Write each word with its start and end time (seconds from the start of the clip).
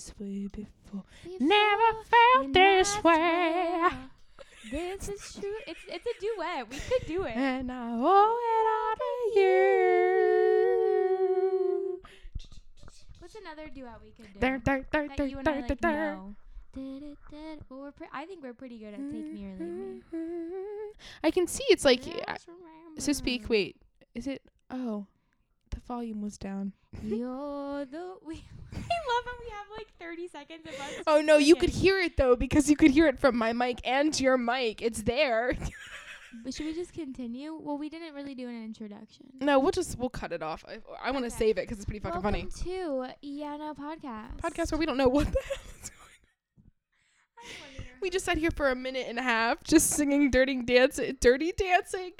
this 0.00 0.14
way 0.18 0.46
before. 0.46 1.04
Before 1.24 1.46
Never 1.46 1.92
felt 2.04 2.52
this 2.54 3.04
way. 3.04 3.88
This 4.70 5.08
is 5.08 5.38
true. 5.38 5.56
It's 5.66 5.80
it's 5.88 6.06
a 6.06 6.14
duet. 6.20 6.70
We 6.70 6.76
could 6.78 7.06
do 7.06 7.24
it. 7.24 7.36
And 7.36 7.72
I 7.72 7.92
owe 7.98 8.38
it 8.52 8.66
all 8.76 8.94
to 8.96 9.12
you. 9.40 9.60
What's 13.18 13.34
another 13.34 13.68
duet 13.68 14.00
we 14.02 14.10
could 14.12 14.32
do? 14.32 14.40
That 14.40 15.30
you 15.30 15.38
and 15.38 15.48
I 15.48 15.60
like 15.60 15.82
know. 15.82 16.34
Well, 16.76 17.80
we're 17.80 17.92
pre- 17.92 18.06
I 18.12 18.26
think 18.26 18.42
we're 18.42 18.54
pretty 18.54 18.78
good 18.78 18.94
at 18.94 19.00
Take 19.00 19.32
Me 19.32 19.46
or 19.46 19.56
Leave 19.58 19.60
Me. 19.60 20.02
Mm-hmm. 20.14 20.90
I 21.24 21.30
can 21.30 21.46
see 21.46 21.64
it's 21.68 21.84
like 21.84 22.06
yeah, 22.06 22.36
Just 22.36 22.48
uh, 22.48 23.00
so 23.00 23.12
speak. 23.12 23.48
Wait, 23.48 23.76
is 24.14 24.26
it? 24.26 24.42
Oh, 24.70 25.06
volume 25.90 26.22
was 26.22 26.38
down. 26.38 26.72
You're 27.02 27.84
the. 27.84 28.14
We, 28.24 28.34
I 28.72 28.76
love 28.76 29.24
how 29.24 29.36
we 29.44 29.50
have 29.50 29.66
like 29.76 29.88
30 29.98 30.28
seconds 30.28 30.64
of 30.66 30.74
us. 30.80 31.02
Oh 31.08 31.20
no, 31.20 31.36
you 31.36 31.56
could 31.56 31.70
hear 31.70 31.98
it 31.98 32.16
though 32.16 32.36
because 32.36 32.70
you 32.70 32.76
could 32.76 32.92
hear 32.92 33.08
it 33.08 33.18
from 33.18 33.36
my 33.36 33.52
mic 33.52 33.80
and 33.84 34.18
your 34.20 34.38
mic. 34.38 34.80
It's 34.82 35.02
there. 35.02 35.56
But 36.44 36.54
should 36.54 36.66
we 36.66 36.74
just 36.74 36.92
continue? 36.92 37.58
Well, 37.60 37.76
we 37.76 37.88
didn't 37.88 38.14
really 38.14 38.36
do 38.36 38.46
an 38.46 38.64
introduction. 38.64 39.26
no, 39.40 39.58
we'll 39.58 39.72
just 39.72 39.98
we'll 39.98 40.08
cut 40.10 40.30
it 40.30 40.44
off. 40.44 40.64
I, 40.68 40.78
I 41.04 41.10
want 41.10 41.24
to 41.24 41.26
Okay. 41.34 41.36
save 41.46 41.58
it 41.58 41.62
because 41.62 41.78
it's 41.78 41.84
pretty 41.86 41.98
fucking 41.98 42.22
Welcome 42.22 42.48
funny. 42.48 42.70
to 42.70 43.06
Yana 43.26 43.76
Podcast. 43.76 44.36
Podcast 44.40 44.70
where 44.70 44.78
we 44.78 44.86
don't 44.86 44.96
know 44.96 45.08
what 45.08 45.26
the 45.26 45.40
hell 45.44 45.56
is 45.82 45.90
going. 45.90 47.88
We 48.00 48.10
just 48.10 48.24
sat 48.24 48.38
here 48.38 48.52
for 48.52 48.70
a 48.70 48.76
minute 48.76 49.06
and 49.08 49.18
a 49.18 49.22
half, 49.22 49.64
just 49.64 49.90
singing 49.90 50.30
dirty 50.30 50.62
dance, 50.62 51.00
dirty 51.20 51.50
dancing. 51.50 52.12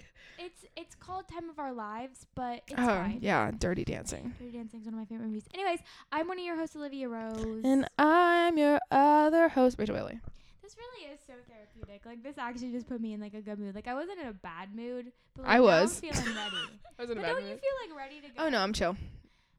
It's 0.76 0.94
called 0.94 1.28
Time 1.28 1.48
of 1.50 1.58
Our 1.58 1.72
Lives, 1.72 2.26
but 2.34 2.62
it's 2.68 2.74
oh 2.78 2.86
fine. 2.86 3.18
yeah, 3.20 3.50
dirty 3.56 3.84
dancing. 3.84 4.34
Dirty 4.38 4.52
Dancing 4.52 4.80
is 4.80 4.86
one 4.86 4.94
of 4.94 5.00
my 5.00 5.04
favorite 5.04 5.26
movies. 5.26 5.44
Anyways, 5.52 5.80
I'm 6.12 6.26
one 6.28 6.38
of 6.38 6.44
your 6.44 6.56
hosts, 6.56 6.76
Olivia 6.76 7.08
Rose. 7.08 7.62
And 7.64 7.86
I'm 7.98 8.56
your 8.56 8.78
other 8.90 9.48
host, 9.48 9.76
Rachel 9.78 9.94
Bailey. 9.96 10.20
this 10.62 10.76
really 10.76 11.12
is 11.12 11.20
so 11.26 11.32
therapeutic. 11.48 12.06
Like 12.06 12.22
this 12.22 12.38
actually 12.38 12.70
just 12.72 12.88
put 12.88 13.00
me 13.00 13.12
in 13.12 13.20
like 13.20 13.34
a 13.34 13.40
good 13.42 13.58
mood. 13.58 13.74
Like 13.74 13.88
I 13.88 13.94
wasn't 13.94 14.20
in 14.20 14.28
a 14.28 14.32
bad 14.32 14.74
mood, 14.74 15.12
but 15.36 15.44
like, 15.44 15.56
I 15.56 15.60
was. 15.60 16.00
Feeling 16.00 16.16
ready. 16.16 16.56
I 16.98 17.02
was 17.02 17.10
in 17.10 17.16
but 17.16 17.24
a 17.24 17.26
bad 17.26 17.32
don't 17.32 17.42
you 17.42 17.56
feel 17.56 17.76
like 17.88 17.96
ready 17.98 18.20
to 18.20 18.28
go? 18.28 18.34
Oh 18.44 18.48
no, 18.48 18.58
I'm 18.60 18.72
chill. 18.72 18.96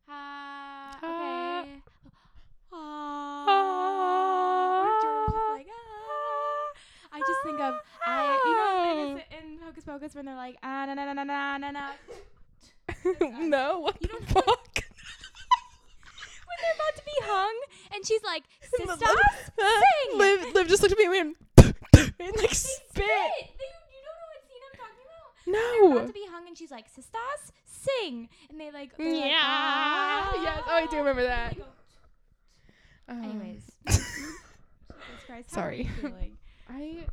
Uh, 0.10 0.94
okay. 0.98 1.82
Or 3.52 4.88
George 5.02 5.30
is 5.30 5.50
like, 5.52 5.68
ah. 5.70 6.68
I 7.14 7.20
just 7.20 7.42
think 7.44 7.60
of 7.60 7.76
I 8.06 8.40
you 8.46 8.56
know 8.56 9.22
in, 9.32 9.56
in 9.56 9.60
Hocus 9.86 10.02
Pocus 10.02 10.16
when 10.16 10.26
they're 10.26 10.36
like 10.36 10.58
ah 10.64 10.86
na 10.86 10.94
na 10.94 11.14
na 11.14 11.24
na 11.24 11.58
na 11.58 11.72
na 11.72 11.92
no, 13.40 13.80
what 13.80 13.98
You 14.02 14.08
the 14.08 14.14
don't 14.14 14.28
fuck? 14.28 14.44
when 16.46 16.58
they're 16.62 16.76
about 16.76 16.96
to 16.98 17.04
be 17.06 17.18
hung 17.24 17.56
and 17.96 18.06
she's 18.06 18.24
like 18.24 18.44
sisters 18.62 19.00
sing 19.00 20.18
Liv, 20.18 20.54
Liv 20.54 20.68
just 20.68 20.82
looked 20.84 20.92
at 20.94 20.98
me 20.98 21.06
and 21.06 21.12
went 21.14 21.38
and 22.20 22.36
like 22.38 22.54
spit. 22.54 22.90
spit. 22.90 22.96
They, 22.98 23.70
you 23.94 24.02
don't 24.04 24.18
know 24.18 24.28
what 24.28 24.42
scene 24.48 24.62
I'm 24.68 24.78
talking 24.78 25.06
about? 25.08 25.30
They're 25.46 25.90
No. 25.90 25.98
about 25.98 26.08
to 26.08 26.14
be 26.14 26.26
hung 26.30 26.48
and 26.48 26.58
she's 26.58 26.72
like 26.72 26.90
sisters 26.90 27.52
sing 27.66 28.30
and 28.50 28.60
they 28.60 28.72
like 28.72 28.96
they're 28.98 29.14
like, 29.14 29.26
Yeah. 29.26 29.38
ah. 29.42 30.42
Yes. 30.44 30.64
Oh, 30.68 30.76
I 30.76 30.86
do 30.88 30.98
remember 30.98 31.24
that. 31.24 31.58
Go, 31.58 31.64
Um, 33.10 33.24
Anyways. 33.24 33.72
Jesus 33.88 34.06
Christ, 35.26 35.56
how 35.56 35.62
are 35.62 35.64
Sorry. 35.66 35.84
you 35.84 35.90
feeling? 36.02 36.38
I 36.70 37.06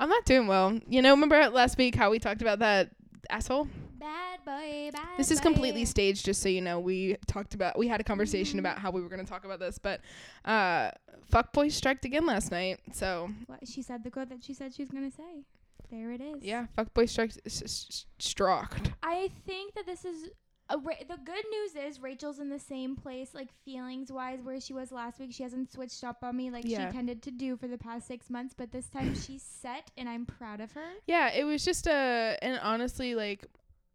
I'm 0.00 0.08
not 0.08 0.24
doing 0.24 0.46
well. 0.46 0.78
You 0.88 1.02
know, 1.02 1.10
remember 1.12 1.48
last 1.50 1.78
week 1.78 1.94
how 1.94 2.10
we 2.10 2.18
talked 2.18 2.42
about 2.42 2.58
that 2.60 2.90
asshole? 3.30 3.68
Bad 3.98 4.44
boy, 4.44 4.90
bad 4.92 5.06
This 5.16 5.30
is 5.30 5.40
boy. 5.40 5.44
completely 5.44 5.84
staged, 5.84 6.24
just 6.26 6.42
so 6.42 6.48
you 6.48 6.60
know. 6.60 6.78
We 6.80 7.16
talked 7.26 7.54
about 7.54 7.78
we 7.78 7.88
had 7.88 8.00
a 8.00 8.04
conversation 8.04 8.56
Mhm. 8.56 8.60
about 8.60 8.78
how 8.78 8.90
we 8.90 9.00
were 9.00 9.08
gonna 9.08 9.24
talk 9.24 9.44
about 9.44 9.60
this, 9.60 9.78
but 9.78 10.00
uh 10.44 10.90
fuckboy 11.32 11.72
striked 11.72 12.04
again 12.04 12.26
last 12.26 12.50
night. 12.50 12.80
So 12.92 13.30
What 13.46 13.66
she 13.66 13.80
said 13.82 14.04
the 14.04 14.10
quote 14.10 14.28
that 14.28 14.44
she 14.44 14.52
said 14.52 14.74
she 14.74 14.82
was 14.82 14.90
gonna 14.90 15.10
say. 15.10 15.44
There 15.90 16.10
it 16.12 16.20
is. 16.20 16.42
yeah, 16.42 16.66
fuckboy 16.76 17.08
striked 17.08 17.38
s- 17.46 17.62
s- 17.62 18.06
struck. 18.18 18.76
I 19.02 19.30
think 19.46 19.74
that 19.74 19.86
this 19.86 20.04
is 20.04 20.28
a 20.70 20.78
ra- 20.78 20.94
the 21.08 21.18
good 21.24 21.44
news 21.50 21.74
is 21.88 22.00
Rachel's 22.00 22.38
in 22.38 22.48
the 22.48 22.58
same 22.58 22.96
place, 22.96 23.34
like 23.34 23.48
feelings 23.64 24.10
wise, 24.10 24.40
where 24.42 24.60
she 24.60 24.72
was 24.72 24.90
last 24.92 25.18
week. 25.20 25.32
She 25.32 25.42
hasn't 25.42 25.70
switched 25.72 26.02
up 26.04 26.18
on 26.22 26.36
me 26.36 26.50
like 26.50 26.64
Yeah. 26.66 26.86
she 26.90 26.96
tended 26.96 27.22
to 27.24 27.30
do 27.30 27.56
for 27.56 27.68
the 27.68 27.76
past 27.78 28.06
six 28.06 28.30
months, 28.30 28.54
but 28.56 28.72
this 28.72 28.88
time 28.88 29.14
she's 29.26 29.42
set, 29.42 29.90
and 29.98 30.08
I'm 30.08 30.24
proud 30.26 30.60
of 30.60 30.72
her. 30.72 30.88
Yeah, 31.06 31.30
it 31.32 31.44
was 31.44 31.64
just 31.64 31.86
a 31.86 32.38
and 32.42 32.58
honestly 32.62 33.14
like 33.14 33.46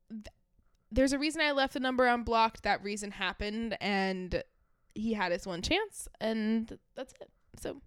th- 0.10 0.28
there's 0.92 1.14
a 1.14 1.20
reason 1.20 1.42
I 1.42 1.52
left 1.52 1.74
the 1.74 1.80
number 1.80 2.06
unblocked. 2.08 2.64
That 2.64 2.84
reason 2.84 3.12
happened 3.12 3.78
and 3.82 4.44
he 4.96 5.14
had 5.14 5.32
his 5.32 5.46
one 5.48 5.62
chance 5.62 6.08
and 6.20 6.78
that's 6.96 7.14
it. 7.22 7.30
So 7.58 7.82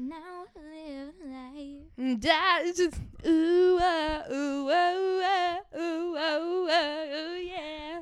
And 0.00 0.08
now 0.08 0.46
I 0.56 0.88
live 0.88 1.14
life. 1.26 1.82
mm, 1.98 2.22
that 2.22 2.62
is 2.64 2.78
just 2.78 2.96
ooh 3.26 3.78
ah, 3.82 4.22
ooh 4.32 4.70
oh, 4.70 5.22
ah, 5.22 5.78
ooh 5.78 6.16
oh, 6.18 6.68
ah, 6.70 7.18
ooh 7.18 7.36
yeah. 7.36 8.00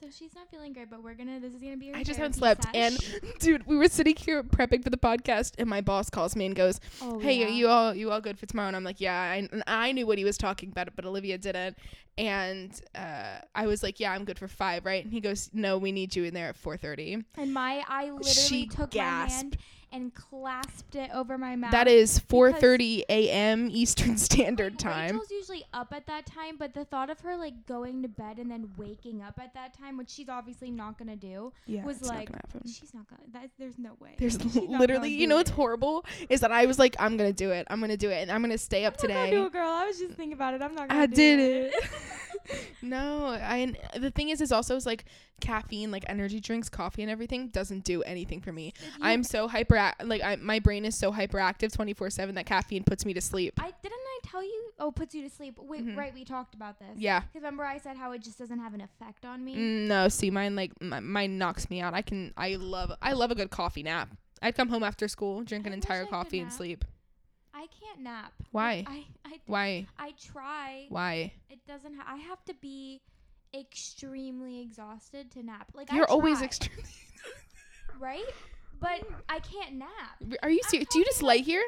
So 0.00 0.06
she's 0.10 0.34
not 0.34 0.50
feeling 0.50 0.72
great, 0.72 0.88
but 0.88 1.02
we're 1.02 1.12
gonna. 1.12 1.38
This 1.38 1.52
is 1.52 1.60
gonna 1.60 1.76
be. 1.76 1.88
Her 1.88 1.96
I 1.96 2.04
just 2.04 2.18
haven't 2.18 2.36
slept 2.36 2.64
and 2.72 2.98
dude, 3.38 3.66
we 3.66 3.76
were 3.76 3.88
sitting 3.88 4.16
here 4.16 4.42
prepping 4.42 4.82
for 4.82 4.88
the 4.88 4.96
podcast 4.96 5.56
and 5.58 5.68
my 5.68 5.82
boss 5.82 6.08
calls 6.08 6.34
me 6.34 6.46
and 6.46 6.56
goes, 6.56 6.80
oh, 7.02 7.18
hey, 7.18 7.40
yeah. 7.40 7.44
are 7.44 7.50
you 7.50 7.68
all 7.68 7.94
you 7.94 8.10
all 8.10 8.22
good 8.22 8.38
for 8.38 8.46
tomorrow? 8.46 8.68
And 8.68 8.76
I'm 8.76 8.84
like, 8.84 8.98
yeah. 8.98 9.20
I, 9.20 9.46
and 9.52 9.62
I 9.66 9.92
knew 9.92 10.06
what 10.06 10.16
he 10.16 10.24
was 10.24 10.38
talking 10.38 10.70
about, 10.70 10.88
but 10.96 11.04
Olivia 11.04 11.36
didn't. 11.36 11.76
And 12.16 12.80
uh, 12.94 13.40
I 13.54 13.66
was 13.66 13.82
like, 13.82 14.00
yeah, 14.00 14.12
I'm 14.12 14.24
good 14.24 14.38
for 14.38 14.48
five, 14.48 14.86
right? 14.86 15.04
And 15.04 15.12
he 15.12 15.20
goes, 15.20 15.50
no, 15.52 15.76
we 15.76 15.92
need 15.92 16.16
you 16.16 16.24
in 16.24 16.32
there 16.32 16.48
at 16.48 16.56
4:30. 16.56 17.22
And 17.36 17.52
my, 17.52 17.84
I 17.86 18.04
literally 18.04 18.24
She 18.24 18.66
took 18.68 18.92
gasped. 18.92 19.28
my 19.28 19.36
hand 19.36 19.58
and 19.92 20.14
clasped 20.14 20.94
it 20.94 21.10
over 21.12 21.36
my 21.38 21.56
mouth. 21.56 21.72
That 21.72 21.88
is 21.88 22.18
4:30 22.20 23.02
a.m. 23.08 23.68
Eastern 23.70 24.16
Standard 24.16 24.78
Time. 24.78 25.12
Rachel's 25.12 25.30
usually 25.30 25.64
up 25.72 25.92
at 25.92 26.06
that 26.06 26.26
time, 26.26 26.56
but 26.58 26.74
the 26.74 26.84
thought 26.84 27.10
of 27.10 27.20
her 27.20 27.36
like 27.36 27.66
going 27.66 28.02
to 28.02 28.08
bed 28.08 28.38
and 28.38 28.50
then 28.50 28.70
waking 28.76 29.22
up 29.22 29.38
at 29.40 29.54
that 29.54 29.76
time, 29.76 29.96
which 29.96 30.10
she's 30.10 30.28
obviously 30.28 30.70
not 30.70 30.98
gonna 30.98 31.16
do, 31.16 31.52
Yeah, 31.66 31.84
was 31.84 32.02
not 32.02 32.14
like, 32.14 32.30
gonna 32.30 32.64
she's 32.66 32.94
not 32.94 33.08
gonna. 33.08 33.22
That, 33.32 33.50
there's 33.58 33.78
no 33.78 33.96
way. 34.00 34.14
There's 34.18 34.42
literally, 34.56 35.10
you 35.10 35.26
know, 35.26 35.36
what's 35.36 35.50
it. 35.50 35.54
horrible 35.54 36.04
is 36.28 36.40
that 36.40 36.52
I 36.52 36.66
was 36.66 36.78
like, 36.78 36.96
I'm 36.98 37.16
gonna 37.16 37.32
do 37.32 37.50
it. 37.50 37.66
I'm 37.70 37.80
gonna 37.80 37.96
do 37.96 38.10
it, 38.10 38.22
and 38.22 38.30
I'm 38.30 38.42
gonna 38.42 38.58
stay 38.58 38.84
up 38.84 38.96
I'm 39.02 39.08
not 39.08 39.14
today. 39.24 39.30
do 39.30 39.46
it, 39.46 39.52
girl. 39.52 39.68
I 39.68 39.86
was 39.86 39.98
just 39.98 40.14
thinking 40.14 40.32
about 40.32 40.54
it. 40.54 40.62
I'm 40.62 40.74
not 40.74 40.88
gonna. 40.88 41.00
I 41.00 41.06
do 41.06 41.14
did 41.14 41.40
it. 41.40 41.74
it. 41.74 41.84
no, 42.82 43.26
I. 43.26 43.72
The 43.98 44.10
thing 44.10 44.30
is, 44.30 44.40
is 44.40 44.52
also 44.52 44.76
is 44.76 44.86
like 44.86 45.04
caffeine, 45.40 45.90
like 45.90 46.04
energy 46.08 46.40
drinks, 46.40 46.68
coffee, 46.68 47.02
and 47.02 47.10
everything 47.10 47.48
doesn't 47.48 47.84
do 47.84 48.02
anything 48.02 48.40
for 48.40 48.52
me. 48.52 48.72
You- 48.80 48.90
I'm 49.00 49.22
so 49.24 49.48
hyper, 49.48 49.92
like 50.04 50.22
I, 50.22 50.36
my 50.36 50.58
brain 50.58 50.84
is 50.84 50.96
so 50.96 51.12
hyperactive 51.12 51.72
24 51.72 52.10
seven 52.10 52.34
that 52.36 52.46
caffeine 52.46 52.84
puts 52.84 53.04
me 53.04 53.14
to 53.14 53.20
sleep. 53.20 53.54
I 53.58 53.72
didn't 53.82 53.94
I 53.98 54.18
tell 54.22 54.42
you? 54.42 54.70
Oh, 54.78 54.90
puts 54.90 55.14
you 55.14 55.22
to 55.22 55.30
sleep. 55.30 55.56
Wait, 55.58 55.84
Mhm. 55.86 55.96
right? 55.96 56.12
We 56.14 56.24
talked 56.24 56.54
about 56.54 56.78
this. 56.78 56.96
Yeah. 56.98 57.20
'Cause 57.20 57.28
remember 57.34 57.64
I 57.64 57.78
said 57.78 57.96
how 57.96 58.12
it 58.12 58.22
just 58.22 58.38
doesn't 58.38 58.58
have 58.58 58.74
an 58.74 58.80
effect 58.82 59.24
on 59.24 59.44
me. 59.44 59.56
Mm, 59.56 59.86
No, 59.88 60.08
see, 60.08 60.30
mine 60.30 60.54
like 60.56 60.80
my, 60.80 61.00
mine 61.00 61.38
knocks 61.38 61.68
me 61.70 61.80
out. 61.80 61.94
I 61.94 62.02
can, 62.02 62.32
I 62.36 62.56
love, 62.56 62.92
I 63.02 63.12
love 63.12 63.30
a 63.30 63.34
good 63.34 63.50
coffee 63.50 63.82
nap. 63.82 64.10
I'd 64.42 64.54
come 64.54 64.68
home 64.68 64.82
after 64.82 65.06
school, 65.08 65.42
drink 65.42 65.66
an 65.66 65.72
I 65.72 65.76
entire 65.76 66.06
coffee 66.06 66.40
and 66.40 66.52
sleep. 66.52 66.84
I 67.52 67.66
can't 67.78 68.00
nap. 68.00 68.32
Why? 68.52 68.84
I 68.86 69.04
I 69.24 69.40
Why? 69.46 69.86
I 69.98 70.12
try. 70.12 70.86
Why? 70.88 71.32
It 71.50 71.66
doesn't. 71.66 71.94
Ha- 71.94 72.04
I 72.06 72.16
have 72.16 72.42
to 72.46 72.54
be 72.54 73.02
extremely 73.54 74.60
exhausted 74.60 75.30
to 75.32 75.42
nap. 75.42 75.68
Like 75.74 75.92
You're 75.92 76.10
always 76.10 76.42
extremely. 76.42 76.84
right, 78.00 78.24
but 78.80 79.02
I 79.28 79.40
can't 79.40 79.74
nap. 79.74 80.22
Are 80.42 80.50
you 80.50 80.60
serious? 80.64 80.88
Do 80.90 80.98
you 80.98 81.04
just 81.04 81.22
lay 81.22 81.38
here? 81.38 81.62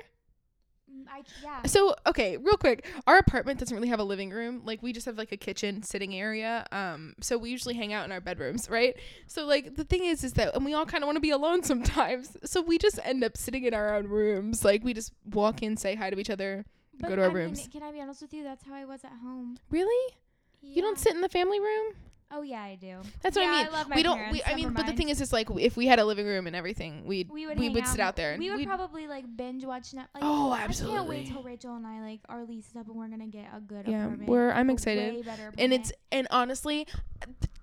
Mm, 0.91 1.05
I 1.11 1.23
yeah. 1.43 1.63
So 1.67 1.95
okay, 2.07 2.37
real 2.37 2.57
quick, 2.57 2.87
our 3.07 3.19
apartment 3.19 3.59
doesn't 3.59 3.75
really 3.75 3.89
have 3.89 4.01
a 4.01 4.05
living 4.05 4.31
room. 4.31 4.63
Like 4.65 4.83
we 4.83 4.93
just 4.93 5.07
have 5.07 5.17
like 5.17 5.33
a 5.33 5.37
kitchen 5.37 5.83
sitting 5.83 6.15
area. 6.15 6.67
Um, 6.73 7.15
so 7.21 7.39
we 7.39 7.51
usually 7.51 7.75
hang 7.75 7.93
out 7.93 8.05
in 8.05 8.13
our 8.13 8.21
bedrooms, 8.21 8.69
right? 8.69 8.97
So 9.27 9.45
like 9.47 9.77
the 9.77 9.85
thing 9.85 10.05
is, 10.05 10.25
is 10.25 10.35
that 10.35 10.55
and 10.55 10.65
we 10.65 10.75
all 10.75 10.87
kind 10.87 11.03
of 11.05 11.07
want 11.07 11.17
to 11.17 11.21
be 11.21 11.31
alone 11.31 11.63
sometimes. 11.65 12.37
So 12.45 12.61
we 12.61 12.79
just 12.79 12.99
end 13.05 13.25
up 13.25 13.37
sitting 13.37 13.65
in 13.65 13.75
our 13.75 13.95
own 13.95 14.09
rooms. 14.09 14.65
Like 14.65 14.85
we 14.85 14.95
just 14.95 15.13
walk 15.31 15.63
in, 15.63 15.77
say 15.77 15.95
hi 15.95 16.11
to 16.11 16.19
each 16.19 16.31
other. 16.31 16.65
But 17.01 17.09
go 17.09 17.17
to 17.17 17.23
our 17.23 17.31
I 17.31 17.33
mean, 17.33 17.43
rooms. 17.45 17.69
can 17.73 17.83
I 17.83 17.91
be 17.91 18.01
honest 18.01 18.21
with 18.21 18.35
you? 18.35 18.45
That's 18.45 18.65
how 18.65 18.75
I 18.75 18.85
was 18.85 19.03
at 19.03 19.13
home. 19.23 19.57
Really? 19.71 20.15
You 20.63 20.83
don't 20.83 20.99
sit 20.99 21.15
in 21.15 21.21
the 21.21 21.29
family 21.29 21.61
room? 21.61 21.95
Oh 22.35 22.41
yeah, 22.41 22.63
I 22.63 22.77
do. 22.77 22.97
That's 23.21 23.37
yeah, 23.37 23.45
what 23.45 23.55
I 23.55 23.57
mean. 23.59 23.67
I 23.67 23.71
love 23.71 23.89
my 23.91 23.97
we 23.97 24.03
don't. 24.03 24.17
parents. 24.17 24.43
We, 24.47 24.53
I 24.53 24.57
mean, 24.57 24.73
but 24.73 24.87
the 24.87 24.95
thing 24.95 25.11
is, 25.11 25.21
is 25.21 25.35
like 25.35 25.49
if 25.51 25.77
we 25.77 25.87
had 25.87 25.99
a 25.99 26.05
living 26.05 26.25
room 26.27 26.47
and 26.47 26.57
everything, 26.57 27.05
we'd 27.05 27.31
we 27.31 27.47
would 27.47 27.59
we 27.59 27.69
would 27.69 27.87
sit 27.87 28.01
out 28.01 28.17
there. 28.17 28.33
And 28.33 28.39
We 28.39 28.51
would 28.51 28.67
probably 28.67 29.07
like 29.07 29.25
binge 29.37 29.65
watch 29.67 29.91
Netflix. 29.93 30.07
Like, 30.15 30.23
Oh, 30.23 30.55
absolutely. 30.55 30.97
I 30.97 31.01
can't 31.01 31.09
wait 31.09 31.27
till 31.31 31.43
Rachel 31.43 31.77
and 31.77 31.87
I 31.87 32.01
like 32.01 32.21
our 32.31 32.45
lease 32.45 32.69
is 32.71 32.77
up 32.77 32.87
and 32.87 32.97
we're 32.97 33.09
gonna 33.09 33.27
get 33.27 33.49
a 33.55 33.61
good 33.61 33.87
yeah, 33.87 34.05
apartment. 34.05 34.31
we're. 34.31 34.51
I'm 34.51 34.71
excited. 34.71 35.15
Way 35.15 35.23
better 35.23 35.53
and 35.59 35.75
it's 35.75 35.93
and 36.11 36.27
honestly 36.31 36.87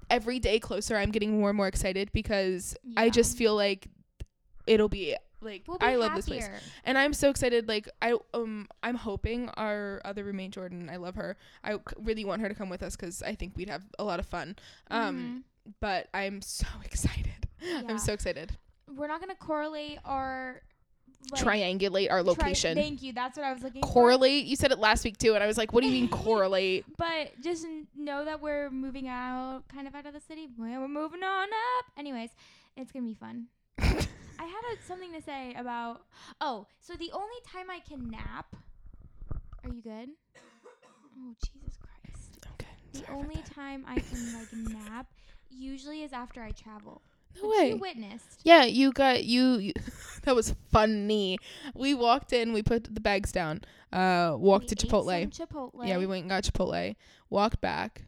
every 0.10 0.40
day 0.40 0.60
closer 0.60 0.95
i'm 0.95 1.12
getting 1.12 1.40
more 1.40 1.50
and 1.50 1.57
more 1.57 1.68
excited 1.68 2.12
because 2.13 2.75
i 2.98 3.10
just 3.10 3.38
feel 3.38 3.56
like 3.56 3.88
it'll 4.66 4.90
be 4.90 5.16
like 5.41 5.63
We'll 5.68 5.77
be 5.77 5.86
i 5.86 5.95
love 5.95 6.15
this 6.15 6.25
place 6.27 6.47
and 6.83 6.97
i'm 6.97 7.13
so 7.13 7.30
excited 7.30 7.68
like 7.68 7.88
i 8.01 8.13
um 8.33 8.68
i'm 8.83 8.95
hoping 8.95 9.50
our 9.56 10.01
other 10.03 10.24
roommate 10.24 10.51
jordan 10.51 10.89
i 10.91 10.97
love 10.97 11.15
her 11.15 11.38
I 11.63 11.77
really 11.97 12.25
want 12.25 12.41
her 12.41 12.50
to 12.50 12.56
come 12.56 12.69
with 12.69 12.83
us 12.83 12.95
because 12.95 13.21
i 13.24 13.36
think 13.36 13.53
we'd 13.56 13.69
have 13.69 13.83
a 13.97 14.03
lot 14.03 14.19
of 14.19 14.25
fun 14.25 14.56
um 14.91 15.44
Mhm. 15.68 15.74
but 15.80 16.07
I'm 16.13 16.41
so 16.41 16.65
excited. 16.86 17.47
Yeah. 17.62 17.83
I'm 17.88 18.00
so 18.00 18.13
excited. 18.13 18.51
We're 18.95 19.07
not 19.07 19.19
gonna 19.19 19.36
correlate 19.36 20.00
our 20.06 20.62
like, 21.31 21.44
Triangulate 21.44 22.09
our 22.09 22.21
tri- 22.24 22.27
location. 22.30 22.75
thank 22.75 23.03
you. 23.03 23.12
That's 23.13 23.38
what 23.38 23.45
I 23.45 23.51
was 23.53 23.62
looking 23.62 23.81
for. 23.81 23.88
correlate. 23.89 24.45
You 24.45 24.56
said 24.56 24.71
it 24.71 24.80
last 24.80 25.03
week 25.03 25.18
too, 25.18 25.35
and 25.35 25.44
I 25.44 25.47
was 25.47 25.57
like, 25.57 25.74
"What 25.74 25.81
do 25.83 25.88
you 25.89 25.94
mean 26.01 26.09
correlate?" 26.25 26.85
But 26.97 27.33
just 27.44 27.68
know 27.95 28.24
that 28.25 28.42
we're 28.42 28.69
moving 28.71 29.07
out, 29.09 29.63
kind 29.68 29.85
of 29.88 29.94
out 29.94 30.06
of 30.06 30.13
the 30.13 30.21
city. 30.21 30.47
We're 30.57 30.80
we're 30.80 30.88
moving 30.88 31.21
on 31.21 31.47
up. 31.50 31.85
Anyways, 31.97 32.30
it's 32.77 32.92
gonna 32.94 33.06
be 33.06 33.13
fun. 33.15 33.47
I 34.39 34.44
had 34.44 34.62
a, 34.74 34.81
something 34.88 35.12
to 35.13 35.21
say 35.21 35.53
about. 35.57 36.01
Oh, 36.39 36.65
so 36.80 36.94
the 36.94 37.12
only 37.12 37.39
time 37.45 37.69
I 37.69 37.80
can 37.80 38.09
nap. 38.09 38.56
Are 39.63 39.69
you 39.69 39.81
good? 39.81 40.09
Oh 41.21 41.36
Jesus 41.44 41.77
Christ! 41.77 42.45
okay. 42.53 42.68
The 42.94 43.00
sorry 43.00 43.09
about 43.09 43.19
only 43.19 43.44
time 43.53 43.86
I 43.86 44.00
can 44.00 44.33
like 44.33 44.53
nap 44.89 45.07
usually 45.50 46.03
is 46.03 46.13
after 46.13 46.41
I 46.41 46.51
travel. 46.51 47.01
No 47.41 47.50
way. 47.50 47.69
You 47.69 47.77
witnessed. 47.77 48.41
Yeah, 48.44 48.63
you 48.63 48.94
got 48.94 49.25
you. 49.25 49.57
you 49.57 49.74
that 50.24 50.36
was 50.36 50.56
funny. 50.71 51.38
We 51.75 51.94
walked 51.94 52.31
in. 52.31 52.53
We 52.53 52.63
put 52.63 52.94
the 52.95 53.01
bags 53.01 53.33
down. 53.33 53.62
Uh, 53.92 54.35
walked 54.38 54.69
We 54.69 54.75
to 54.75 54.88
Chipotle. 54.88 55.30
Chipotle. 55.30 55.85
Yeah, 55.85 55.97
we 55.97 56.06
went 56.06 56.21
and 56.21 56.30
got 56.30 56.44
Chipotle. 56.44 56.95
Walked 57.30 57.59
back. 57.59 58.06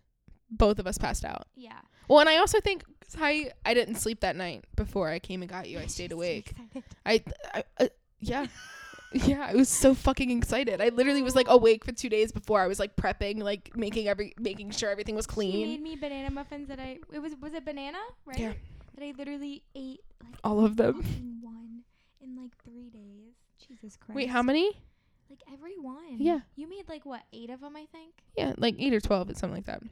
Both 0.50 0.80
of 0.80 0.88
us 0.88 0.98
passed 0.98 1.26
out. 1.26 1.48
Yeah. 1.56 1.80
Well, 2.08 2.20
and 2.20 2.30
I 2.30 2.38
also 2.38 2.60
think 2.60 2.84
'cause 3.14 3.22
I 3.22 3.52
I 3.66 3.74
didn't 3.74 3.96
sleep 3.96 4.22
that 4.22 4.36
night 4.36 4.66
before 4.76 5.10
I 5.10 5.20
came 5.20 5.42
and 5.42 5.50
got 5.50 5.68
you. 5.70 5.80
I 5.80 5.86
stayed 5.88 6.12
awake. 6.12 6.54
I, 7.06 7.24
I 7.54 7.64
uh, 7.80 7.88
yeah. 8.20 8.48
Yeah, 9.14 9.46
I 9.46 9.56
was 9.56 9.68
so 9.68 9.94
fucking 9.94 10.32
excited. 10.32 10.80
I 10.80 10.88
literally 10.88 11.22
was 11.22 11.36
like 11.36 11.48
awake 11.50 11.84
for 11.84 11.92
two 11.92 12.08
days 12.08 12.32
before. 12.32 12.62
I 12.62 12.68
was 12.68 12.80
like 12.80 12.96
prepping, 12.96 13.44
like 13.44 13.76
making 13.76 14.08
every, 14.08 14.34
making 14.40 14.72
sure 14.72 14.90
everything 14.90 15.16
was 15.16 15.26
She 15.26 15.34
clean. 15.34 15.68
made 15.68 15.82
me 15.82 15.96
banana 15.98 16.32
muffins 16.32 16.70
that 16.70 16.80
I 16.80 16.98
it 17.12 17.20
was 17.20 17.34
was 17.42 17.54
it 17.54 17.66
banana 17.66 17.98
right? 18.26 18.40
Yeah. 18.40 18.54
That 18.96 19.04
I 19.04 19.12
literally 19.18 19.64
ate 19.76 20.00
like 20.24 20.36
All 20.46 20.64
of 20.64 20.78
them. 20.78 21.02
fucking 21.04 21.40
one 21.42 21.82
in 22.22 22.38
like 22.42 22.52
three 22.64 22.90
days. 22.90 23.34
Jesus 23.68 23.98
Christ. 23.98 24.16
Wait, 24.16 24.30
how 24.30 24.42
many? 24.42 24.72
Like 25.30 25.42
every 25.52 25.78
one. 25.78 26.16
Yeah. 26.18 26.40
You 26.56 26.70
made 26.70 26.88
like 26.88 27.06
what 27.06 27.24
eight 27.34 27.50
of 27.50 27.60
them 27.60 27.76
I 27.76 27.88
think. 27.92 28.14
Yeah, 28.38 28.54
like 28.58 28.76
eight 28.80 28.94
or 28.94 29.02
twelve, 29.02 29.30
or 29.30 29.34
something 29.34 29.58
like 29.58 29.66
that. 29.66 29.82
Yeah. 29.84 29.90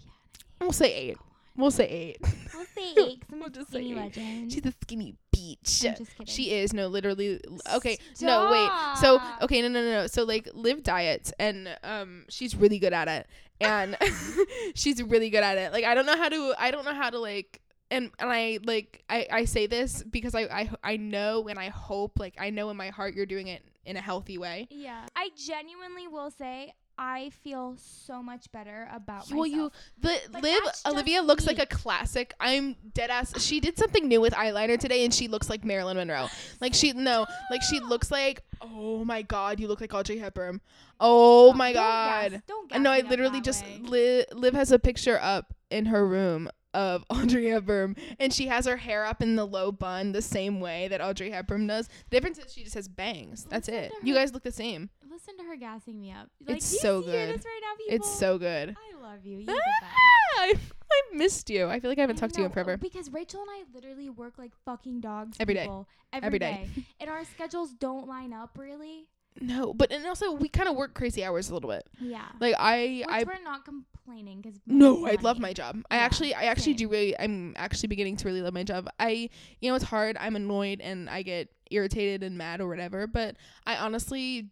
We'll 0.61 0.71
say 0.71 0.93
eight. 0.95 1.17
We'll 1.59 1.71
say 1.71 1.87
eight. 1.87 2.17
We'll 2.21 2.65
say 2.75 2.93
eight. 2.97 3.23
I'm 3.31 3.39
We'll 3.39 3.47
a 3.49 3.51
just 3.51 3.71
say 3.71 3.79
skinny 3.79 3.91
eight. 3.91 3.95
legend. 3.97 4.51
She's 4.51 4.65
a 4.65 4.73
skinny 4.81 5.15
beach. 5.31 5.83
I'm 5.85 5.95
just 5.95 6.11
kidding. 6.17 6.25
She 6.25 6.51
is 6.53 6.73
no, 6.73 6.87
literally. 6.87 7.39
Okay, 7.75 7.97
no, 8.21 8.49
wait. 8.51 8.97
So 8.99 9.21
okay, 9.41 9.61
no, 9.61 9.67
no, 9.67 9.83
no, 9.83 9.91
no. 10.01 10.07
So 10.07 10.23
like, 10.23 10.47
live 10.53 10.83
diets, 10.83 11.33
and 11.37 11.69
um, 11.83 12.25
she's 12.29 12.55
really 12.55 12.79
good 12.79 12.93
at 12.93 13.07
it, 13.09 13.27
and 13.59 13.97
she's 14.75 15.03
really 15.03 15.29
good 15.29 15.43
at 15.43 15.57
it. 15.57 15.73
Like, 15.73 15.83
I 15.83 15.93
don't 15.95 16.05
know 16.05 16.17
how 16.17 16.29
to. 16.29 16.53
I 16.57 16.71
don't 16.71 16.85
know 16.85 16.93
how 16.95 17.09
to 17.09 17.19
like. 17.19 17.61
And 17.91 18.11
and 18.19 18.29
I 18.31 18.59
like 18.63 19.03
I 19.09 19.27
I 19.31 19.45
say 19.45 19.65
this 19.65 20.03
because 20.03 20.35
I 20.35 20.41
I 20.43 20.69
I 20.83 20.97
know 20.97 21.47
and 21.47 21.57
I 21.57 21.69
hope 21.69 22.19
like 22.19 22.35
I 22.39 22.51
know 22.51 22.69
in 22.69 22.77
my 22.77 22.89
heart 22.89 23.15
you're 23.15 23.25
doing 23.25 23.47
it 23.47 23.63
in 23.83 23.97
a 23.97 24.01
healthy 24.01 24.37
way. 24.37 24.67
Yeah. 24.69 25.05
I 25.15 25.29
genuinely 25.35 26.07
will 26.07 26.29
say 26.29 26.73
I 27.01 27.29
feel 27.29 27.75
so 27.77 28.21
much 28.21 28.51
better 28.51 28.89
about 28.93 29.31
Well, 29.31 29.45
you 29.47 29.71
the 30.01 30.19
But 30.31 30.43
Liv 30.43 30.61
Olivia 30.85 31.21
looks 31.21 31.47
like 31.47 31.57
a 31.57 31.65
classic. 31.65 32.33
I'm 32.41 32.75
dead 32.93 33.09
ass. 33.09 33.41
She 33.41 33.61
did 33.61 33.77
something 33.77 34.05
new 34.07 34.19
with 34.19 34.33
eyeliner 34.33 34.77
today, 34.77 35.05
and 35.05 35.13
she 35.13 35.29
looks 35.29 35.49
like 35.49 35.63
Marilyn 35.63 35.95
Monroe. 35.95 36.27
Like 36.59 36.73
she 36.73 36.91
no, 36.91 37.25
like 37.49 37.61
she 37.61 37.79
looks 37.79 38.11
like 38.11 38.43
oh 38.61 39.05
my 39.05 39.21
god, 39.21 39.61
you 39.61 39.69
look 39.69 39.79
like 39.79 39.93
Audrey 39.93 40.17
Hepburn. 40.17 40.59
Oh 40.99 41.53
my 41.53 41.71
Don't 41.71 41.81
god. 41.81 42.31
gas- 42.31 42.41
don't 42.45 42.69
gas 42.69 42.79
No, 42.81 42.91
I 42.91 42.99
literally 42.99 43.39
just 43.39 43.63
way. 43.63 43.79
Liv, 43.81 44.25
Liv 44.33 44.53
has 44.53 44.73
a 44.73 44.77
picture 44.79 45.17
up 45.21 45.53
in 45.71 45.85
her 45.85 46.05
room 46.05 46.49
of 46.73 47.03
Audrey 47.09 47.47
Hepburn, 47.47 47.95
and 48.19 48.33
she 48.33 48.47
has 48.47 48.65
her 48.65 48.77
hair 48.77 49.05
up 49.05 49.21
in 49.21 49.35
the 49.35 49.45
low 49.45 49.71
bun 49.71 50.11
the 50.11 50.21
same 50.21 50.59
way 50.59 50.87
that 50.87 51.01
Audrey 51.01 51.31
Hepburn 51.31 51.67
does. 51.67 51.87
The 52.09 52.17
difference 52.17 52.39
is 52.39 52.53
she 52.53 52.63
just 52.63 52.75
has 52.75 52.87
bangs. 52.87 53.45
That's 53.49 53.67
Listen 53.67 53.83
it. 53.85 53.93
You 54.03 54.13
guys 54.13 54.33
look 54.33 54.43
the 54.43 54.51
same. 54.51 54.89
Listen 55.09 55.37
to 55.37 55.43
her 55.43 55.55
gassing 55.55 55.99
me 55.99 56.11
up. 56.11 56.29
Like, 56.45 56.57
It's 56.57 56.81
so 56.81 57.01
good. 57.01 57.29
right 57.29 57.61
now. 57.61 57.85
It's 57.87 58.09
so 58.09 58.37
good. 58.37 58.75
I 58.77 59.01
love 59.01 59.25
you. 59.25 59.45
The 59.45 59.53
ah, 59.53 59.55
best. 59.81 59.93
I, 60.37 60.53
I 60.91 61.15
missed 61.15 61.49
you. 61.49 61.67
I 61.67 61.79
feel 61.79 61.89
like 61.89 61.97
I 61.97 62.01
haven't 62.01 62.17
I 62.17 62.19
talked 62.19 62.35
to 62.35 62.41
you 62.41 62.45
in 62.45 62.51
forever. 62.51 62.77
Because 62.77 63.11
Rachel 63.11 63.41
and 63.41 63.49
I 63.49 63.63
literally 63.73 64.09
work 64.09 64.37
like 64.37 64.51
fucking 64.65 65.01
dogs. 65.01 65.37
Every 65.39 65.55
day. 65.55 65.61
people, 65.61 65.87
Every 66.13 66.39
day. 66.39 66.69
and 66.99 67.09
our 67.09 67.25
schedules 67.25 67.73
don't 67.73 68.07
line 68.07 68.33
up 68.33 68.57
really. 68.57 69.07
No, 69.41 69.73
but 69.73 69.91
and 69.91 70.05
also 70.05 70.31
we 70.33 70.49
kind 70.49 70.67
of 70.69 70.75
work 70.75 70.93
crazy 70.93 71.23
hours 71.23 71.49
a 71.49 71.53
little 71.53 71.69
bit. 71.69 71.87
Yeah. 71.99 72.25
Like 72.39 72.55
I, 72.57 73.03
Which 73.05 73.15
I 73.15 73.23
we're 73.23 73.43
not 73.43 73.65
complaining 73.65 74.41
because 74.41 74.59
no, 74.65 75.05
I 75.05 75.17
love 75.21 75.39
my 75.39 75.53
job. 75.53 75.81
I 75.89 75.95
Yeah, 75.97 76.01
actually, 76.01 76.33
I 76.35 76.43
actually 76.43 76.73
same. 76.73 76.87
do 76.87 76.89
really. 76.89 77.19
I'm 77.19 77.53
actually 77.57 77.87
beginning 77.87 78.17
to 78.17 78.27
really 78.27 78.41
love 78.41 78.53
my 78.53 78.63
job. 78.63 78.89
I, 78.99 79.29
you 79.61 79.69
know, 79.69 79.75
it's 79.75 79.85
hard. 79.85 80.17
I'm 80.19 80.35
annoyed 80.35 80.81
and 80.81 81.09
I 81.09 81.21
get 81.23 81.49
irritated 81.71 82.23
and 82.23 82.37
mad 82.37 82.59
or 82.61 82.67
whatever. 82.67 83.07
But 83.07 83.37
I 83.65 83.77
honestly, 83.77 84.49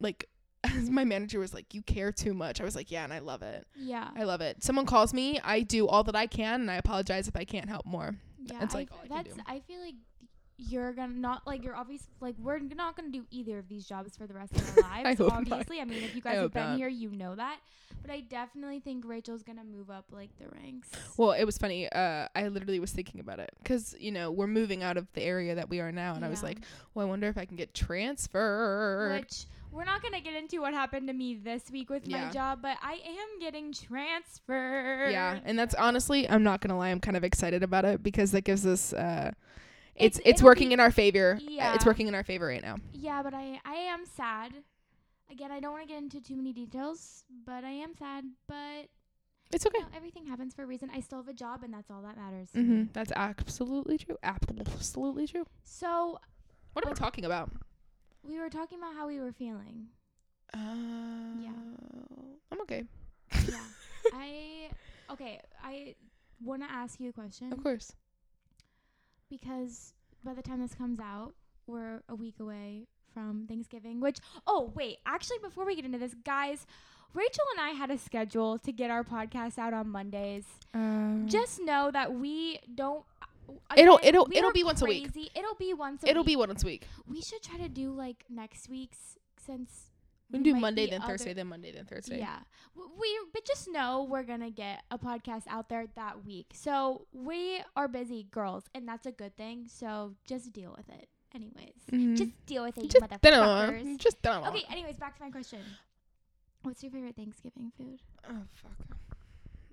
like, 0.00 0.28
as 0.64 0.90
my 0.90 1.04
manager 1.04 1.38
was 1.38 1.54
like, 1.54 1.72
"You 1.74 1.82
care 1.82 2.10
too 2.12 2.34
much." 2.34 2.60
I 2.60 2.64
was 2.64 2.74
like, 2.74 2.90
"Yeah," 2.90 3.04
and 3.04 3.12
I 3.12 3.20
love 3.20 3.42
it. 3.42 3.66
Yeah. 3.76 4.08
I 4.16 4.24
love 4.24 4.40
it. 4.40 4.62
Someone 4.64 4.84
calls 4.86 5.14
me, 5.14 5.38
I 5.44 5.60
do 5.60 5.86
all 5.86 6.02
that 6.04 6.16
I 6.16 6.26
can, 6.26 6.60
and 6.62 6.70
I 6.70 6.74
apologize 6.76 7.28
if 7.28 7.36
I 7.36 7.44
can't 7.44 7.68
help 7.68 7.86
more. 7.86 8.16
yeah. 8.38 8.58
That's, 8.60 8.74
like, 8.74 8.88
f- 8.90 8.98
all 8.98 9.04
I 9.04 9.22
can 9.22 9.32
that's. 9.36 9.48
I 9.48 9.60
feel 9.60 9.80
like 9.80 9.94
you're 10.58 10.92
gonna 10.92 11.12
not 11.14 11.46
like 11.46 11.62
you're 11.64 11.76
obviously 11.76 12.08
like 12.20 12.34
we're 12.38 12.58
not 12.58 12.96
gonna 12.96 13.10
do 13.10 13.24
either 13.30 13.58
of 13.58 13.68
these 13.68 13.86
jobs 13.86 14.16
for 14.16 14.26
the 14.26 14.34
rest 14.34 14.56
of 14.56 14.78
our 14.84 14.90
lives. 15.04 15.18
hope 15.18 15.28
not. 15.28 15.38
obviously, 15.42 15.80
I 15.80 15.84
mean 15.84 16.02
if 16.02 16.14
you 16.14 16.20
guys 16.22 16.36
have 16.38 16.52
been 16.52 16.62
not. 16.70 16.78
here, 16.78 16.88
you 16.88 17.10
know 17.10 17.34
that. 17.34 17.58
But 18.02 18.10
I 18.10 18.20
definitely 18.20 18.78
think 18.80 19.04
Rachel's 19.06 19.42
gonna 19.42 19.64
move 19.64 19.90
up 19.90 20.04
like 20.12 20.30
the 20.38 20.46
ranks. 20.60 20.90
Well, 21.16 21.32
it 21.32 21.44
was 21.44 21.58
funny. 21.58 21.90
Uh, 21.90 22.28
I 22.36 22.46
literally 22.48 22.78
was 22.78 22.92
thinking 22.92 23.20
about 23.20 23.38
it 23.40 23.50
because 23.62 23.94
you 23.98 24.12
know 24.12 24.30
we're 24.30 24.46
moving 24.46 24.82
out 24.82 24.96
of 24.96 25.06
the 25.14 25.22
area 25.22 25.54
that 25.56 25.68
we 25.68 25.80
are 25.80 25.90
now, 25.92 26.14
and 26.14 26.24
I 26.24 26.28
was 26.28 26.42
like, 26.42 26.58
well, 26.94 27.04
I 27.06 27.08
wonder 27.08 27.28
if 27.28 27.36
I 27.38 27.44
can 27.44 27.56
get 27.56 27.74
transferred. 27.74 29.20
Which 29.20 29.46
we're 29.72 29.84
not 29.84 30.02
gonna 30.02 30.20
get 30.20 30.34
into 30.34 30.60
what 30.60 30.72
happened 30.72 31.08
to 31.08 31.12
me 31.14 31.34
this 31.34 31.70
week 31.70 31.90
with 31.90 32.06
Yeah. 32.06 32.26
my 32.26 32.32
job, 32.32 32.60
but 32.62 32.76
I 32.82 32.94
am 32.94 33.40
getting 33.40 33.72
transferred. 33.72 35.10
Yeah, 35.10 35.40
and 35.44 35.58
that's 35.58 35.74
honestly, 35.74 36.28
I'm 36.28 36.42
not 36.42 36.60
gonna 36.60 36.78
lie, 36.78 36.88
I'm 36.88 37.00
kind 37.00 37.16
of 37.16 37.24
excited 37.24 37.62
about 37.62 37.84
it 37.84 38.02
because 38.02 38.30
that 38.32 38.42
gives 38.44 38.64
us, 38.66 38.92
uh, 38.92 39.32
it's 39.96 40.18
It's- 40.18 40.30
it's, 40.34 40.42
working 40.42 40.68
be- 40.68 40.74
in 40.74 40.80
our 40.80 40.90
favor. 40.90 41.36
Uh, 41.40 41.44
Yeah. 41.50 41.74
it's 41.74 41.84
working 41.86 42.06
in 42.08 42.14
our 42.14 42.24
favor 42.24 42.46
right 42.46 42.62
now. 42.62 42.76
Yeah, 42.92 43.22
but 43.22 43.34
I 43.34 43.60
I 43.64 43.74
am 43.74 44.04
sad. 44.06 44.52
Again, 45.30 45.50
I 45.50 45.58
don't 45.60 45.72
want 45.72 45.82
to 45.82 45.88
get 45.88 45.98
into 46.02 46.20
too 46.20 46.36
many 46.36 46.52
details, 46.52 47.24
but 47.44 47.64
I 47.64 47.70
am 47.70 47.94
sad. 47.94 48.24
But 48.46 48.88
It's 49.52 49.64
you 49.64 49.70
okay. 49.74 49.80
know, 49.80 49.88
everything 49.96 50.26
happens 50.26 50.54
for 50.54 50.62
a 50.62 50.66
reason. 50.66 50.88
I 50.94 51.00
still 51.00 51.18
have 51.18 51.28
a 51.28 51.32
job, 51.34 51.62
and 51.64 51.72
that's 51.74 51.90
all 51.90 52.02
that 52.02 52.16
matters. 52.16 52.50
to 52.52 52.62
hmm. 52.62 52.82
That's 52.92 53.12
absolutely 53.16 53.98
true. 53.98 54.16
Absolutely 54.22 55.26
true. 55.26 55.46
So 55.64 56.18
What 56.74 56.84
are 56.84 56.90
we 56.90 56.94
talking 56.94 57.24
about? 57.24 57.50
we 58.22 58.38
were 58.38 58.50
talking 58.50 58.78
about 58.78 58.94
how 58.94 59.06
we 59.08 59.18
were 59.20 59.32
feeling. 59.32 59.88
Uh, 60.54 60.58
I'm 62.52 62.60
okay. 62.62 62.84
Yeah, 63.48 63.58
I 64.12 64.68
okay. 65.10 65.40
I 65.62 65.94
want 66.42 66.62
to 66.62 66.70
ask 66.70 67.00
you 67.00 67.10
a 67.10 67.12
question 67.12 67.52
Of 67.52 67.62
course. 67.62 67.92
Because 69.30 69.92
by 70.24 70.34
the 70.34 70.42
time 70.42 70.60
this 70.60 70.74
comes 70.74 70.98
out, 71.00 71.34
we're 71.66 72.02
a 72.08 72.14
week 72.14 72.36
away 72.40 72.86
from 73.12 73.46
Thanksgiving. 73.48 74.00
Which 74.00 74.18
oh 74.46 74.72
wait, 74.74 74.98
actually 75.06 75.38
before 75.42 75.64
we 75.64 75.76
get 75.76 75.84
into 75.84 75.98
this, 75.98 76.14
guys. 76.24 76.66
Rachel 77.14 77.44
and 77.56 77.60
I 77.66 77.70
had 77.70 77.90
a 77.90 77.96
schedule 77.96 78.58
to 78.58 78.72
get 78.72 78.90
our 78.90 79.02
podcast 79.02 79.56
out 79.58 79.72
on 79.72 79.88
Mondays. 79.88 80.44
Um, 80.74 81.24
just 81.26 81.60
know 81.62 81.90
that 81.90 82.12
we 82.12 82.58
don't. 82.74 83.04
It'll- 83.76 84.00
it'll- 84.02 84.28
it'll 84.32 84.50
are 84.50 84.52
be 84.52 84.64
once 84.64 84.82
a 84.82 84.84
week. 84.84 85.08
It'll 85.34 85.54
be 85.54 85.72
once. 85.72 86.02
A 86.02 86.10
it'll 86.10 86.24
week. 86.24 86.32
be 86.32 86.36
once 86.36 86.62
a 86.62 86.66
week. 86.66 86.86
We 87.06 87.22
should 87.22 87.42
try 87.42 87.56
to 87.58 87.68
do 87.70 87.90
like 87.92 88.24
next 88.28 88.68
week's 88.68 89.16
since 89.38 89.92
We 90.30 90.38
can 90.38 90.42
do 90.42 90.54
Monday, 90.56 90.90
then 90.90 91.02
Thursday, 91.02 91.32
then 91.34 91.46
Monday, 91.46 91.70
then 91.72 91.84
Thursday. 91.84 92.18
Yeah, 92.18 92.38
we 92.74 93.18
but 93.32 93.44
just 93.44 93.68
know 93.68 94.06
we're 94.10 94.24
gonna 94.24 94.50
get 94.50 94.82
a 94.90 94.98
podcast 94.98 95.44
out 95.48 95.68
there 95.68 95.86
that 95.94 96.24
week. 96.24 96.48
So 96.54 97.06
we 97.12 97.60
are 97.76 97.86
busy 97.88 98.26
girls, 98.30 98.64
and 98.74 98.88
that's 98.88 99.06
a 99.06 99.12
good 99.12 99.36
thing. 99.36 99.68
So 99.68 100.14
just 100.26 100.52
deal 100.52 100.74
with 100.76 100.88
it. 100.88 101.08
Anyways, 101.34 101.74
Mhm. 101.92 102.16
just 102.16 102.46
deal 102.46 102.64
with 102.64 102.76
it, 102.78 102.90
Just 102.90 103.04
motherfuckers. 103.04 103.98
Just 103.98 104.20
dunno. 104.22 104.48
Okay. 104.48 104.64
Anyways, 104.68 104.96
back 104.96 105.16
to 105.18 105.22
my 105.22 105.30
question. 105.30 105.60
What's 106.62 106.82
your 106.82 106.90
favorite 106.90 107.14
Thanksgiving 107.14 107.70
food? 107.76 108.00
Oh 108.28 108.42
fuck. 108.52 108.96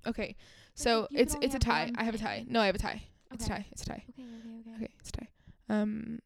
Okay, 0.05 0.35
so 0.75 1.07
it's 1.11 1.35
it's 1.41 1.55
a 1.55 1.59
tie. 1.59 1.91
I 1.95 2.03
have 2.03 2.13
a 2.13 2.17
tie. 2.19 2.45
No, 2.47 2.59
I 2.61 2.67
have 2.67 2.75
a 2.75 2.79
tie. 2.79 3.01
It's 3.31 3.45
a 3.45 3.49
tie. 3.49 3.65
It's 3.71 3.81
a 3.81 3.85
tie. 3.87 4.03
Okay. 4.09 4.21
Okay. 4.21 4.59
Okay. 4.59 4.75
Okay, 4.85 4.93
it's 4.99 5.09
a 5.09 5.13
tie. 5.13 5.29
Um, 5.69 6.19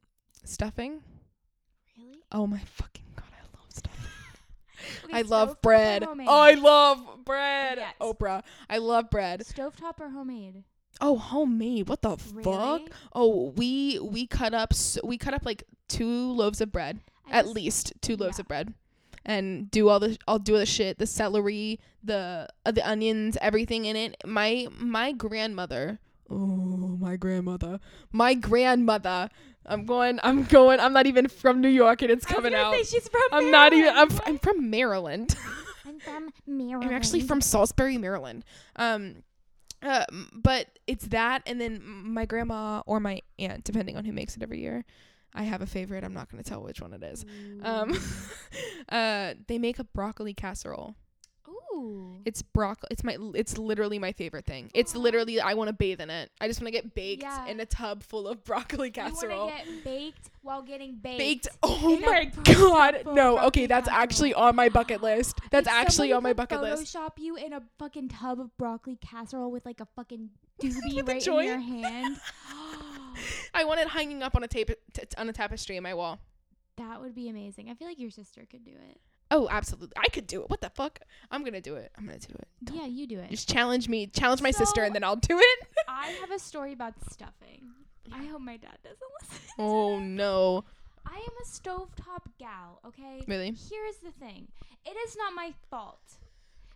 stuffing. 0.43 1.01
Really? 1.97 2.17
Oh 2.33 2.45
my 2.47 2.59
fucking 2.59 3.05
god, 3.15 3.29
I 3.31 3.41
love 3.57 3.65
stuffing. 3.69 4.03
Okay, 4.05 4.66
I 5.11 5.21
love 5.23 5.61
bread. 5.61 6.03
Oh, 6.05 6.41
I 6.41 6.53
love 6.53 7.25
bread. 7.25 7.77
Yes. 7.79 7.93
Oprah. 8.01 8.43
I 8.69 8.77
love 8.77 9.09
bread. 9.09 9.41
Stovetop 9.41 9.99
or 9.99 10.09
homemade? 10.09 10.63
Oh, 10.99 11.17
homemade. 11.17 11.87
What 11.89 12.01
the 12.01 12.17
fuck? 12.17 12.81
Oh, 13.13 13.53
we 13.55 13.99
we 13.99 14.25
cut 14.27 14.53
up 14.53 14.73
s 14.73 14.97
we 15.03 15.17
cut 15.17 15.33
up 15.33 15.45
like 15.45 15.63
two 15.87 16.31
loaves 16.31 16.61
of 16.61 16.71
bread, 16.71 16.99
I 17.27 17.39
at 17.39 17.45
just- 17.45 17.55
least 17.55 17.93
two 18.01 18.15
loaves 18.15 18.37
yeah. 18.37 18.41
of 18.43 18.47
bread, 18.47 18.73
and 19.25 19.69
do 19.69 19.89
all 19.89 19.99
the 19.99 20.17
I'll 20.27 20.39
do 20.39 20.53
all 20.53 20.59
the 20.59 20.65
shit, 20.65 20.97
the 20.97 21.05
celery, 21.05 21.79
the 22.03 22.47
uh, 22.65 22.71
the 22.71 22.87
onions, 22.87 23.37
everything 23.41 23.85
in 23.85 23.95
it. 23.95 24.17
My 24.25 24.67
my 24.77 25.11
grandmother 25.11 25.99
Oh, 26.29 26.35
my 26.99 27.15
grandmother. 27.15 27.79
My 28.11 28.33
grandmother. 28.33 29.29
I'm 29.67 29.85
going. 29.85 30.19
I'm 30.23 30.43
going. 30.43 30.79
I'm 30.79 30.93
not 30.93 31.07
even 31.07 31.27
from 31.27 31.61
New 31.61 31.69
York, 31.69 32.01
and 32.01 32.11
it's 32.11 32.25
I 32.25 32.29
was 32.29 32.35
coming 32.35 32.53
out. 32.53 32.73
say 32.73 32.83
she's 32.83 33.07
from 33.07 33.21
I'm 33.31 33.51
not 33.51 33.73
even. 33.73 33.89
I'm. 33.89 34.07
Maryland. 34.07 34.11
F- 34.19 34.27
I'm 34.27 34.39
from 34.39 34.69
Maryland. 34.69 35.35
I'm 35.85 35.99
from 35.99 36.29
Maryland. 36.45 36.89
I'm 36.89 36.95
actually 36.95 37.21
from 37.21 37.41
Salisbury, 37.41 37.97
Maryland. 37.97 38.45
Um, 38.75 39.23
uh, 39.81 40.05
but 40.33 40.67
it's 40.87 41.07
that, 41.07 41.43
and 41.45 41.61
then 41.61 41.81
my 41.83 42.25
grandma 42.25 42.81
or 42.85 42.99
my 42.99 43.21
aunt, 43.39 43.63
depending 43.63 43.95
on 43.97 44.05
who 44.05 44.11
makes 44.11 44.35
it 44.35 44.43
every 44.43 44.59
year. 44.59 44.85
I 45.33 45.43
have 45.43 45.61
a 45.61 45.67
favorite. 45.67 46.03
I'm 46.03 46.13
not 46.13 46.31
gonna 46.31 46.43
tell 46.43 46.63
which 46.63 46.81
one 46.81 46.93
it 46.93 47.03
is. 47.03 47.25
Um, 47.61 47.97
uh, 48.89 49.35
they 49.47 49.59
make 49.59 49.77
a 49.77 49.83
broccoli 49.83 50.33
casserole. 50.33 50.95
Ooh. 51.73 52.17
It's 52.25 52.41
broccoli. 52.41 52.87
It's 52.91 53.03
my. 53.03 53.17
It's 53.35 53.57
literally 53.57 53.99
my 53.99 54.11
favorite 54.11 54.45
thing. 54.45 54.71
It's 54.73 54.95
literally. 54.95 55.39
I 55.39 55.53
want 55.53 55.67
to 55.67 55.73
bathe 55.73 56.01
in 56.01 56.09
it. 56.09 56.31
I 56.41 56.47
just 56.47 56.59
want 56.61 56.67
to 56.67 56.71
get 56.71 56.95
baked 56.95 57.23
Yeah. 57.23 57.47
in 57.47 57.59
a 57.59 57.65
tub 57.65 58.03
full 58.03 58.27
of 58.27 58.43
broccoli 58.45 58.89
casserole. 58.91 59.47
You 59.47 59.51
want 59.53 59.65
to 59.65 59.73
get 59.73 59.83
baked 59.83 60.29
while 60.41 60.61
getting 60.61 60.95
baked. 60.95 61.17
baked. 61.19 61.47
Oh 61.63 61.99
my 61.99 62.31
god. 62.43 63.03
No. 63.13 63.39
Okay, 63.47 63.65
that's 63.67 63.87
casserole. 63.87 64.03
actually 64.03 64.33
on 64.33 64.55
my 64.55 64.69
bucket 64.69 65.01
list. 65.01 65.39
That's 65.51 65.67
If 65.67 65.73
actually 65.73 66.11
on 66.13 66.23
my 66.23 66.33
bucket 66.33 66.61
list. 66.61 66.95
Photoshop 66.95 67.11
you 67.17 67.35
in 67.35 67.53
a 67.53 67.61
fucking 67.79 68.09
tub 68.09 68.39
of 68.39 68.55
broccoli 68.57 68.97
casserole 68.97 69.51
with 69.51 69.65
like 69.65 69.79
a 69.79 69.87
fucking 69.95 70.29
doobie 70.61 71.07
right 71.07 71.25
in 71.27 71.43
your 71.43 71.59
hand. 71.59 72.17
I 73.53 73.63
want 73.65 73.79
it 73.79 73.87
hanging 73.89 74.21
up 74.23 74.35
on 74.35 74.43
a 74.43 74.47
tape 74.47 74.71
t- 74.93 75.03
on 75.17 75.29
a 75.29 75.33
tapestry 75.33 75.75
in 75.77 75.83
my 75.83 75.93
wall. 75.93 76.19
that 76.77 77.01
would 77.01 77.15
be 77.15 77.29
amazing. 77.29 77.69
I 77.69 77.73
feel 77.73 77.87
like 77.87 77.99
your 77.99 78.11
sister 78.11 78.45
could 78.49 78.63
do 78.63 78.71
it. 78.71 78.99
Oh, 79.29 79.47
absolutely. 79.51 79.93
I 79.97 80.07
could 80.09 80.25
do 80.27 80.41
it. 80.41 80.49
What 80.49 80.61
the 80.61 80.69
fuck? 80.69 80.99
I'm 81.31 81.43
gonna 81.43 81.61
do 81.61 81.75
it. 81.75 81.91
I'm 81.97 82.05
gonna 82.05 82.17
do 82.19 82.33
it. 82.33 82.47
Don't- 82.63 82.77
Yeah, 82.77 82.85
you 82.85 83.07
do 83.07 83.19
it. 83.19 83.29
Just 83.29 83.49
challenge 83.49 83.89
me. 83.89 84.07
Challenge 84.07 84.41
my 84.41 84.51
sister, 84.51 84.83
and 84.83 84.95
then 84.95 85.03
I'll 85.03 85.15
do 85.17 85.37
it. 85.39 85.67
I 85.87 86.07
have 86.21 86.31
a 86.31 86.39
story 86.39 86.73
about 86.73 86.93
stuffing. 87.11 87.63
I 88.13 88.25
hope 88.25 88.41
my 88.41 88.55
dad 88.57 88.77
doesn't 88.83 88.99
listen. 89.21 89.41
oh 89.59 89.99
no. 89.99 90.63
I 91.05 91.15
am 91.17 91.35
a 91.41 91.45
stovetop 91.45 92.23
gal, 92.39 92.79
okay? 92.85 93.21
Really? 93.27 93.47
Here's 93.69 93.97
the 94.03 94.11
thing. 94.19 94.47
It 94.85 94.95
is 95.07 95.15
not 95.17 95.33
my 95.33 95.53
fault. 95.69 95.99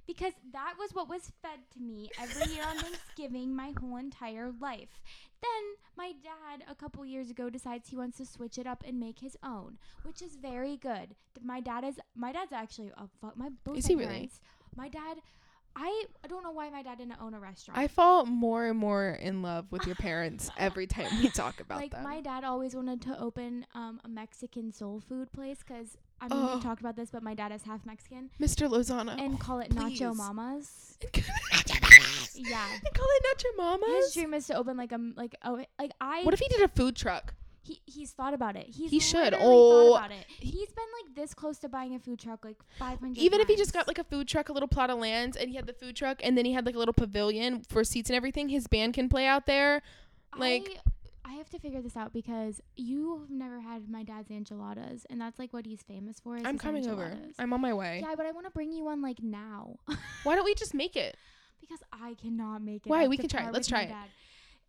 Because 0.08 0.34
that 0.52 0.74
was 0.80 0.94
what 0.94 1.08
was 1.08 1.32
fed 1.42 1.60
to 1.74 1.80
me 1.80 2.10
every 2.20 2.54
year 2.54 2.64
on 2.66 2.78
Thanksgiving 2.78 3.56
my 3.56 3.74
whole 3.80 3.98
entire 3.98 4.52
life. 4.60 5.00
Then 5.42 5.64
my 5.98 6.14
dad 6.24 6.64
a 6.70 6.76
couple 6.76 7.06
years 7.06 7.30
ago 7.30 7.50
decides 7.50 7.90
he 7.90 7.96
wants 7.98 8.18
to 8.18 8.26
switch 8.26 8.58
it 8.58 8.68
up 8.68 8.84
and 8.86 9.00
make 9.00 9.20
his 9.20 9.38
own, 9.44 9.78
which 10.04 10.22
is 10.22 10.36
very 10.36 10.78
good. 10.78 11.16
My 11.44 11.60
dad 11.62 11.84
is 11.84 12.00
my 12.16 12.32
dad's 12.32 12.52
actually 12.52 12.90
a 12.98 13.08
fu- 13.20 13.32
my 13.36 13.50
both 13.64 13.78
Is 13.78 13.86
my 13.86 13.90
he 13.90 13.96
really? 13.96 14.08
parents. 14.08 14.42
My 14.76 14.90
dad 14.90 15.18
I 15.76 16.06
I 16.24 16.28
don't 16.28 16.44
know 16.44 16.52
why 16.52 16.70
my 16.70 16.84
dad 16.84 16.98
didn't 16.98 17.22
own 17.22 17.34
a 17.34 17.40
restaurant. 17.40 17.80
I 17.80 17.88
fall 17.88 18.26
more 18.26 18.66
and 18.68 18.78
more 18.78 19.10
in 19.10 19.42
love 19.42 19.72
with 19.72 19.86
your 19.86 19.96
parents 19.96 20.50
every 20.58 20.86
time 20.86 21.08
we 21.22 21.30
talk 21.30 21.60
about 21.62 21.80
like 21.80 21.92
them. 21.92 22.04
my 22.04 22.20
dad 22.22 22.44
always 22.44 22.76
wanted 22.76 23.02
to 23.04 23.20
open 23.20 23.66
um, 23.74 24.02
a 24.04 24.10
Mexican 24.10 24.72
soul 24.74 25.00
food 25.00 25.32
place 25.32 25.60
because 25.66 25.98
I 26.22 26.28
mean 26.28 26.38
Oh. 26.48 26.56
we 26.56 26.62
talked 26.62 26.80
about 26.82 26.96
this, 26.96 27.10
but 27.10 27.24
my 27.24 27.34
dad 27.34 27.52
is 27.52 27.64
half 27.64 27.86
Mexican 27.86 28.30
Mr. 28.40 28.70
Lozano. 28.70 29.20
and 29.20 29.40
call 29.40 29.60
it 29.60 29.70
please. 29.72 30.00
Nacho 30.02 30.16
Mamas. 30.16 30.98
Yeah, 32.36 32.68
And 32.74 32.94
call 32.94 33.08
it 33.10 33.24
not 33.24 33.44
your 33.44 33.96
his 33.98 34.14
dream 34.14 34.34
is 34.34 34.48
to 34.48 34.56
open 34.56 34.78
like 34.78 34.92
a 34.92 35.00
like 35.16 35.36
oh 35.44 35.64
like 35.80 35.92
I 36.00 36.24
What 36.24 36.34
if 36.34 36.40
he 36.40 36.48
did 36.48 36.62
a 36.62 36.68
food 36.68 36.96
truck? 36.96 37.34
he 37.64 37.80
he's 37.86 38.12
thought 38.12 38.34
about 38.34 38.56
it. 38.56 38.66
He's 38.68 38.90
He 38.92 39.00
should. 39.00 39.36
Oh, 39.38 39.94
thought 39.94 40.06
about 40.08 40.12
it. 40.12 40.26
He's 40.28 40.70
been 40.72 40.86
like 41.06 41.16
this 41.16 41.34
close 41.34 41.60
to 41.60 41.70
buying 41.70 41.94
a 41.96 42.00
food 42.00 42.20
truck 42.20 42.44
like 42.44 42.58
five 42.80 43.00
hundred. 43.00 43.20
Even 43.20 43.40
if 43.40 43.48
he 43.48 43.56
just 43.56 43.74
got 43.74 43.88
like 43.88 44.00
a 44.00 44.04
food 44.04 44.28
truck, 44.28 44.50
a 44.50 44.54
little 44.54 44.68
plot 44.68 44.90
of 44.90 44.98
land, 45.00 45.38
and 45.40 45.50
he 45.50 45.56
had 45.56 45.68
the 45.68 45.74
food 45.74 45.96
truck, 45.96 46.20
and 46.24 46.36
then 46.38 46.46
he 46.46 46.54
had 46.54 46.66
like 46.66 46.76
a 46.76 46.80
little 46.80 46.94
pavilion 46.94 47.62
for 47.70 47.84
seats 47.84 48.10
and 48.10 48.18
everything, 48.18 48.50
his 48.50 48.66
band 48.68 48.94
can 48.96 49.10
play 49.10 49.26
out 49.28 49.46
there. 49.46 49.82
like- 50.38 50.80
I, 50.86 50.92
I 51.24 51.34
have 51.34 51.50
to 51.52 51.60
figure 51.60 51.82
this 51.82 51.96
out 51.96 52.14
because 52.14 52.62
you 52.76 53.18
have 53.20 53.30
never 53.30 53.60
had 53.60 53.90
my 53.90 54.04
dad's 54.04 54.32
enchiladas, 54.32 55.06
and 55.10 55.22
that's 55.22 55.38
like 55.40 55.54
what 55.54 55.66
he's 55.66 55.82
famous 55.84 56.20
for. 56.20 56.38
Is 56.38 56.44
I'm 56.46 56.58
coming 56.58 56.88
over. 56.90 57.16
I'm 57.40 57.54
on 57.54 57.62
my 57.62 57.74
way. 57.74 58.02
Yeah, 58.04 58.16
but 58.18 58.26
I 58.26 58.32
want 58.32 58.46
to 58.48 58.52
bring 58.52 58.72
you 58.72 58.86
one 58.86 59.02
like 59.02 59.22
now. 59.22 59.78
Why 60.24 60.36
don't 60.36 60.46
we 60.46 60.56
just 60.56 60.74
make 60.74 60.96
it? 60.96 61.16
because 61.60 61.80
I 61.94 62.16
cannot 62.16 62.62
make 62.64 62.86
it. 62.88 62.90
Why? 62.90 63.08
We 63.08 63.18
can 63.18 63.30
try. 63.30 63.50
Let's 63.50 63.68
try 63.68 63.84
it. 63.84 63.90
dad. 63.90 64.10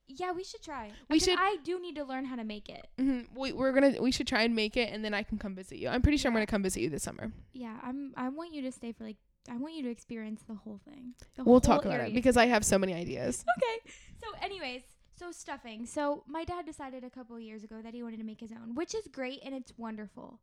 Yeah, 0.08 0.32
we 0.32 0.44
should 0.44 0.62
try. 0.62 0.90
We 1.08 1.18
should- 1.18 1.38
I 1.38 1.56
do 1.64 1.80
need 1.80 1.96
to 1.96 2.04
learn 2.04 2.26
how 2.26 2.36
to 2.36 2.44
make 2.44 2.68
it. 2.68 2.86
hmm 2.98 3.20
We, 3.34 3.52
we're 3.52 3.72
gonna. 3.72 4.00
We 4.00 4.12
should 4.12 4.26
try 4.26 4.42
and 4.42 4.54
make 4.54 4.76
it, 4.76 4.92
and 4.92 5.02
then 5.04 5.14
I 5.14 5.22
can 5.22 5.38
come 5.38 5.54
visit 5.54 5.78
you. 5.78 5.88
I'm 5.88 6.02
pretty 6.02 6.18
sure 6.18 6.28
I'm 6.30 6.34
gonna 6.34 6.46
come 6.46 6.62
visit 6.62 6.80
you 6.80 6.90
this 6.90 7.02
summer. 7.02 7.32
Yeah, 7.54 7.78
I'm. 7.82 8.12
I 8.16 8.28
want 8.28 8.52
you 8.52 8.62
to 8.62 8.72
stay 8.72 8.92
for 8.92 9.04
like. 9.04 9.16
I 9.50 9.56
want 9.56 9.74
you 9.74 9.82
to 9.84 9.90
experience 9.90 10.42
the 10.46 10.54
whole 10.54 10.80
thing. 10.84 11.14
The 11.36 11.42
We'll 11.44 11.54
whole 11.54 11.60
talk 11.60 11.84
about 11.84 11.94
area 11.94 12.08
it 12.10 12.14
because 12.14 12.36
I 12.36 12.46
have 12.46 12.64
so 12.64 12.78
many 12.78 12.94
ideas. 12.94 13.42
okay. 13.58 13.90
So, 14.20 14.26
anyways, 14.44 14.82
so 15.16 15.30
stuffing. 15.32 15.86
So, 15.86 16.24
my 16.26 16.44
dad 16.44 16.66
decided 16.66 17.04
a 17.04 17.10
couple 17.10 17.38
years 17.38 17.64
ago 17.64 17.76
that 17.82 17.94
he 17.94 18.02
wanted 18.02 18.18
to 18.18 18.24
make 18.24 18.40
his 18.40 18.52
own, 18.52 18.74
which 18.74 18.94
is 18.94 19.06
great 19.08 19.40
and 19.44 19.54
it's 19.54 19.72
wonderful. 19.76 20.40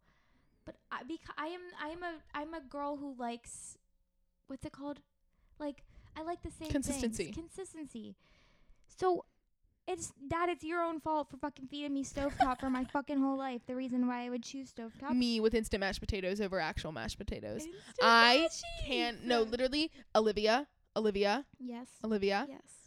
But 0.65 0.75
I, 0.91 1.03
because 1.03 1.33
I 1.37 1.47
am, 1.47 1.61
I 1.83 1.87
am 1.89 2.03
a, 2.03 2.13
I'm 2.33 2.53
a 2.53 2.61
girl 2.61 2.97
who 2.97 3.15
likes, 3.17 3.77
what's 4.47 4.65
it 4.65 4.71
called? 4.71 4.99
Like, 5.59 5.83
I 6.15 6.21
like 6.23 6.41
the 6.43 6.51
same 6.51 6.69
Consistency. 6.69 7.25
Things. 7.25 7.35
Consistency. 7.35 8.15
So, 8.87 9.25
it's 9.87 10.13
dad. 10.27 10.49
It's 10.49 10.63
your 10.63 10.83
own 10.83 10.99
fault 10.99 11.31
for 11.31 11.37
fucking 11.37 11.67
feeding 11.67 11.93
me 11.93 12.03
stovetop 12.03 12.59
for 12.59 12.69
my 12.69 12.83
fucking 12.93 13.19
whole 13.19 13.37
life. 13.37 13.61
The 13.65 13.75
reason 13.75 14.07
why 14.07 14.25
I 14.25 14.29
would 14.29 14.43
choose 14.43 14.71
stovetop. 14.71 15.15
Me 15.15 15.39
with 15.39 15.55
instant 15.55 15.81
mashed 15.81 15.99
potatoes 15.99 16.39
over 16.39 16.59
actual 16.59 16.91
mashed 16.91 17.17
potatoes. 17.17 17.63
Instant 17.65 17.75
I. 18.01 18.47
Can 18.85 19.17
no, 19.23 19.41
literally, 19.41 19.91
Olivia, 20.15 20.67
Olivia, 20.95 21.45
Yes. 21.59 21.87
Olivia. 22.03 22.45
Yes. 22.47 22.78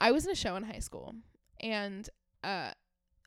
I 0.00 0.12
was 0.12 0.24
in 0.26 0.32
a 0.32 0.36
show 0.36 0.56
in 0.56 0.64
high 0.64 0.78
school, 0.78 1.14
and 1.60 2.08
uh, 2.42 2.72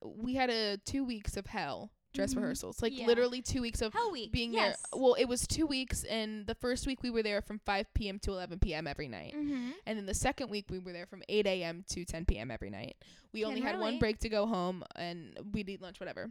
we 0.03 0.35
had 0.35 0.49
a 0.49 0.77
two 0.77 1.03
weeks 1.03 1.37
of 1.37 1.47
hell 1.47 1.91
dress 2.13 2.33
Mhm. 2.35 2.41
rehearsals. 2.41 2.79
Like 2.79 2.95
Yeah. 2.95 3.07
literally 3.07 3.41
two 3.41 3.59
weeks 3.61 3.81
of 3.81 3.91
Hell 3.91 4.11
week. 4.11 4.31
being 4.31 4.53
yes. 4.53 4.79
there. 4.91 5.01
Well, 5.01 5.15
it 5.15 5.25
was 5.25 5.47
two 5.47 5.65
weeks, 5.65 6.03
and 6.03 6.45
the 6.45 6.53
first 6.53 6.85
week 6.85 7.01
we 7.01 7.09
were 7.09 7.23
there 7.23 7.41
from 7.41 7.57
5 7.65 7.91
p.m. 7.95 8.19
to 8.19 8.31
11 8.31 8.59
p.m. 8.59 8.85
every 8.85 9.07
night. 9.07 9.33
Mm-hmm. 9.35 9.71
And 9.87 9.97
then 9.97 10.05
the 10.05 10.13
second 10.13 10.49
week 10.51 10.65
we 10.69 10.77
were 10.77 10.93
there 10.93 11.07
from 11.07 11.23
8 11.27 11.47
a.m. 11.47 11.83
to 11.89 12.05
10 12.05 12.25
p.m. 12.25 12.51
every 12.51 12.69
night. 12.69 12.97
We 13.31 13.43
only 13.45 13.61
had 13.61 13.79
one 13.79 13.97
break 13.97 14.19
to 14.19 14.29
go 14.29 14.45
home, 14.45 14.83
and 14.95 15.39
we'd 15.53 15.67
eat 15.69 15.81
lunch, 15.81 15.99
whatever. 15.99 16.29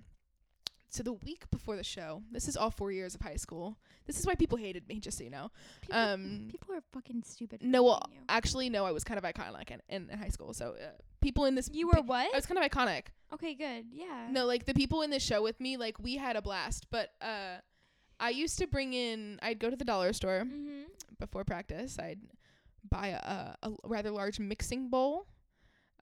So 0.92 1.02
the 1.02 1.14
week 1.14 1.50
before 1.50 1.74
the 1.76 1.82
show, 1.82 2.22
this 2.30 2.46
is 2.48 2.54
all 2.54 2.70
four 2.70 2.92
years 2.92 3.14
of 3.14 3.22
high 3.22 3.36
school. 3.36 3.78
This 4.06 4.18
is 4.20 4.26
why 4.26 4.34
people 4.34 4.58
hated 4.58 4.86
me, 4.88 5.00
just 5.00 5.16
so 5.16 5.24
you 5.24 5.30
know. 5.30 5.50
People, 5.80 5.96
Um, 5.98 6.48
people 6.50 6.74
are 6.74 6.82
fucking 6.92 7.22
stupid. 7.22 7.62
No, 7.62 7.82
well, 7.82 8.02
you. 8.12 8.18
actually, 8.28 8.68
no, 8.68 8.84
I 8.84 8.92
was 8.92 9.02
kind 9.02 9.16
of 9.16 9.24
iconic 9.24 9.70
in, 9.70 9.80
in, 9.88 10.10
in 10.10 10.18
high 10.18 10.28
school. 10.28 10.52
So 10.52 10.72
uh, 10.72 10.90
people 11.22 11.46
in 11.46 11.54
this, 11.54 11.70
You 11.72 11.88
pe- 11.88 12.00
were 12.02 12.06
what? 12.06 12.26
I 12.30 12.36
was 12.36 12.44
kind 12.44 12.58
of 12.62 12.70
iconic. 12.70 13.04
okay, 13.32 13.54
good. 13.54 13.86
Yeah. 13.90 14.28
No, 14.30 14.44
like 14.44 14.66
the 14.66 14.74
people 14.74 15.00
in 15.00 15.08
the 15.08 15.18
show 15.18 15.42
with 15.42 15.58
me, 15.60 15.78
like 15.78 15.98
we 15.98 16.16
had 16.16 16.36
a 16.36 16.42
blast. 16.42 16.86
But 16.90 17.14
uh, 17.22 17.56
I 18.20 18.28
used 18.28 18.58
to 18.58 18.66
bring 18.66 18.92
in. 18.92 19.38
I'd 19.40 19.58
go 19.58 19.70
to 19.70 19.76
the 19.76 19.86
dollar 19.86 20.12
store 20.12 20.42
Mm-hmm. 20.44 20.82
before 21.18 21.44
practice. 21.44 21.98
I'd 21.98 22.20
buy 22.90 23.08
a, 23.08 23.56
a 23.66 23.72
rather 23.84 24.10
large 24.10 24.38
mixing 24.38 24.90
bowl, 24.90 25.26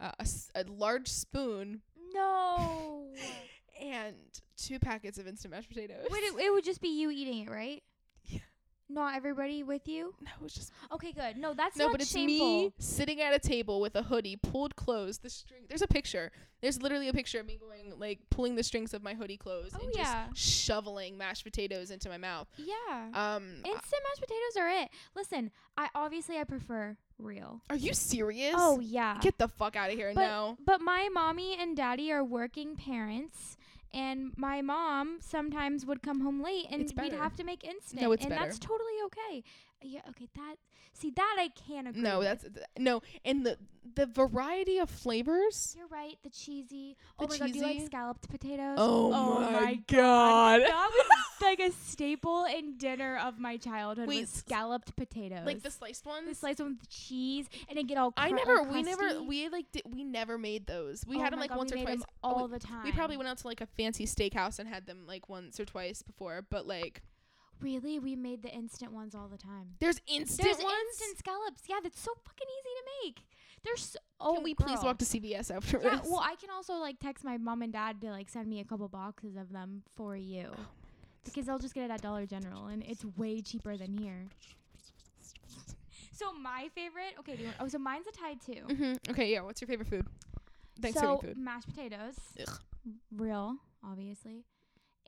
uh, 0.01 0.11
a, 0.19 0.23
s- 0.23 0.51
a 0.57 0.65
large 0.69 1.07
spoon, 1.07 1.83
No. 2.13 3.13
and 3.81 4.15
two 4.57 4.79
packets 4.79 5.19
of 5.19 5.27
instant 5.27 5.53
mashed 5.55 5.69
potatoes. 5.69 6.07
Wait, 6.11 6.23
it, 6.23 6.35
it 6.39 6.53
would 6.53 6.65
just 6.65 6.81
be 6.81 6.89
you 6.89 7.11
eating 7.11 7.47
it, 7.47 7.51
right? 7.51 7.83
Yeah. 8.25 8.41
Not 8.89 9.15
everybody 9.17 9.63
with 9.63 9.87
you. 9.89 10.15
no, 10.21 10.31
it 10.39 10.43
was 10.43 10.53
just 10.53 10.73
Okay, 10.93 11.13
good. 11.13 11.37
No, 11.37 11.55
that's 11.55 11.77
no, 11.77 11.91
but 11.91 12.01
it's 12.01 12.11
shameful. 12.11 12.65
me 12.65 12.73
sitting 12.79 13.21
at 13.21 13.33
a 13.35 13.39
table 13.39 13.81
with 13.81 13.95
a 13.97 14.03
hoodie 14.03 14.37
pulled 14.37 14.75
closed. 14.77 15.23
The 15.23 15.31
string. 15.31 15.63
There's 15.69 15.83
a 15.83 15.87
picture. 15.87 16.33
There's 16.61 16.83
literally 16.83 17.09
a 17.09 17.13
picture 17.15 17.41
of 17.41 17.47
me 17.47 17.57
going 17.59 17.99
like 17.99 18.19
pulling 18.31 18.55
the 18.57 18.63
strings 18.63 18.93
of 18.93 19.03
my 19.03 19.15
hoodie 19.15 19.39
closed 19.39 19.75
Oh, 19.79 19.83
and 19.85 19.95
yeah. 19.95 20.27
just 20.35 20.47
shoveling 20.47 21.17
mashed 21.17 21.45
potatoes 21.45 21.91
into 21.91 22.09
my 22.09 22.19
mouth. 22.19 22.49
Yeah. 22.59 23.09
Um, 23.15 23.45
Instant 23.65 24.03
mashed 24.05 24.21
potatoes 24.21 24.57
are 24.59 24.69
it. 24.69 24.91
Listen, 25.15 25.51
I 25.79 25.89
obviously 25.95 26.37
I 26.39 26.45
prefer 26.45 26.97
real. 27.19 27.63
are 27.71 27.77
you 27.77 27.95
serious? 27.95 28.57
Oh 28.59 28.81
yeah. 28.81 29.19
Get 29.23 29.39
the 29.39 29.49
fuck 29.49 29.77
out 29.77 29.91
of 29.91 29.97
here 29.97 30.13
but, 30.15 30.21
now. 30.21 30.59
But 30.67 30.81
my 30.83 31.09
mommy 31.13 31.57
and 31.59 31.77
daddy 31.77 32.11
are 32.13 32.25
working 32.25 32.77
parents. 32.77 33.57
And 33.93 34.33
my 34.37 34.63
mom 34.63 35.19
sometimes 35.21 35.85
would 35.85 36.03
come 36.03 36.21
home 36.21 36.43
late, 36.43 36.67
and 36.71 36.93
we'd 37.01 37.13
have 37.13 37.37
to 37.37 37.45
make 37.45 37.65
instant. 37.65 38.03
No, 38.03 38.13
it's 38.13 38.25
and 38.25 38.33
that's 38.33 38.59
totally 38.59 38.95
okay. 39.07 39.43
Yeah, 39.83 40.01
okay. 40.11 40.29
That 40.35 40.57
see 40.93 41.11
that 41.11 41.37
I 41.39 41.49
can't 41.67 41.89
agree. 41.89 42.03
No, 42.03 42.19
with. 42.19 42.29
that's 42.29 42.43
th- 42.43 42.67
no, 42.79 43.03
and 43.25 43.45
the 43.47 43.57
the 43.95 44.07
variety 44.07 44.79
of 44.79 44.91
flavors. 44.91 45.75
You're 45.77 45.87
right. 45.89 46.17
The 46.23 46.31
cheesy. 46.31 46.97
The 47.19 47.25
oh 47.25 47.29
my 47.29 47.39
god, 47.39 47.53
do 47.53 47.59
you 47.59 47.65
like 47.65 47.73
cheesy- 47.75 47.87
scalloped 47.87 48.29
potatoes? 48.29 48.77
Oh, 48.79 49.13
oh 49.13 49.41
my 49.41 49.51
my 49.61 49.75
God. 49.87 50.61
That 50.61 50.91
was 50.93 51.07
like 51.41 51.61
a 51.61 51.73
staple 51.89 52.45
in 52.45 52.77
dinner 52.77 53.19
of 53.23 53.39
my 53.39 53.57
childhood. 53.57 54.07
Wait, 54.09 54.21
was 54.23 54.31
scalloped 54.31 54.95
potatoes. 54.97 55.47
Like 55.47 55.63
the 55.63 55.71
sliced 55.71 56.05
ones. 56.05 56.29
the 56.29 56.35
sliced 56.35 56.61
one 56.61 56.77
with 56.79 56.91
cheese, 56.91 57.49
and 57.69 57.79
it 57.79 57.87
get 57.87 57.97
all. 57.97 58.13
I 58.17 58.31
never, 58.31 58.63
we 58.63 58.83
never, 58.83 59.23
we 59.23 59.49
like, 59.49 59.73
did, 59.73 59.83
we 59.87 60.05
never 60.05 60.37
made 60.37 60.67
those. 60.67 61.05
We 61.07 61.17
Oh 61.17 61.21
had 61.21 61.33
them 61.33 61.41
like 61.41 61.51
God, 61.51 61.59
once 61.59 61.73
or 61.73 61.83
twice. 61.83 62.03
Oh, 62.23 62.29
all 62.29 62.47
we- 62.49 62.53
the 62.53 62.59
time. 62.59 62.85
We 62.85 62.93
probably 62.93 63.17
went 63.17 63.29
out 63.29 63.39
to 63.39 63.47
like 63.47 63.61
a 63.63 63.67
fancy 63.67 64.05
steakhouse 64.07 64.59
and 64.59 64.69
had 64.69 64.87
them 64.87 65.05
like 65.07 65.29
once 65.29 65.59
or 65.59 65.65
twice 65.65 66.03
before, 66.03 66.45
but 66.51 66.67
like 66.67 67.03
Really? 67.61 67.99
We 67.99 68.17
made 68.17 68.43
the 68.43 68.51
instant 68.51 68.93
ones 68.93 69.15
all 69.15 69.29
the 69.29 69.37
time. 69.39 69.75
There's 69.81 70.01
instant 70.07 70.47
There's 70.49 70.63
ones. 70.63 70.75
instant 70.91 71.19
scallops. 71.19 71.63
Yeah, 71.69 71.77
that's 71.83 72.01
so 72.01 72.13
fucking 72.25 72.47
easy 72.49 72.71
to 72.79 73.07
make. 73.07 73.27
There's 73.63 73.83
so, 73.83 73.99
oh, 74.21 74.35
Can 74.37 74.45
we 74.45 74.55
please 74.55 74.79
walk 74.83 74.99
to 74.99 75.05
CVS 75.05 75.55
after 75.55 75.79
Yeah, 75.83 75.97
this? 75.97 76.09
well, 76.11 76.21
I 76.21 76.35
can 76.37 76.49
also 76.51 76.75
like 76.75 76.99
text 76.99 77.25
my 77.25 77.37
mom 77.37 77.61
and 77.63 77.73
dad 77.73 78.01
to 78.01 78.11
like 78.11 78.29
send 78.31 78.49
me 78.49 78.61
a 78.61 78.65
couple 78.65 78.89
boxes 78.89 79.37
of 79.37 79.53
them 79.53 79.83
for 79.97 80.17
you. 80.17 80.47
Oh 80.53 80.61
because 81.25 81.47
they'll 81.47 81.59
just 81.59 81.75
get 81.75 81.85
it 81.85 81.91
at 81.91 82.01
Dollar 82.03 82.27
General 82.27 82.67
and 82.67 82.83
it's 82.87 83.05
way 83.17 83.41
cheaper 83.41 83.77
than 83.77 83.93
here. 83.93 84.27
So 86.13 86.33
my 86.33 86.69
favorite, 86.75 87.15
okay, 87.21 87.35
do 87.35 87.43
you 87.43 87.45
want, 87.47 87.57
oh, 87.61 87.69
so 87.69 87.79
mine's 87.79 88.07
a 88.07 88.13
tie 88.13 88.35
too. 88.35 88.63
Mm-hmm. 88.69 89.11
Okay, 89.11 89.33
yeah. 89.33 89.41
What's 89.41 89.61
your 89.61 89.69
favorite 89.69 89.89
food? 89.89 90.07
Thanksgiving 90.81 91.17
so 91.17 91.19
food. 91.19 91.39
mashed 91.39 91.69
potatoes, 91.69 92.15
Ugh. 92.47 92.59
real, 93.17 93.57
obviously, 93.85 94.45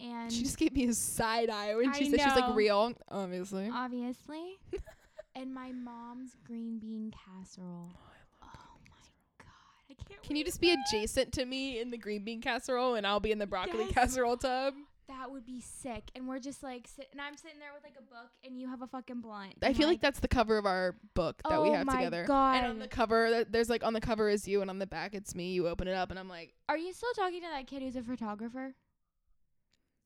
and 0.00 0.32
She 0.32 0.42
just 0.42 0.58
gave 0.58 0.72
me 0.72 0.86
a 0.88 0.94
side 0.94 1.50
eye 1.50 1.74
when 1.74 1.90
I 1.90 1.98
she 1.98 2.10
said 2.10 2.20
she's 2.20 2.34
like 2.34 2.54
real, 2.54 2.92
obviously. 3.10 3.70
obviously, 3.72 4.58
and 5.34 5.52
my 5.54 5.72
mom's 5.72 6.36
green 6.44 6.78
bean 6.78 7.12
casserole. 7.12 7.90
Oh, 7.94 7.98
oh 8.44 8.78
my 8.88 9.44
god, 9.44 9.46
I 9.90 9.94
can't. 10.08 10.22
Can 10.22 10.36
you 10.36 10.44
just 10.44 10.60
be 10.60 10.72
adjacent 10.72 11.32
to 11.34 11.44
me 11.44 11.80
in 11.80 11.90
the 11.90 11.98
green 11.98 12.24
bean 12.24 12.40
casserole 12.40 12.94
and 12.94 13.06
I'll 13.06 13.20
be 13.20 13.32
in 13.32 13.38
the 13.38 13.46
broccoli 13.46 13.84
Yes. 13.84 13.92
casserole 13.92 14.36
tub? 14.36 14.74
That 15.08 15.30
would 15.30 15.44
be 15.44 15.60
sick. 15.60 16.04
And 16.14 16.26
we're 16.26 16.38
just 16.38 16.62
like, 16.62 16.86
sit- 16.88 17.08
and 17.12 17.20
I'm 17.20 17.36
sitting 17.36 17.58
there 17.58 17.70
with 17.74 17.82
like 17.84 17.96
a 17.98 18.02
book, 18.02 18.30
and 18.46 18.58
you 18.58 18.68
have 18.68 18.80
a 18.82 18.86
fucking 18.86 19.20
blunt. 19.20 19.54
I 19.62 19.72
feel 19.74 19.88
like 19.88 20.00
that's 20.00 20.20
the 20.20 20.28
cover 20.28 20.56
of 20.56 20.64
our 20.64 20.96
book 21.14 21.42
that 21.48 21.60
we 21.60 21.68
Oh 21.68 21.74
have 21.74 21.86
my 21.86 21.96
together. 21.96 22.24
God. 22.26 22.56
And 22.58 22.66
on 22.66 22.78
the 22.78 22.88
cover, 22.88 23.44
there's 23.50 23.68
like 23.68 23.84
on 23.84 23.92
the 23.92 24.00
cover 24.00 24.30
is 24.30 24.48
you, 24.48 24.62
and 24.62 24.70
on 24.70 24.78
the 24.78 24.86
back 24.86 25.14
it's 25.14 25.34
me. 25.34 25.52
You 25.52 25.68
open 25.68 25.86
it 25.88 25.94
up, 25.94 26.10
and 26.10 26.18
I'm 26.18 26.28
like, 26.28 26.54
Are 26.68 26.78
you 26.78 26.92
still 26.94 27.12
talking 27.14 27.40
to 27.42 27.48
that 27.52 27.66
kid 27.66 27.82
who's 27.82 27.96
a 27.96 28.02
photographer? 28.02 28.74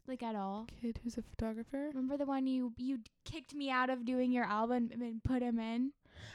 Like 0.08 0.22
at 0.22 0.36
all? 0.36 0.66
kid 0.80 1.00
who's 1.02 1.18
a 1.18 1.22
photographer. 1.22 1.88
Remember 1.88 2.16
the 2.16 2.26
one 2.26 2.46
you 2.46 2.72
you 2.78 3.00
kicked 3.24 3.54
me 3.54 3.70
out 3.70 3.90
of 3.90 4.04
doing 4.04 4.30
your 4.32 4.44
album 4.44 4.90
and 4.92 5.22
put 5.24 5.42
him 5.42 5.58
in? 5.58 5.92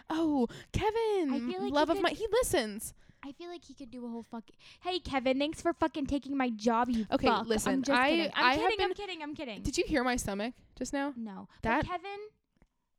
Oh, 0.09 0.47
Kevin, 0.73 1.33
I 1.33 1.39
feel 1.39 1.63
like 1.63 1.73
love 1.73 1.89
of 1.89 1.97
could- 1.97 2.03
my. 2.03 2.09
He 2.09 2.25
listens. 2.31 2.93
I 3.23 3.31
feel 3.33 3.49
like 3.49 3.63
he 3.63 3.73
could 3.75 3.91
do 3.91 4.05
a 4.05 4.09
whole 4.09 4.23
fucking. 4.23 4.55
Hey 4.81 4.99
Kevin, 4.99 5.37
thanks 5.39 5.61
for 5.61 5.73
fucking 5.73 6.07
taking 6.07 6.35
my 6.35 6.49
job. 6.49 6.89
You 6.89 7.05
Okay, 7.11 7.27
fuck. 7.27 7.47
listen, 7.47 7.73
I'm 7.73 7.81
just 7.83 7.99
I- 7.99 8.09
kidding. 8.09 8.31
I'm 8.35 8.45
I 8.45 8.55
kidding. 8.57 8.81
I'm 8.81 8.93
kidding. 8.93 9.23
I'm 9.23 9.35
kidding. 9.35 9.61
Did 9.61 9.77
you 9.77 9.83
hear 9.87 10.03
my 10.03 10.15
stomach 10.15 10.53
just 10.77 10.91
now? 10.91 11.13
no, 11.15 11.47
That- 11.61 11.83
but 11.85 11.91
Kevin, 11.91 12.19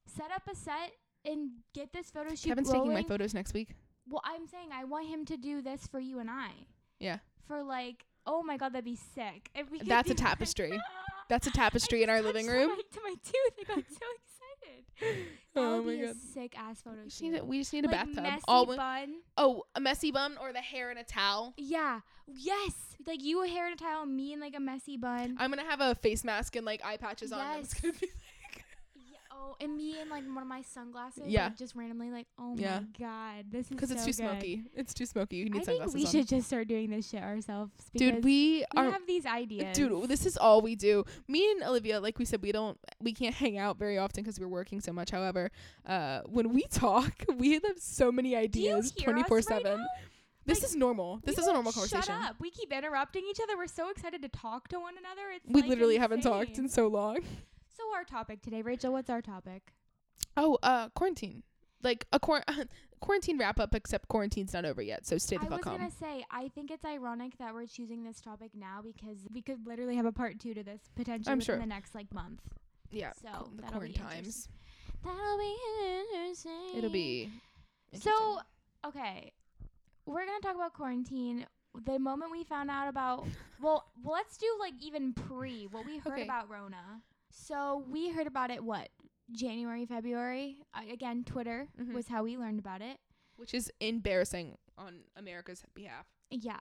set 0.07 0.31
up 0.35 0.43
a 0.51 0.55
set 0.55 0.93
and 1.25 1.51
get 1.75 1.93
this 1.93 2.11
photo 2.11 2.31
shoot 2.35 2.49
Kevin's 2.49 2.69
rolling. 2.69 2.91
taking 2.91 2.95
my 2.95 3.09
photos 3.09 3.35
next 3.35 3.53
week. 3.53 3.75
Well, 4.09 4.23
I'm 4.25 4.47
saying 4.47 4.69
I 4.73 4.85
want 4.85 5.07
him 5.09 5.25
to 5.27 5.37
do 5.37 5.61
this 5.63 5.87
for 5.87 6.01
you 6.01 6.19
and 6.19 6.31
I. 6.31 6.51
Yeah. 6.99 7.19
For 7.47 7.63
like, 7.63 8.05
oh 8.27 8.43
my 8.43 8.57
god, 8.57 8.73
that'd 8.73 8.85
be 8.85 8.97
sick. 9.15 9.51
If 9.55 9.71
we 9.71 9.81
That's 9.81 10.11
a 10.11 10.15
that. 10.15 10.19
tapestry. 10.23 10.79
That's 11.29 11.47
a 11.47 11.51
tapestry 11.51 12.03
in 12.03 12.11
our 12.11 12.21
living 12.21 12.47
room. 12.47 12.69
My, 12.71 12.77
to 12.77 13.01
my 13.05 13.15
tooth, 13.25 13.55
I 13.61 13.75
got 13.75 13.85
so 13.89 14.07
excited. 14.17 15.27
That 15.55 15.61
Oh 15.61 15.83
my 15.83 15.97
god. 15.97 16.17
sick 16.17 16.59
ass 16.59 16.81
photo 16.83 16.97
We 16.99 17.05
just 17.05 17.19
shoot. 17.19 17.31
need 17.33 17.39
a, 17.41 17.45
we 17.45 17.59
just 17.59 17.73
need 17.75 17.85
a 17.85 17.89
like 17.89 17.97
bathtub. 18.07 18.23
messy 18.23 18.43
All 18.49 18.65
bun. 18.67 19.15
oh, 19.37 19.65
a 19.75 19.81
messy 19.81 20.11
bun 20.11 20.37
or 20.41 20.53
the 20.53 20.61
hair 20.61 20.91
in 20.91 20.97
a 20.99 21.05
towel. 21.05 21.53
Yeah. 21.59 22.01
Yes. 22.27 22.73
Like 23.07 23.23
you 23.23 23.43
a 23.45 23.49
hair 23.49 23.67
in 23.67 23.73
a 23.75 23.77
towel, 23.77 24.07
me 24.07 24.33
in 24.33 24.41
like 24.41 24.55
a 24.57 24.61
messy 24.61 24.97
bun. 24.97 25.37
I'm 25.39 25.51
gonna 25.51 25.69
have 25.69 25.81
a 25.81 25.95
face 25.97 26.25
mask 26.25 26.57
and 26.57 26.65
like 26.65 26.81
eye 26.85 26.97
patches 26.97 27.33
on. 27.33 27.39
Yes. 27.41 27.75
gonna 27.75 27.93
be 28.01 28.09
and 29.61 29.77
me 29.77 30.01
and 30.01 30.11
like 30.11 30.25
one 30.25 30.43
of 30.43 30.49
my 30.49 30.63
sunglasses. 30.63 31.25
Yeah. 31.27 31.45
Like, 31.45 31.57
just 31.59 31.75
randomly 31.77 32.11
like, 32.11 32.27
oh 32.39 32.55
Yeah. 32.57 32.81
my 32.81 32.87
god, 32.99 33.45
this 33.51 33.67
is 33.67 33.69
because 33.71 33.91
it's 33.91 34.03
too 34.05 34.13
good. 34.13 34.15
smoky. 34.17 34.63
It's 34.75 34.95
too 34.95 35.07
smoky. 35.07 35.37
You 35.37 35.45
need 35.51 35.63
I 35.63 35.65
think 35.65 35.95
we 35.95 36.05
on. 36.05 36.11
should 36.11 36.29
just 36.29 36.47
start 36.47 36.69
doing 36.69 36.91
this 36.91 37.09
shit 37.11 37.23
ourselves. 37.23 37.73
Dude, 37.95 38.25
we 38.25 38.65
we 38.65 38.65
are. 38.77 38.91
have 38.91 39.07
these 39.07 39.27
ideas. 39.27 39.77
Dude, 39.77 40.09
this 40.09 40.27
is 40.27 40.37
all 40.37 40.61
we 40.63 40.75
do. 40.77 41.05
Me 41.29 41.51
and 41.53 41.63
Olivia, 41.63 42.01
like 42.01 42.19
we 42.19 42.25
said, 42.25 42.43
we 42.43 42.53
don't, 42.53 42.79
we 43.01 43.13
can't 43.13 43.35
hang 43.43 43.59
out 43.59 43.79
very 43.79 43.99
often 43.99 44.23
because 44.25 44.39
we're 44.41 44.49
working 44.49 44.81
so 44.81 44.93
much. 44.93 45.11
However, 45.11 45.51
uh, 45.87 46.21
when 46.27 46.53
we 46.53 46.63
talk, 46.71 47.13
we 47.37 47.53
have 47.53 47.63
so 47.79 48.11
many 48.13 48.35
ideas, 48.37 48.91
twenty 48.93 49.23
four 49.25 49.43
seven. 49.43 49.85
This 50.45 50.59
Like, 50.61 50.71
is 50.71 50.77
normal. 50.77 51.21
This 51.25 51.39
is 51.39 51.47
a 51.47 51.53
normal 51.53 51.71
conversation. 51.71 52.03
Shut 52.03 52.31
up. 52.31 52.37
We 52.41 52.51
keep 52.51 52.73
interrupting 52.73 53.23
each 53.31 53.39
other. 53.41 53.57
We're 53.57 53.69
so 53.69 53.91
excited 53.91 54.23
to 54.23 54.29
talk 54.29 54.67
to 54.69 54.81
one 54.81 54.95
another. 54.99 55.23
It's 55.37 55.47
We 55.47 55.61
like, 55.61 55.71
literally 55.71 55.99
haven't 55.99 56.23
talked 56.23 56.59
in 56.59 56.69
so 56.69 56.89
long. 56.89 57.19
So 57.77 57.83
our 57.95 58.05
topic 58.05 58.43
today, 58.43 58.63
Rachel. 58.63 58.93
What's 58.93 59.11
our 59.11 59.23
topic? 59.23 59.73
Oh, 60.37 60.59
uh, 60.63 60.89
quarantine. 60.91 61.43
Like 61.83 62.07
a 62.13 62.21
quar- 62.21 62.45
quarantine 63.01 63.39
wrap 63.39 63.59
up, 63.59 63.75
except 63.75 64.09
quarantine's 64.09 64.53
not 64.53 64.65
over 64.65 64.83
yet. 64.83 65.07
So 65.07 65.19
stay 65.19 65.37
the 65.37 65.41
calm. 65.47 65.53
I 65.53 65.57
was 65.57 65.65
fuck 65.65 65.73
home. 65.73 65.81
gonna 65.81 65.91
say, 65.91 66.25
I 66.31 66.49
think 66.55 66.71
it's 66.71 66.85
ironic 66.85 67.37
that 67.39 67.53
we're 67.55 67.67
choosing 67.67 68.05
this 68.05 68.21
topic 68.21 68.51
now 68.55 68.81
because 68.83 69.19
we 69.33 69.43
could 69.43 69.67
literally 69.67 69.97
have 69.97 70.07
a 70.07 70.13
part 70.13 70.39
two 70.39 70.55
to 70.55 70.63
this 70.63 70.81
potentially 70.95 71.33
I'm 71.33 71.39
within 71.39 71.55
sure. 71.55 71.59
the 71.59 71.67
next 71.67 71.95
like 71.95 72.13
month. 72.15 72.41
Yeah, 72.91 73.13
So, 73.23 73.29
co- 73.33 73.51
the 73.57 73.63
that'll 73.63 73.81
be 73.81 73.93
quarantine 73.95 74.05
times. 74.05 74.49
That'll 75.03 75.39
be 75.39 75.57
interesting. 76.13 76.77
It'll 76.79 76.91
be. 76.91 77.31
So, 77.95 78.39
okay, 78.87 79.33
we're 80.07 80.25
gonna 80.27 80.41
talk 80.41 80.55
about 80.55 80.75
quarantine. 80.75 81.47
The 81.87 81.99
moment 81.99 82.31
we 82.31 82.45
found 82.45 82.71
out 82.71 82.89
about, 82.89 83.25
well, 83.61 83.87
well, 84.05 84.15
let's 84.15 84.37
do 84.37 84.47
like 84.61 84.75
even 84.83 85.15
pre 85.15 85.67
what 85.71 85.87
we 85.87 85.99
heard 85.99 86.13
Okay. 86.13 86.23
about 86.25 86.51
Rona. 86.51 87.01
So 87.35 87.85
we 87.89 88.11
heard 88.11 88.27
about 88.27 88.51
it 88.51 88.63
what 88.63 88.89
January, 89.33 89.87
February. 89.87 90.59
Uh, 90.75 90.83
again, 90.93 91.25
Twitter 91.25 91.69
Mhm. 91.79 91.95
was 91.95 92.09
how 92.09 92.23
we 92.25 92.37
learned 92.37 92.59
about 92.59 92.83
it. 92.83 92.99
which 93.37 93.55
is 93.55 93.73
embarrassing 93.81 94.57
on 94.79 95.03
America's 95.17 95.65
behalf. 95.75 96.07
Yeah. 96.31 96.61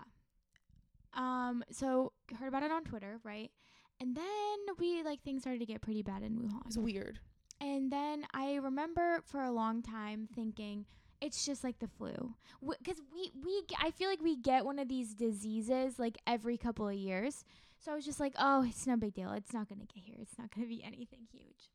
Um. 1.14 1.64
So 1.72 2.14
heard 2.40 2.48
about 2.48 2.64
it 2.64 2.72
on 2.72 2.84
Twitter, 2.86 3.20
right? 3.24 3.52
And 4.00 4.16
then 4.16 4.58
we 4.80 5.04
like 5.04 5.22
things 5.22 5.44
started 5.44 5.60
to 5.60 5.66
get 5.66 5.82
pretty 5.82 6.02
bad 6.02 6.24
in 6.24 6.38
Wuhan. 6.40 6.66
It's 6.66 6.78
weird. 6.78 7.20
And 7.60 7.92
then 7.92 8.26
I 8.34 8.56
remember 8.56 9.22
for 9.26 9.44
a 9.44 9.52
long 9.52 9.84
time 9.84 10.28
thinking 10.34 10.86
it's 11.20 11.46
just 11.46 11.64
like 11.64 11.78
the 11.80 11.88
flu, 11.88 12.34
because 12.62 13.02
we 13.14 13.32
we 13.44 13.64
I 13.78 13.92
feel 13.92 14.10
like 14.10 14.22
we 14.22 14.36
get 14.38 14.66
one 14.66 14.80
of 14.80 14.88
these 14.88 15.14
diseases 15.14 16.00
like 16.00 16.18
every 16.26 16.58
couple 16.58 16.88
of 16.88 16.96
years. 16.96 17.44
So 17.84 17.92
I 17.92 17.96
was 17.96 18.06
just 18.06 18.20
like, 18.20 18.34
oh, 18.38 18.64
it's 18.64 18.86
no 18.86 18.96
big 18.96 19.14
deal. 19.16 19.32
It's 19.32 19.54
not 19.54 19.68
gonna 19.68 19.86
get 19.86 20.04
here. 20.04 20.18
It's 20.22 20.38
not 20.38 20.54
gonna 20.54 20.68
be 20.68 20.84
anything 20.84 21.28
huge. 21.32 21.72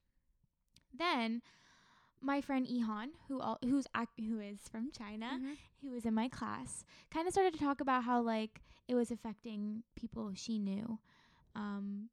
Then 0.96 1.42
my 2.20 2.40
friend 2.40 2.66
Ihan, 2.66 3.08
who 3.28 3.40
all, 3.40 3.58
who's 3.64 3.86
ac- 3.96 4.26
who 4.28 4.38
is 4.40 4.60
from 4.70 4.90
China, 4.92 5.32
Mm-hmm. 5.34 5.52
who 5.82 5.90
was 5.90 6.04
in 6.06 6.14
my 6.14 6.28
class, 6.28 6.84
kind 7.12 7.26
of 7.26 7.32
started 7.32 7.54
to 7.54 7.60
talk 7.60 7.80
about 7.80 8.04
how 8.04 8.20
like 8.22 8.60
it 8.88 8.94
was 8.94 9.10
affecting 9.10 9.82
people 9.96 10.30
she 10.34 10.58
knew. 10.58 10.98
Um, 11.56 12.08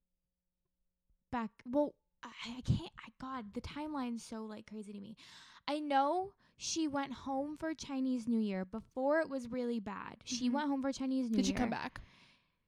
back 1.32 1.52
well, 1.70 1.94
I, 2.24 2.30
I 2.58 2.62
can't. 2.62 2.92
I 3.00 3.10
God, 3.22 3.54
the 3.54 3.62
timeline's 3.62 4.24
so 4.24 4.44
like 4.44 4.68
crazy 4.70 4.92
to 4.94 5.00
me. 5.00 5.16
I 5.68 5.80
know 5.80 6.34
she 6.58 6.88
went 6.88 7.14
home 7.14 7.58
for 7.58 7.74
Chinese 7.74 8.28
New 8.28 8.40
Year 8.40 8.66
before 8.66 9.20
it 9.20 9.30
was 9.30 9.50
really 9.50 9.80
bad. 9.80 10.18
She 10.26 10.50
Mhm. 10.50 10.54
went 10.54 10.68
home 10.70 10.82
for 10.82 10.92
Chinese 10.92 11.30
New 11.30 11.38
Did 11.38 11.46
Year. 11.46 11.54
Did 11.54 11.60
she 11.60 11.62
come 11.62 11.70
back? 11.70 12.02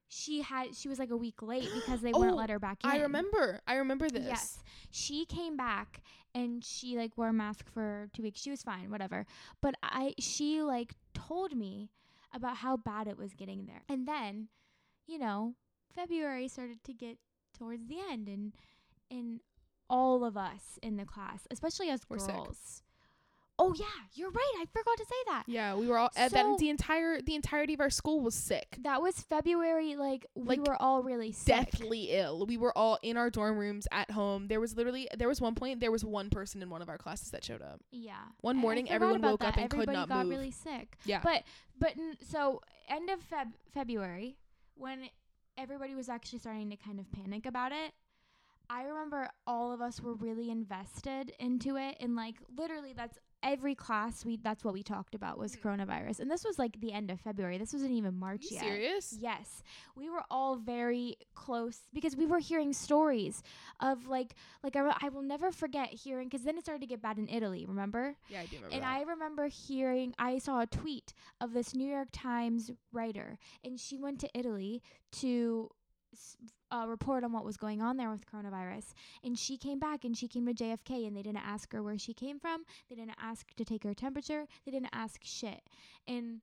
She 0.07 0.41
had. 0.41 0.75
She 0.75 0.87
was 0.87 0.99
like 0.99 1.09
a 1.09 1.17
week 1.17 1.41
late 1.41 1.69
because 1.73 2.01
they 2.01 2.11
wouldn't 2.11 2.33
Oh, 2.33 2.37
let 2.37 2.49
her 2.49 2.59
back 2.59 2.83
in. 2.83 2.89
I 2.89 2.97
remember. 2.97 3.61
I 3.67 3.75
remember 3.75 4.09
this. 4.09 4.25
Yes. 4.25 4.59
She 4.91 5.25
came 5.25 5.57
back 5.57 6.01
and 6.33 6.63
she 6.63 6.97
like 6.97 7.17
wore 7.17 7.29
a 7.29 7.33
mask 7.33 7.67
for 7.73 8.07
two 8.13 8.21
weeks. 8.21 8.41
She 8.41 8.49
was 8.51 8.61
fine, 8.61 8.91
whatever. 8.91 9.25
But 9.61 9.75
I 9.81 10.13
she 10.19 10.61
like 10.61 10.93
told 11.13 11.55
me 11.55 11.89
about 12.33 12.57
how 12.57 12.77
bad 12.77 13.07
it 13.07 13.17
was 13.17 13.33
getting 13.33 13.65
there. 13.65 13.83
And 13.89 14.07
then, 14.07 14.49
you 15.07 15.17
know, 15.17 15.55
February 15.93 16.47
started 16.47 16.83
to 16.83 16.93
get 16.93 17.17
towards 17.57 17.87
the 17.87 17.97
end 18.11 18.27
and 18.27 18.53
and 19.09 19.41
all 19.89 20.25
of 20.25 20.35
us 20.35 20.79
in 20.81 20.97
the 20.97 21.05
class, 21.05 21.47
especially 21.51 21.89
us 21.89 22.03
girls. 22.05 22.25
sick. 22.25 22.84
Oh 23.57 23.73
yeah, 23.73 23.85
you're 24.13 24.31
right. 24.31 24.53
I 24.59 24.65
forgot 24.65 24.97
to 24.97 25.05
say 25.05 25.15
that. 25.27 25.43
Yeah, 25.47 25.75
we 25.75 25.87
were 25.87 25.97
all. 25.97 26.09
Uh, 26.17 26.27
So- 26.29 26.35
that 26.35 26.57
the 26.59 26.69
entire 26.69 27.21
the 27.21 27.35
entirety 27.35 27.73
of 27.73 27.79
our 27.79 27.89
school 27.89 28.19
was 28.19 28.35
sick, 28.35 28.77
That 28.81 29.01
was 29.01 29.19
February 29.21 29.95
like 29.95 30.25
we 30.35 30.57
Like, 30.57 30.67
were 30.67 30.75
all 30.81 31.03
really 31.03 31.31
sick. 31.31 31.71
deathly 31.71 32.11
ill. 32.11 32.45
We 32.45 32.57
were 32.57 32.77
all 32.77 32.99
in 33.01 33.15
our 33.15 33.29
dorm 33.29 33.57
rooms 33.57 33.87
at 33.93 34.11
home. 34.11 34.47
There 34.49 34.59
was 34.59 34.75
literally 34.75 35.07
there 35.17 35.29
was 35.29 35.39
one 35.39 35.55
point 35.55 35.79
there 35.79 35.91
was 35.91 36.03
one 36.03 36.29
person 36.29 36.61
in 36.61 36.69
one 36.69 36.81
of 36.81 36.89
our 36.89 36.97
classes 36.97 37.31
that 37.31 37.43
showed 37.45 37.61
up. 37.61 37.79
Yeah. 37.91 38.15
One 38.41 38.57
morning, 38.57 38.89
everyone 38.89 39.21
woke 39.21 39.43
up 39.43 39.55
that. 39.55 39.61
and 39.61 39.69
could 39.69 39.77
Everybody 39.83 39.97
not 39.99 40.09
got 40.09 40.25
move. 40.25 40.31
really 40.37 40.51
sick. 40.51 40.97
Yeah, 41.05 41.21
But 41.23 41.43
but 41.79 41.91
n- 41.97 42.17
so 42.29 42.61
end 42.89 43.09
of 43.09 43.19
Feb 43.29 43.53
February 43.73 44.37
when 44.75 45.09
everybody 45.57 45.95
was 45.95 46.09
actually 46.09 46.39
starting 46.39 46.69
to 46.71 46.75
kind 46.75 46.99
of 46.99 47.09
panic 47.13 47.45
about 47.45 47.71
it. 47.71 47.93
I 48.69 48.83
remember 48.83 49.29
all 49.45 49.71
of 49.71 49.79
us 49.79 50.01
were 50.01 50.13
really 50.15 50.49
invested 50.49 51.31
into 51.39 51.77
it 51.77 51.97
and 51.99 52.15
like 52.15 52.35
literally 52.57 52.93
that's 52.93 53.17
every 53.45 53.75
class 53.75 54.25
we 54.25 54.35
that's 54.37 54.63
what 54.65 54.73
we 54.73 54.81
talked 54.83 55.13
about 55.15 55.37
was 55.37 55.55
Mhm. 55.55 55.61
coronavirus. 55.61 56.19
And 56.19 56.29
this 56.31 56.43
was 56.43 56.57
like 56.59 56.81
the 56.81 56.91
end 56.91 57.09
of 57.11 57.21
February. 57.21 57.57
This 57.57 57.71
wasn't 57.73 57.91
even 57.91 58.15
Are 58.15 58.17
March 58.27 58.45
you 58.49 58.55
yet. 58.55 58.63
serious? 58.63 59.13
Yes. 59.13 59.63
We 59.95 60.09
were 60.09 60.23
all 60.31 60.55
very 60.57 61.15
close 61.35 61.81
because 61.93 62.15
we 62.17 62.25
were 62.25 62.39
hearing 62.39 62.73
stories 62.73 63.43
of 63.79 64.07
like 64.07 64.33
like 64.63 64.75
I, 64.75 64.79
re- 64.79 64.97
I 64.99 65.09
will 65.09 65.21
never 65.21 65.51
forget 65.51 65.89
hearing 65.89 66.29
cuz 66.29 66.41
then 66.43 66.57
it 66.57 66.63
started 66.63 66.81
to 66.81 66.87
get 66.87 67.01
bad 67.01 67.17
in 67.19 67.29
Italy, 67.29 67.65
remember? 67.65 68.17
Yeah, 68.29 68.41
I 68.41 68.45
do 68.47 68.55
remember. 68.57 68.73
And 68.75 68.83
that. 68.83 68.91
I 68.97 69.01
remember 69.03 69.45
hearing, 69.47 70.15
I 70.17 70.39
saw 70.39 70.59
a 70.61 70.65
tweet 70.67 71.13
of 71.39 71.53
this 71.53 71.75
New 71.75 71.87
York 71.89 72.09
Times 72.11 72.71
writer, 72.91 73.37
and 73.63 73.79
she 73.79 73.97
went 73.99 74.19
to 74.21 74.29
Italy 74.37 74.81
to 75.21 75.69
s- 76.13 76.35
uh, 76.75 76.85
report 76.85 77.23
on 77.23 77.31
what 77.31 77.45
was 77.45 77.57
going 77.57 77.81
on 77.81 77.97
there 77.97 78.09
with 78.09 78.29
coronavirus. 78.29 78.93
And 79.23 79.37
she 79.37 79.57
came 79.57 79.79
back 79.79 80.03
and 80.03 80.17
she 80.17 80.27
came 80.27 80.45
to 80.45 80.53
JFK 80.53 81.07
and 81.07 81.15
they 81.15 81.21
didn't 81.21 81.45
ask 81.45 81.71
her 81.73 81.81
where 81.81 81.97
she 81.97 82.13
came 82.13 82.39
from. 82.39 82.63
They 82.89 82.95
didn't 82.95 83.15
ask 83.21 83.53
to 83.55 83.65
take 83.65 83.83
her 83.83 83.93
temperature. 83.93 84.45
They 84.65 84.71
didn't 84.71 84.89
ask 84.91 85.21
shit. 85.23 85.61
And 86.07 86.41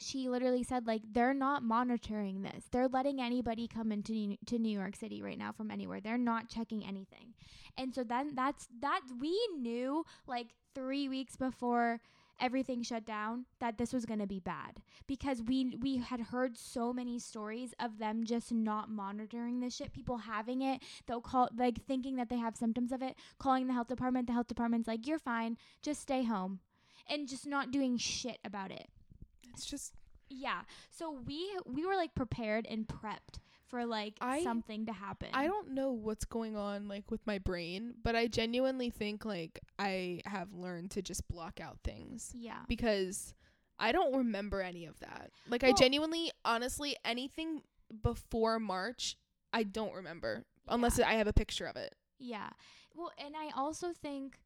she 0.00 0.28
literally 0.28 0.62
said 0.62 0.86
like 0.86 1.02
they're 1.12 1.34
not 1.34 1.62
monitoring 1.62 2.42
this. 2.42 2.64
They're 2.70 2.88
letting 2.88 3.20
anybody 3.20 3.68
come 3.68 3.92
into 3.92 4.12
New- 4.12 4.38
to 4.46 4.58
New 4.58 4.76
York 4.76 4.96
City 4.96 5.22
right 5.22 5.38
now 5.38 5.52
from 5.52 5.70
anywhere. 5.70 6.00
They're 6.00 6.18
not 6.18 6.48
checking 6.48 6.84
anything. 6.84 7.34
And 7.76 7.94
so 7.94 8.02
then 8.02 8.34
that's 8.34 8.68
that 8.80 9.02
we 9.20 9.38
knew 9.56 10.04
like 10.26 10.48
3 10.74 11.08
weeks 11.08 11.36
before 11.36 12.00
everything 12.40 12.82
shut 12.82 13.04
down 13.04 13.46
that 13.60 13.78
this 13.78 13.92
was 13.92 14.04
going 14.04 14.20
to 14.20 14.26
be 14.26 14.40
bad. 14.40 14.80
Because 15.06 15.42
we 15.42 15.76
we 15.80 15.98
had 15.98 16.20
heard 16.20 16.56
so 16.56 16.92
many 16.92 17.18
stories 17.18 17.74
of 17.80 17.98
them 17.98 18.24
just 18.24 18.52
not 18.52 18.90
monitoring 18.90 19.60
this 19.60 19.76
shit 19.76 19.92
people 19.92 20.18
having 20.18 20.62
it 20.62 20.82
they'll 21.06 21.20
call 21.20 21.48
like 21.56 21.84
thinking 21.86 22.16
that 22.16 22.28
they 22.28 22.36
have 22.36 22.56
symptoms 22.56 22.92
of 22.92 23.02
it 23.02 23.16
calling 23.38 23.66
the 23.66 23.72
health 23.72 23.88
department 23.88 24.26
the 24.26 24.32
health 24.32 24.46
department's 24.46 24.88
like 24.88 25.06
you're 25.06 25.18
fine 25.18 25.56
just 25.82 26.00
stay 26.00 26.24
home 26.24 26.60
and 27.08 27.28
just 27.28 27.46
not 27.46 27.70
doing 27.70 27.96
shit 27.96 28.38
about 28.44 28.70
it. 28.70 28.88
It's 29.52 29.66
just 29.66 29.94
yeah 30.28 30.62
so 30.90 31.10
we 31.26 31.50
we 31.66 31.84
were 31.84 31.96
like 31.96 32.14
prepared 32.14 32.66
and 32.66 32.88
prepped 32.88 33.38
for 33.72 33.86
like 33.86 34.14
I- 34.20 34.44
something 34.44 34.86
to 34.86 34.92
happen 34.92 35.30
I 35.32 35.46
don't 35.46 35.70
know 35.72 35.90
what's 35.90 36.26
going 36.26 36.56
on 36.56 36.86
like 36.88 37.10
with 37.10 37.26
my 37.26 37.38
brain, 37.38 37.94
but 38.02 38.14
I 38.14 38.26
genuinely 38.26 38.90
think 38.90 39.24
like 39.24 39.60
I 39.78 40.20
have 40.26 40.52
learned 40.52 40.90
to 40.92 41.02
just 41.02 41.26
block 41.26 41.58
out 41.60 41.78
things 41.82 42.30
yeah 42.34 42.60
because 42.68 43.34
I 43.78 43.90
don't 43.90 44.14
remember 44.14 44.60
any 44.60 44.84
of 44.84 45.00
that. 45.00 45.30
Like 45.48 45.64
I 45.64 45.72
genuinely 45.72 46.30
honestly 46.44 46.96
anything 47.04 47.62
before 48.02 48.60
March 48.60 49.16
I 49.52 49.62
don't 49.64 49.94
remember 49.94 50.44
unless 50.68 51.00
I 51.00 51.14
have 51.14 51.26
a 51.26 51.32
picture 51.32 51.66
of 51.66 51.76
it. 51.76 51.94
Yeah. 52.18 52.50
Well, 52.94 53.10
and 53.18 53.34
I 53.36 53.50
also 53.58 53.92
think, 53.92 54.38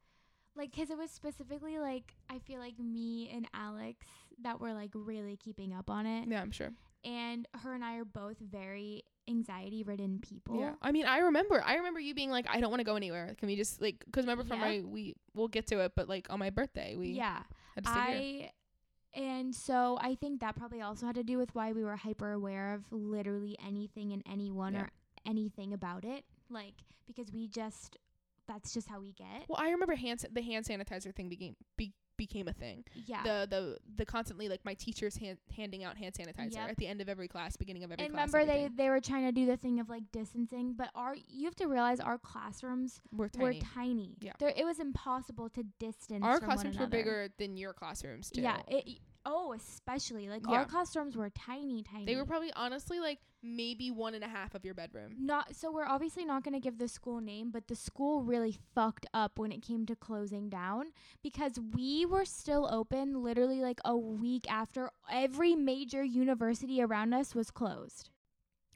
like, 0.57 0.71
because 0.73 0.91
it 0.91 0.97
was 0.97 1.11
specifically, 1.11 1.79
like, 1.79 2.15
I 2.31 2.39
feel 2.39 2.59
like 2.61 2.79
me 2.79 3.31
and 3.35 3.47
Alex 3.53 4.07
that 4.43 4.61
were, 4.61 4.73
like, 4.73 4.91
really 4.95 5.37
keeping 5.37 5.75
up 5.75 5.91
on 5.91 6.07
it. 6.07 6.29
Yeah, 6.29 6.41
I'm 6.41 6.53
sure. 6.53 6.71
And 7.05 7.47
her 7.62 7.75
and 7.75 7.85
I 7.85 7.97
are 7.97 8.05
both 8.05 8.39
very 8.39 9.05
anxiety 9.29 9.83
ridden 9.83 10.19
people. 10.21 10.59
Yeah. 10.61 10.75
I 10.83 10.93
mean, 10.93 11.07
I 11.07 11.19
remember. 11.19 11.62
I 11.65 11.77
remember 11.77 12.01
you 12.01 12.15
being 12.15 12.31
like, 12.31 12.47
I 12.49 12.61
don't 12.61 12.71
want 12.71 12.81
to 12.81 12.85
go 12.85 12.97
anywhere. 12.97 13.35
Can 13.39 13.49
we 13.49 13.57
just 13.57 13.81
like? 13.81 14.03
Because 14.05 14.25
remember 14.25 14.45
from 14.45 14.61
Yeah. 14.61 14.67
my 14.67 14.83
we 14.85 15.15
we'll 15.35 15.49
get 15.49 15.67
to 15.69 15.81
it, 15.81 15.93
but 15.97 16.09
like 16.09 16.27
on 16.31 16.39
my 16.39 16.51
birthday 16.51 16.95
we 16.97 17.09
Yeah. 17.11 17.43
had 17.75 17.85
to 17.85 17.91
stay 17.91 18.01
here. 18.39 18.47
I. 18.47 18.53
And 19.21 19.55
so 19.55 19.99
I 20.01 20.15
think 20.15 20.41
that 20.41 20.57
probably 20.57 20.83
also 20.83 21.07
had 21.07 21.15
to 21.15 21.25
do 21.25 21.39
with 21.39 21.55
why 21.55 21.73
we 21.73 21.83
were 21.85 21.97
hyper 21.97 22.33
aware 22.33 22.75
of 22.75 22.85
literally 22.93 23.57
anything 23.67 24.12
and 24.12 24.23
anyone 24.31 24.75
Yeah. 24.75 24.83
or 24.83 24.91
anything 25.25 25.73
about 25.73 26.05
it. 26.05 26.25
Like, 26.51 26.75
because 27.07 27.33
we 27.33 27.49
just, 27.49 27.97
that's 28.47 28.75
just 28.75 28.89
how 28.89 29.01
we 29.01 29.12
get. 29.12 29.49
Well, 29.49 29.59
I 29.59 29.71
remember 29.71 29.95
hand 29.95 30.21
sa- 30.21 30.29
the 30.31 30.43
hand 30.43 30.67
sanitizer 30.67 31.15
thing 31.15 31.29
became 31.31 31.57
be, 31.79 31.95
became 32.17 32.49
a 32.49 32.53
thing. 32.53 32.85
Yeah. 33.07 33.23
The 33.23 33.47
the 33.49 33.79
the 33.97 34.05
constantly 34.07 34.49
like 34.49 34.65
my 34.65 34.75
teachers 34.75 35.17
hand, 35.17 35.39
handing 35.57 35.85
out 35.85 35.97
hand 35.97 36.15
sanitizer 36.15 36.55
Yep. 36.55 36.71
at 36.71 36.77
the 36.77 36.87
end 36.87 37.01
of 37.01 37.09
every 37.09 37.29
class, 37.29 37.57
beginning 37.57 37.85
of 37.85 37.93
every 37.93 38.05
and 38.05 38.15
class. 38.15 38.33
remember 38.33 38.47
they 38.47 38.59
everything. 38.65 38.77
they 38.77 38.89
were 38.89 39.01
trying 39.01 39.25
to 39.27 39.33
do 39.33 39.47
the 39.47 39.57
thing 39.57 39.81
of 39.81 39.89
like 39.89 40.03
distancing 40.13 40.75
but 40.75 40.91
our 40.95 41.15
you 41.29 41.45
have 41.45 41.57
to 41.57 41.67
realize 41.67 42.01
our 42.01 42.19
classrooms 42.19 43.01
were 43.13 43.31
were 43.39 43.53
tiny. 43.53 43.63
tiny 43.75 44.17
Yeah. 44.21 44.33
there 44.39 44.53
it 44.57 44.65
was 44.65 44.79
impossible 44.81 45.49
to 45.51 45.63
distance 45.79 46.25
Our 46.25 46.39
from 46.39 46.49
one 46.49 46.57
classrooms 46.57 46.79
were 46.79 46.87
bigger 46.87 47.29
than 47.39 47.57
your 47.57 47.73
classrooms 47.73 48.31
too. 48.31 48.41
yeah 48.43 48.61
it, 48.69 48.99
oh 49.25 49.53
especially 49.53 50.29
like 50.29 50.43
Yeah. 50.49 50.57
our 50.59 50.65
classrooms 50.67 51.17
were 51.17 51.31
tiny 51.31 51.83
tiny 51.83 52.05
They 52.07 52.17
were 52.17 52.25
probably 52.25 52.53
honestly 52.55 53.01
like 53.01 53.19
maybe 53.47 53.91
one 53.91 54.15
and 54.15 54.25
a 54.25 54.29
half 54.29 54.55
of 54.55 54.65
your 54.65 54.75
bedroom. 54.75 55.15
not 55.19 55.55
so 55.55 55.71
we're 55.71 55.87
obviously 55.87 56.25
not 56.25 56.43
going 56.43 56.55
to 56.55 56.61
give 56.61 56.79
the 56.79 56.89
school 56.89 57.21
name 57.21 57.51
but 57.51 57.69
the 57.69 57.77
school 57.77 58.23
really 58.23 58.57
fucked 58.75 59.07
up 59.15 59.39
when 59.39 59.53
it 59.53 59.63
came 59.63 59.87
to 59.87 59.95
closing 59.95 60.49
down 60.49 60.87
because 61.23 61.59
we 61.75 62.05
were 62.05 62.25
still 62.25 62.69
open 62.73 63.23
literally 63.23 63.61
like 63.61 63.81
a 63.85 63.97
week 63.97 64.51
after 64.51 64.91
every 65.11 65.55
major 65.55 66.03
university 66.03 66.83
around 66.83 67.15
us 67.15 67.35
was 67.35 67.51
closed 67.51 68.11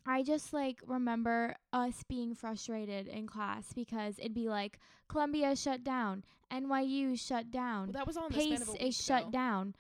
I 0.06 0.22
just 0.22 0.52
like 0.52 0.80
remember 0.87 1.54
us 1.72 2.02
being 2.09 2.35
frustrated 2.35 3.06
in 3.06 3.26
class 3.26 3.72
because 3.74 4.18
it'd 4.18 4.35
be 4.35 4.48
like 4.48 4.78
Columbia 5.09 5.54
shut 5.54 5.85
down, 5.85 6.24
NYU 6.52 7.18
shut 7.20 7.50
down, 7.50 7.88
Well, 7.88 7.92
that 7.92 8.06
was 8.06 8.16
all 8.16 8.26
in 8.26 8.33
the 8.33 8.40
span 8.40 8.50
Pace 8.50 8.62
of 8.62 8.68
a 8.68 8.72
week, 8.72 8.83
is 8.83 8.96
shut 8.96 9.30
down. 9.30 9.74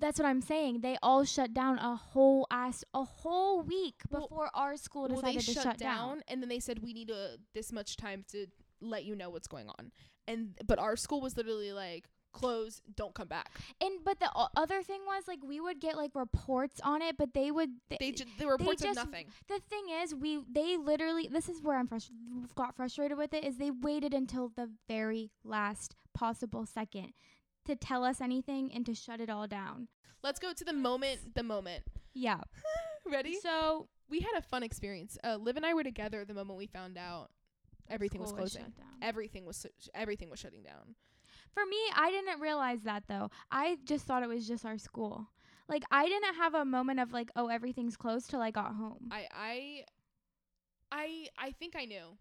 That's 0.00 0.18
what 0.18 0.26
I'm 0.26 0.40
saying. 0.40 0.80
They 0.80 0.96
all 1.02 1.24
shut 1.24 1.52
down 1.54 1.78
a 1.78 1.96
whole 1.96 2.46
ass 2.50 2.84
a 2.94 3.04
whole 3.04 3.62
week 3.62 4.02
Well- 4.10 4.22
before 4.22 4.50
our 4.54 4.76
school 4.76 5.02
Well, 5.08 5.16
decided 5.20 5.40
they 5.42 5.44
to 5.46 5.52
shut, 5.52 5.62
shut 5.64 5.78
down, 5.78 6.22
and 6.28 6.40
then 6.42 6.48
they 6.48 6.60
said 6.60 6.80
we 6.80 6.92
need 6.92 7.10
a 7.10 7.36
this 7.54 7.72
much 7.72 7.96
time 7.96 8.24
to 8.32 8.46
let 8.80 9.04
you 9.04 9.14
know 9.16 9.30
what's 9.30 9.48
going 9.48 9.68
on. 9.68 9.90
And 10.26 10.58
but 10.66 10.78
our 10.78 10.96
school 10.96 11.20
was 11.20 11.36
literally 11.36 11.72
like 11.72 12.06
close, 12.32 12.80
don't 12.94 13.14
come 13.14 13.26
back. 13.26 13.58
And 13.80 14.04
but 14.04 14.20
the 14.20 14.30
o- 14.36 14.48
other 14.54 14.82
thing 14.82 15.00
was 15.06 15.24
like 15.26 15.40
we 15.42 15.58
would 15.60 15.80
get 15.80 15.96
like 15.96 16.14
reports 16.14 16.78
on 16.84 17.00
it, 17.02 17.16
but 17.16 17.32
they 17.34 17.50
would 17.50 17.70
They 17.88 18.12
ju- 18.12 18.24
the 18.38 18.46
reports 18.46 18.82
just- 18.82 18.98
of 19.00 19.06
nothing. 19.06 19.26
The 19.48 19.58
thing 19.60 19.88
is, 20.02 20.14
we 20.14 20.44
they 20.48 20.76
literally 20.76 21.26
this 21.26 21.48
is 21.48 21.62
where 21.62 21.76
I'm 21.78 21.88
frust- 21.88 22.10
got 22.54 22.76
frustrated 22.76 23.16
with 23.18 23.32
it 23.34 23.42
is 23.44 23.56
they 23.56 23.70
waited 23.70 24.12
until 24.14 24.50
the 24.50 24.70
very 24.86 25.30
last 25.42 25.96
possible 26.14 26.66
second 26.66 27.14
to 27.68 27.76
tell 27.76 28.04
us 28.04 28.20
anything 28.20 28.72
and 28.74 28.84
to 28.86 28.94
shut 28.94 29.20
it 29.20 29.30
all 29.30 29.46
down. 29.46 29.88
Let's 30.22 30.40
go 30.40 30.52
to 30.52 30.64
the 30.64 30.72
moment. 30.72 31.34
The 31.34 31.42
moment. 31.42 31.84
Yeah. 32.14 32.40
Ready? 33.10 33.36
So 33.36 33.88
we 34.10 34.20
had 34.20 34.32
a 34.36 34.42
fun 34.42 34.62
experience. 34.62 35.16
Uh, 35.22 35.36
Liv 35.36 35.56
and 35.56 35.64
I 35.64 35.74
were 35.74 35.84
together 35.84 36.24
the 36.24 36.34
moment 36.34 36.58
we 36.58 36.66
found 36.66 36.98
out 36.98 37.30
everything 37.88 38.20
was 38.20 38.32
closing. 38.32 38.62
down. 38.62 38.72
everything 39.00 39.46
was 39.46 39.64
everything 39.94 40.28
was 40.30 40.40
shutting 40.40 40.62
down. 40.62 40.94
For 41.54 41.64
me, 41.64 41.78
I 41.96 42.10
didn't 42.10 42.40
realize 42.40 42.82
that 42.82 43.04
though. 43.08 43.30
I 43.50 43.78
just 43.84 44.06
thought 44.06 44.22
it 44.22 44.28
was 44.28 44.46
just 44.46 44.66
our 44.66 44.78
school. 44.78 45.28
Like 45.68 45.84
I 45.90 46.06
didn't 46.06 46.34
have 46.34 46.54
a 46.54 46.64
moment 46.64 47.00
of 47.00 47.12
like, 47.12 47.30
oh, 47.36 47.48
everything's 47.48 47.96
closed 47.96 48.30
till 48.30 48.40
I 48.40 48.50
got 48.50 48.74
home. 48.74 49.08
I 49.10 49.26
I 49.32 49.84
I 50.90 51.26
I 51.38 51.50
think 51.52 51.76
I 51.76 51.84
knew. 51.84 52.16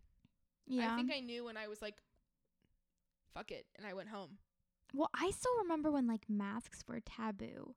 yeah. 0.68 0.94
I 0.94 0.96
think 0.96 1.12
I 1.12 1.20
knew 1.22 1.46
when 1.46 1.58
I 1.58 1.68
was 1.68 1.82
like 1.82 1.96
fuck 3.34 3.52
it 3.52 3.66
and 3.78 3.86
I 3.86 3.94
went 3.94 4.10
home. 4.10 4.38
Well, 4.94 5.10
I 5.14 5.32
still 5.32 5.52
remember 5.62 5.92
when 5.92 6.08
like 6.08 6.30
masks 6.30 6.84
were 6.88 7.00
taboo. 7.00 7.76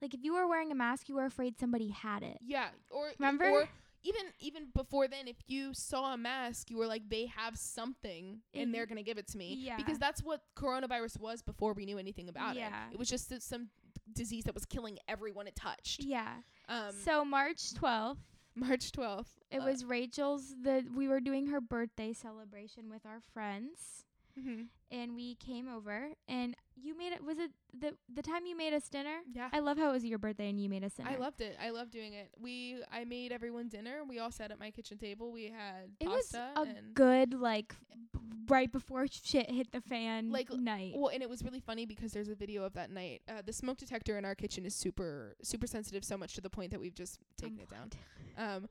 Like 0.00 0.14
if 0.14 0.20
you 0.24 0.34
were 0.34 0.48
wearing 0.48 0.72
a 0.72 0.74
mask, 0.74 1.08
you 1.08 1.14
were 1.14 1.24
afraid 1.26 1.58
somebody 1.58 1.88
had 1.90 2.22
it. 2.22 2.38
Yeah, 2.44 2.68
or 2.90 3.10
Remember? 3.18 3.48
or 3.48 3.68
even 4.04 4.22
even 4.40 4.66
before 4.74 5.06
then 5.06 5.28
if 5.28 5.36
you 5.46 5.72
saw 5.74 6.12
a 6.12 6.16
mask, 6.16 6.70
you 6.70 6.76
were 6.76 6.88
like 6.88 7.08
they 7.08 7.26
have 7.26 7.56
something 7.56 8.40
and 8.52 8.74
they're 8.74 8.84
Mhm. 8.84 8.88
going 8.88 8.96
to 8.96 9.04
give 9.04 9.16
it 9.18 9.28
to 9.28 9.38
me 9.38 9.54
Yeah. 9.54 9.76
because 9.76 9.98
that's 9.98 10.20
what 10.22 10.42
coronavirus 10.56 11.20
was 11.20 11.40
before 11.42 11.72
we 11.72 11.86
knew 11.86 11.98
anything 11.98 12.28
about 12.28 12.56
Yeah. 12.56 12.88
it. 12.88 12.94
It 12.94 12.98
was 12.98 13.08
just 13.08 13.32
some 13.42 13.70
disease 14.12 14.42
that 14.44 14.54
was 14.54 14.64
killing 14.64 14.98
everyone 15.06 15.46
it 15.46 15.54
touched. 15.54 16.02
Yeah. 16.02 16.42
Um 16.68 16.90
so 16.92 17.24
March 17.24 17.72
12th, 17.74 18.18
March 18.56 18.90
12th. 18.90 19.38
it 19.52 19.58
uh, 19.60 19.64
was 19.64 19.84
Rachel's 19.84 20.52
the 20.60 20.84
we 20.96 21.06
were 21.06 21.20
doing 21.20 21.46
her 21.46 21.60
birthday 21.60 22.12
celebration 22.12 22.90
with 22.90 23.06
our 23.06 23.20
friends 23.20 24.04
mhm. 24.38 24.66
and 24.90 25.14
we 25.14 25.34
came 25.36 25.68
over 25.68 26.08
and 26.28 26.54
you 26.74 26.96
made 26.96 27.12
it 27.12 27.22
was 27.24 27.38
it 27.38 27.50
the 27.78 27.94
the 28.12 28.22
time 28.22 28.44
you 28.46 28.56
made 28.56 28.72
us 28.72 28.88
dinner? 28.88 29.20
Yeah. 29.32 29.48
I 29.52 29.60
love 29.60 29.78
how 29.78 29.90
it 29.90 29.92
was 29.92 30.04
your 30.04 30.18
birthday 30.18 30.48
and 30.50 30.60
you 30.60 30.68
made 30.68 30.84
us 30.84 30.94
dinner. 30.94 31.10
I 31.10 31.16
loved 31.16 31.40
it. 31.40 31.56
I 31.62 31.70
loved 31.70 31.90
doing 31.92 32.14
it. 32.14 32.30
We 32.40 32.82
I 32.90 33.04
made 33.04 33.32
everyone 33.32 33.68
dinner. 33.68 34.02
We 34.08 34.18
all 34.18 34.30
sat 34.30 34.50
at 34.50 34.58
my 34.58 34.70
kitchen 34.70 34.98
table. 34.98 35.30
We 35.32 35.44
had 35.44 35.90
it 36.00 36.08
was 36.08 36.34
a 36.34 36.52
and 36.60 36.94
good 36.94 37.34
like 37.34 37.74
b- 38.12 38.20
right 38.48 38.70
before 38.72 39.06
shit 39.06 39.50
hit 39.50 39.70
the 39.72 39.80
fan 39.80 40.30
Like, 40.30 40.50
night. 40.52 40.94
well, 40.96 41.08
and 41.08 41.22
it 41.22 41.30
was 41.30 41.42
really 41.44 41.60
funny 41.60 41.86
because 41.86 42.12
there's 42.12 42.28
a 42.28 42.34
video 42.34 42.64
of 42.64 42.74
that 42.74 42.90
night. 42.90 43.22
Uh, 43.28 43.42
the 43.44 43.52
smoke 43.52 43.78
detector 43.78 44.18
in 44.18 44.24
our 44.24 44.34
kitchen 44.34 44.64
is 44.66 44.74
super 44.74 45.36
super 45.42 45.66
sensitive, 45.66 46.04
so 46.04 46.16
much 46.16 46.34
to 46.34 46.40
the 46.40 46.50
point 46.50 46.70
that 46.72 46.80
we've 46.80 46.94
just 46.94 47.18
taken 47.36 47.60
it 47.60 47.68
down. 47.70 47.90
Um, 48.36 48.68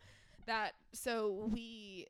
that 0.48 0.74
so 0.92 1.48
we, 1.54 2.08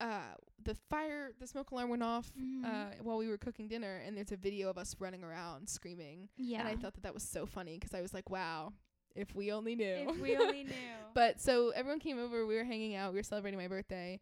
uh, 0.00 0.34
the 0.62 0.74
fire, 0.90 1.32
the 1.40 1.46
smoke 1.46 1.70
alarm 1.70 1.88
went 1.90 2.02
off 2.02 2.30
Mhm. 2.38 2.64
uh 2.64 2.90
while 3.02 3.16
we 3.18 3.28
were 3.28 3.38
cooking 3.38 3.68
dinner, 3.68 3.96
and 4.04 4.16
there's 4.16 4.32
a 4.32 4.36
video 4.36 4.68
of 4.68 4.76
us 4.78 4.94
running 4.98 5.22
around 5.24 5.68
screaming, 5.68 6.28
Yeah. 6.36 6.60
and 6.60 6.68
I 6.68 6.76
thought 6.76 6.94
that 6.94 7.02
that 7.02 7.14
was 7.14 7.22
so 7.22 7.46
funny 7.46 7.74
because 7.78 7.94
I 7.94 8.00
was 8.02 8.12
like, 8.12 8.28
wow, 8.30 8.72
if 9.14 9.34
we 9.34 9.50
only 9.52 9.74
knew. 9.76 10.06
if 10.10 10.18
we 10.20 10.36
only 10.36 10.64
knew. 10.72 10.72
But 11.14 11.40
so 11.40 11.70
everyone 11.70 12.00
came 12.00 12.18
over. 12.18 12.44
We 12.46 12.56
were 12.56 12.64
hanging 12.64 12.94
out. 12.94 13.12
We 13.12 13.18
were 13.18 13.22
celebrating 13.22 13.58
my 13.58 13.68
birthday. 13.68 14.20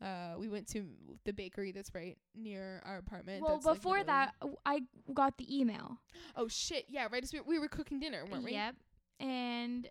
Uh, 0.00 0.34
we 0.38 0.46
went 0.48 0.68
to 0.68 0.86
the 1.24 1.32
bakery 1.32 1.72
that's 1.72 1.94
right 1.94 2.18
near 2.34 2.82
our 2.84 2.98
apartment. 2.98 3.42
well, 3.42 3.54
that's, 3.54 3.64
like, 3.66 3.76
before 3.76 3.98
literally- 3.98 4.06
that, 4.06 4.34
I 4.66 4.82
got 5.14 5.38
the 5.38 5.58
email. 5.58 5.98
oh 6.36 6.46
shit, 6.48 6.84
yeah, 6.88 7.08
right 7.10 7.24
as 7.24 7.32
we, 7.32 7.40
we 7.40 7.58
were 7.58 7.68
cooking 7.68 7.98
dinner, 7.98 8.24
weren't 8.30 8.44
we? 8.44 8.52
Yep. 8.52 8.76
And 9.20 9.88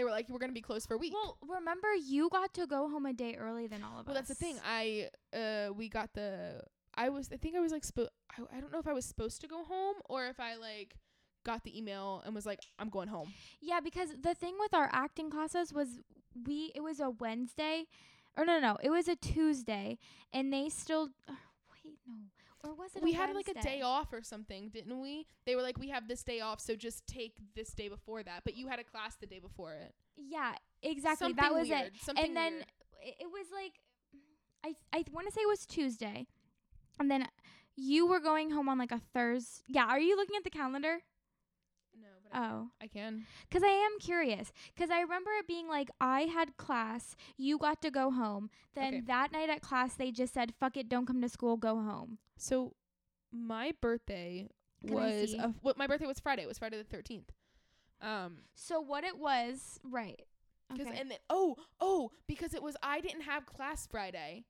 They 0.00 0.04
were 0.04 0.10
like, 0.10 0.30
we're 0.30 0.38
gonna 0.38 0.54
be 0.54 0.62
closed 0.62 0.88
for 0.88 0.94
a 0.94 0.98
week. 0.98 1.12
well, 1.12 1.36
remember 1.46 1.88
you 1.94 2.30
got 2.30 2.54
to 2.54 2.66
go 2.66 2.88
home 2.88 3.04
a 3.04 3.12
day 3.12 3.36
early 3.38 3.66
than 3.66 3.82
all 3.84 4.00
of 4.00 4.06
Well, 4.06 4.06
us. 4.06 4.06
Well, 4.06 4.14
that's 4.14 4.28
the 4.28 4.34
thing. 4.34 4.56
I 4.64 5.08
uh, 5.36 5.72
we 5.74 5.90
got 5.90 6.14
the. 6.14 6.62
I 6.94 7.10
was. 7.10 7.28
I 7.30 7.36
think 7.36 7.54
I 7.54 7.60
was 7.60 7.70
like. 7.72 7.82
Spo- 7.84 8.08
I, 8.36 8.56
I 8.56 8.60
don't 8.60 8.72
know 8.72 8.78
if 8.78 8.86
I 8.88 8.94
was 8.94 9.04
supposed 9.04 9.42
to 9.42 9.46
go 9.46 9.62
home 9.62 9.96
or 10.08 10.26
if 10.26 10.40
I 10.40 10.56
like 10.56 10.94
got 11.44 11.64
the 11.64 11.76
email 11.78 12.22
and 12.24 12.34
was 12.34 12.46
like, 12.46 12.60
I'm 12.78 12.88
going 12.88 13.08
home. 13.08 13.32
Yeah, 13.60 13.80
because 13.80 14.08
the 14.22 14.34
thing 14.34 14.54
with 14.58 14.72
our 14.74 14.88
acting 14.92 15.28
classes 15.30 15.72
was 15.72 16.00
we 16.46 16.72
it 16.74 16.80
was 16.82 16.98
a 17.00 17.10
Wednesday, 17.10 17.84
or 18.38 18.44
no, 18.46 18.58
no, 18.58 18.60
no, 18.72 18.78
it 18.82 18.90
was 18.90 19.06
a 19.06 19.16
Tuesday, 19.16 19.98
and 20.32 20.50
they 20.52 20.68
still. 20.70 21.10
Uh, 21.28 21.34
wait, 21.84 21.98
no, 22.06 22.14
or 22.64 22.74
was 22.74 22.94
it? 22.94 23.02
we 23.02 23.12
a 23.14 23.16
had 23.16 23.34
like 23.34 23.48
a 23.48 23.60
day 23.60 23.82
off 23.82 24.12
or 24.12 24.22
something, 24.22 24.68
didn't 24.68 25.00
we? 25.00 25.26
They 25.46 25.56
were 25.56 25.62
like, 25.62 25.78
we 25.78 25.88
have 25.88 26.08
this 26.08 26.22
day 26.22 26.40
off, 26.40 26.60
so 26.60 26.76
just 26.76 27.06
take 27.06 27.34
this 27.54 27.72
day 27.72 27.88
before 27.88 28.22
that. 28.22 28.42
But 28.44 28.56
you 28.56 28.68
had 28.68 28.78
a 28.78 28.84
class 28.84 29.16
the 29.16 29.26
day 29.26 29.38
before 29.38 29.72
it. 29.74 29.94
Yeah, 30.16 30.54
exactly. 30.82 31.26
Something 31.26 31.42
that 31.42 31.54
was 31.54 31.68
weird. 31.68 31.86
it. 31.86 31.92
Something 32.02 32.24
and 32.24 32.36
then 32.36 32.52
weird. 32.52 32.64
it 33.02 33.14
it 33.20 33.26
was 33.26 33.46
like, 33.52 33.72
I 34.64 34.96
I 34.96 35.04
want 35.12 35.26
to 35.26 35.32
say 35.32 35.40
it 35.42 35.48
was 35.48 35.66
Tuesday, 35.66 36.26
and 36.98 37.10
then 37.10 37.26
you 37.76 38.06
were 38.06 38.20
going 38.20 38.50
home 38.50 38.68
on 38.68 38.78
like 38.78 38.92
a 38.92 39.00
Thursday. 39.14 39.62
Yeah, 39.68 39.86
are 39.86 40.00
you 40.00 40.16
looking 40.16 40.36
at 40.36 40.44
the 40.44 40.50
calendar? 40.50 40.98
Oh. 42.34 42.68
I 42.80 42.86
can. 42.86 43.24
Because 43.48 43.62
I 43.62 43.68
am 43.72 43.98
curious. 44.00 44.52
Because 44.74 44.90
I 44.90 45.00
remember 45.00 45.30
it 45.38 45.46
being 45.46 45.68
like, 45.68 45.90
I 46.00 46.22
had 46.22 46.56
class, 46.56 47.16
you 47.36 47.58
got 47.58 47.80
to 47.82 47.90
go 47.90 48.10
home. 48.10 48.50
Then 48.74 48.94
Okay. 48.94 49.00
that 49.06 49.32
night 49.32 49.50
at 49.50 49.62
class, 49.62 49.94
they 49.94 50.10
just 50.12 50.32
said, 50.34 50.54
fuck 50.58 50.76
it, 50.76 50.88
don't 50.88 51.06
come 51.06 51.20
to 51.22 51.28
school, 51.28 51.56
go 51.56 51.76
home. 51.76 52.18
So 52.36 52.74
my 53.32 53.72
birthday 53.80 54.48
Can 54.86 54.94
was 54.94 55.34
a, 55.34 55.54
what 55.62 55.76
my 55.76 55.86
birthday 55.86 56.06
was 56.06 56.20
Friday. 56.20 56.42
It 56.42 56.48
was 56.48 56.58
Friday 56.58 56.78
the 56.78 56.84
thirteenth. 56.84 57.30
Um, 58.00 58.38
So 58.54 58.80
what 58.80 59.04
it 59.04 59.18
was, 59.18 59.78
right. 59.84 60.22
because 60.72 60.86
Okay. 60.88 60.98
and 60.98 61.10
then 61.10 61.18
oh 61.28 61.56
oh 61.80 62.10
because 62.26 62.54
it 62.54 62.62
was 62.62 62.76
I 62.82 63.00
didn't 63.00 63.22
have 63.22 63.44
class 63.46 63.86
Friday. 63.86 64.44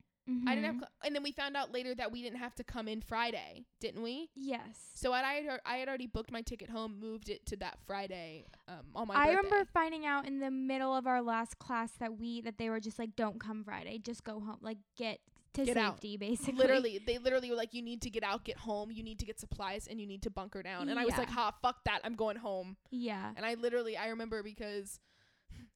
I 0.47 0.55
didn't 0.55 0.65
have, 0.67 0.75
Mhm. 0.77 0.79
cl- 0.81 0.91
and 1.05 1.15
then 1.15 1.23
we 1.23 1.33
found 1.33 1.57
out 1.57 1.73
later 1.73 1.95
that 1.95 2.13
we 2.13 2.23
didn't 2.23 2.39
have 2.39 2.55
to 2.57 2.65
come 2.65 2.89
in 2.89 3.01
Friday, 3.01 3.67
didn't 3.81 4.03
we? 4.03 4.31
Yes. 4.35 4.91
So 4.95 5.13
I 5.13 5.23
had 5.35 5.61
I 5.65 5.77
had 5.79 5.89
already 5.89 6.07
booked 6.07 6.31
my 6.31 6.43
ticket 6.43 6.71
home, 6.71 6.99
moved 7.01 7.29
it 7.29 7.45
to 7.47 7.57
that 7.57 7.79
Friday 7.87 8.45
um, 8.69 8.87
on 8.95 9.09
my 9.09 9.15
I 9.15 9.27
birthday. 9.27 9.37
remember 9.37 9.65
finding 9.73 10.07
out 10.07 10.27
in 10.27 10.39
the 10.41 10.51
middle 10.51 10.95
of 10.95 11.07
our 11.07 11.23
last 11.23 11.59
class 11.59 11.93
that 11.99 12.19
we 12.19 12.41
that 12.43 12.59
they 12.59 12.71
were 12.71 12.81
just 12.81 12.99
like, 12.99 13.17
don't 13.17 13.41
come 13.41 13.65
Friday, 13.65 13.99
just 13.99 14.25
go 14.25 14.41
home, 14.41 14.59
like 14.61 14.79
get 14.97 15.21
to 15.53 15.65
Get 15.65 15.77
out. 15.77 15.95
safety, 15.97 16.17
basically. 16.17 16.55
literally 16.55 17.01
they 17.05 17.19
literally 17.19 17.51
were 17.51 17.57
like 17.57 17.75
you 17.75 17.83
need 17.83 18.01
to 18.03 18.09
get 18.11 18.23
out 18.23 18.45
get 18.45 18.57
home 18.57 18.93
you 18.93 19.03
need 19.03 19.19
to 19.19 19.27
get 19.27 19.41
supplies 19.41 19.89
and 19.89 20.01
you 20.01 20.07
need 20.07 20.23
to 20.23 20.31
bunker 20.31 20.63
down 20.63 20.89
and 20.89 20.97
i 20.97 21.05
was 21.05 21.19
like 21.19 21.29
ha 21.29 21.51
fuck 21.61 21.83
that 21.87 21.99
i'm 22.05 22.15
going 22.15 22.37
home 22.37 22.77
Yeah. 22.93 23.33
and 23.37 23.45
i 23.45 23.55
literally 23.55 23.97
i 23.97 24.11
remember 24.11 24.45
because 24.45 25.01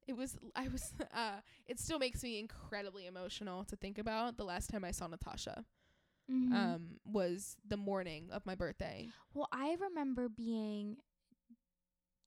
it 0.07 0.17
was 0.17 0.37
i 0.55 0.69
was 0.69 0.93
uh 1.14 1.40
it 1.67 1.79
still 1.79 1.99
makes 1.99 2.23
me 2.23 2.38
incredibly 2.38 3.07
emotional 3.07 3.64
to 3.64 3.77
think 3.77 3.99
about 3.99 4.37
the 4.37 4.45
last 4.45 4.69
time 4.71 4.85
i 4.85 4.90
saw 4.90 5.07
natasha 5.07 5.64
Mhm. 6.31 6.53
um 6.55 7.01
was 7.05 7.57
the 7.69 7.77
morning 7.77 8.31
of 8.33 8.47
my 8.47 8.55
birthday 8.55 9.09
well, 9.35 9.49
I 9.53 9.77
remember 9.81 10.29
being 10.31 10.97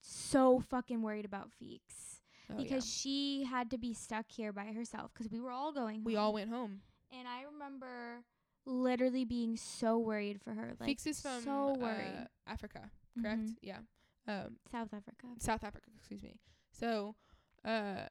so 0.01 0.59
fucking 0.59 1.01
worried 1.01 1.25
about 1.25 1.49
Feeks. 1.61 2.21
Oh, 2.49 2.55
because 2.57 2.85
yeah. 2.85 2.91
she 3.01 3.43
had 3.43 3.69
to 3.71 3.77
be 3.77 3.93
stuck 3.93 4.25
here 4.29 4.53
by 4.53 4.65
herself 4.65 5.11
because 5.13 5.29
we 5.31 5.39
were 5.39 5.51
all 5.51 5.73
going. 5.73 6.03
we 6.03 6.15
all 6.15 6.31
went 6.33 6.49
home 6.49 6.81
and 7.11 7.27
I 7.27 7.43
remember 7.51 8.23
literally 8.65 9.25
being 9.25 9.57
so 9.57 9.97
worried 9.97 10.39
for 10.41 10.51
her. 10.53 10.75
Like 10.79 10.89
Feeks 10.97 11.07
is 11.07 11.21
from 11.21 11.41
so 11.43 11.75
worried. 11.79 12.13
uh, 12.23 12.27
africa 12.51 12.89
correct 13.21 13.41
Mhm. 13.41 13.55
yeah 13.61 13.79
um 14.27 14.57
South 14.71 14.93
Africa. 14.93 15.27
South 15.39 15.63
Africa, 15.63 15.89
excuse 15.97 16.21
me. 16.21 16.39
So, 16.71 17.15
uh, 17.65 18.07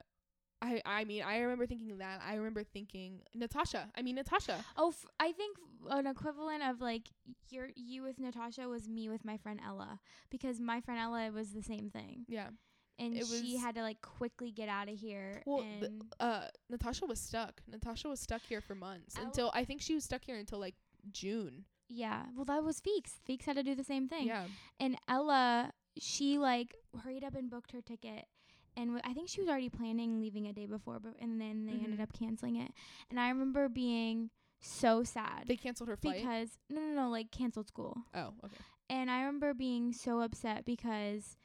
I 0.63 0.81
I 0.87 1.05
mean 1.05 1.23
I 1.23 1.39
remember 1.41 1.67
thinking 1.67 1.99
that. 1.99 2.21
I 2.27 2.35
remember 2.37 2.65
thinking 2.65 3.21
Natasha. 3.35 3.91
I 3.97 4.03
mean 4.03 4.15
Natasha. 4.17 4.65
Oh, 4.77 4.89
f- 4.89 5.05
I 5.21 5.33
think 5.33 5.57
an 5.91 6.07
equivalent 6.07 6.63
of 6.63 6.81
like 6.81 7.09
your 7.51 7.69
you 7.77 8.03
with 8.03 8.19
Natasha 8.19 8.69
was 8.69 8.89
me 8.89 9.09
with 9.09 9.25
my 9.25 9.37
friend 9.37 9.61
Ella 9.65 10.01
because 10.31 10.59
my 10.61 10.81
friend 10.81 10.99
Ella 11.01 11.31
was 11.31 11.53
the 11.53 11.63
same 11.63 11.91
thing, 11.91 12.25
Yeah. 12.27 12.49
and 12.99 13.17
It 13.17 13.27
she 13.27 13.57
had 13.59 13.75
to 13.77 13.83
like 13.83 14.01
quickly 14.01 14.51
get 14.51 14.69
out 14.69 14.89
of 14.89 14.99
here. 14.99 15.43
Well, 15.47 15.63
Uh, 16.19 16.47
Natasha 16.71 17.05
was 17.07 17.21
stuck. 17.21 17.61
Natasha 17.69 18.09
was 18.09 18.21
stuck 18.21 18.41
here 18.43 18.61
for 18.63 18.75
months 18.75 19.15
Ella- 19.17 19.27
until 19.27 19.51
I 19.55 19.65
think 19.65 19.83
she 19.83 19.95
was 19.95 20.05
stuck 20.05 20.25
here 20.25 20.39
until 20.39 20.59
like 20.59 20.75
June. 21.13 21.67
yeah, 21.89 22.25
well 22.35 22.47
that 22.47 22.65
was 22.65 22.81
Feeks. 22.81 23.21
Feeks 23.29 23.45
had 23.45 23.57
to 23.57 23.63
do 23.63 23.75
the 23.75 23.85
same 23.85 24.09
thing. 24.09 24.27
Yeah. 24.27 24.47
And 24.81 24.97
Ella, 25.07 25.73
she 25.99 26.39
like 26.39 26.75
hurried 27.05 27.23
up 27.23 27.35
and 27.37 27.51
booked 27.51 27.73
her 27.73 27.83
ticket. 27.83 28.25
And 28.77 28.95
w- 28.95 29.01
I 29.05 29.15
think 29.15 29.29
she 29.29 29.41
was 29.41 29.49
already 29.49 29.69
planning 29.71 30.21
leaving 30.21 30.47
a 30.49 30.53
day 30.53 30.67
before, 30.67 30.99
but 31.01 31.15
and 31.19 31.41
then 31.41 31.65
they 31.67 31.73
ended 31.75 31.99
Mhm. 31.99 32.03
up 32.03 32.13
canceling 32.13 32.57
it. 32.57 32.73
And 33.11 33.19
I 33.19 33.29
remember 33.31 33.69
being 33.69 34.31
so 34.61 35.03
sad 35.03 35.45
They 35.47 35.57
canceled 35.57 35.89
her 35.89 35.97
flight. 35.97 36.17
because 36.19 36.59
no, 36.69 36.81
no, 36.81 36.95
no, 37.05 37.11
like 37.11 37.31
canceled 37.31 37.69
school. 37.69 37.97
oh, 38.15 38.35
okay. 38.45 38.57
And 38.89 39.11
I 39.11 39.21
remember 39.21 39.55
being 39.55 39.93
so 39.93 40.21
upset 40.21 40.65
because 40.65 41.37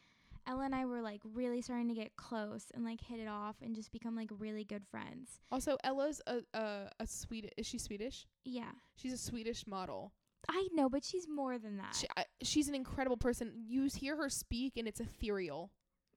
Ella 0.48 0.66
and 0.66 0.74
I 0.76 0.86
were 0.86 1.02
like 1.02 1.22
really 1.24 1.62
starting 1.62 1.88
to 1.88 1.94
get 1.94 2.16
close 2.16 2.66
and 2.74 2.84
like 2.84 3.00
hit 3.02 3.20
it 3.20 3.28
off 3.28 3.56
and 3.62 3.76
just 3.76 3.92
become 3.92 4.16
like 4.16 4.30
really 4.38 4.64
good 4.64 4.86
friends. 4.88 5.40
Also, 5.52 5.78
Ella's 5.84 6.22
a 6.28 6.42
a, 6.54 6.90
a 7.00 7.08
Swedish. 7.08 7.52
Is 7.58 7.66
she 7.68 7.78
Swedish? 7.78 8.28
Yeah, 8.44 8.72
She's 8.96 9.14
a 9.14 9.18
Swedish 9.18 9.66
model. 9.68 10.14
I 10.50 10.68
know, 10.74 10.90
but 10.90 11.04
she's 11.04 11.28
more 11.28 11.60
than 11.60 11.78
that. 11.78 11.96
She, 11.96 12.08
I, 12.18 12.26
she's 12.42 12.68
an 12.68 12.74
incredible 12.76 13.18
person. 13.18 13.54
You 13.68 13.88
hear 13.94 14.16
her 14.18 14.28
speak, 14.30 14.76
and 14.78 14.88
it's 14.88 15.00
ethereal. 15.00 15.72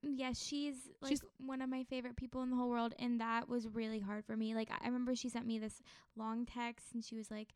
Yeah, 0.06 0.32
she's 0.32 0.76
like 1.00 1.10
She's- 1.10 1.24
one 1.38 1.62
of 1.62 1.68
my 1.68 1.84
favorite 1.84 2.16
people 2.16 2.42
in 2.42 2.50
the 2.50 2.56
whole 2.56 2.68
world, 2.70 2.94
and 2.98 3.20
that 3.20 3.48
was 3.48 3.68
really 3.68 3.98
hard 3.98 4.24
for 4.24 4.36
me. 4.36 4.54
Like 4.54 4.70
I 4.70 4.86
remember 4.86 5.14
she 5.14 5.28
sent 5.28 5.46
me 5.46 5.58
this 5.58 5.82
long 6.16 6.46
text, 6.46 6.94
and 6.94 7.04
she 7.04 7.16
was 7.16 7.30
like, 7.30 7.54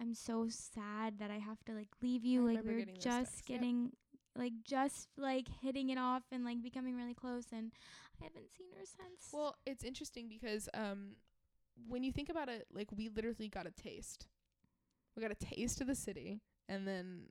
"I'm 0.00 0.14
so 0.14 0.48
sad 0.48 1.18
that 1.18 1.30
I 1.30 1.38
have 1.38 1.62
to 1.66 1.72
like 1.72 1.88
leave 2.02 2.24
you. 2.24 2.48
I 2.48 2.54
like 2.54 2.64
we 2.64 2.74
are 2.74 2.78
getting 2.78 2.94
just 2.94 3.04
texts, 3.32 3.42
yep. 3.48 3.60
getting." 3.60 3.92
Like 4.36 4.52
just 4.64 5.10
like 5.16 5.46
hitting 5.62 5.90
it 5.90 5.98
off 5.98 6.24
and 6.32 6.44
like 6.44 6.60
becoming 6.60 6.96
really 6.96 7.14
close, 7.14 7.46
and 7.52 7.70
I 8.20 8.24
haven't 8.24 8.50
seen 8.50 8.66
her 8.76 8.84
since. 8.84 9.30
Well, 9.32 9.54
it's 9.64 9.84
interesting 9.84 10.28
because 10.28 10.68
um, 10.74 11.14
when 11.86 12.02
you 12.02 12.10
think 12.10 12.28
about 12.28 12.48
it, 12.48 12.66
like 12.72 12.88
we 12.96 13.08
literally 13.08 13.48
got 13.48 13.66
a 13.66 13.70
taste. 13.70 14.26
We 15.16 15.22
got 15.22 15.30
a 15.30 15.36
taste 15.36 15.80
of 15.80 15.86
the 15.86 15.94
city, 15.94 16.40
and 16.68 16.86
then 16.86 17.26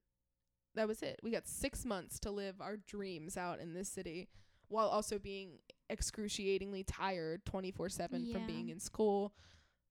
that 0.75 0.87
was 0.87 1.01
it. 1.01 1.19
We 1.21 1.31
got 1.31 1.47
six 1.47 1.85
months 1.85 2.19
to 2.19 2.31
live 2.31 2.61
our 2.61 2.77
dreams 2.77 3.37
out 3.37 3.59
in 3.59 3.73
this 3.73 3.89
city, 3.89 4.29
while 4.73 4.87
also 4.87 5.17
being 5.19 5.59
excruciatingly 5.89 6.83
tired 6.83 7.45
twenty 7.45 7.71
four 7.71 7.89
seven 7.89 8.31
from 8.31 8.45
being 8.47 8.69
in 8.69 8.79
school. 8.79 9.33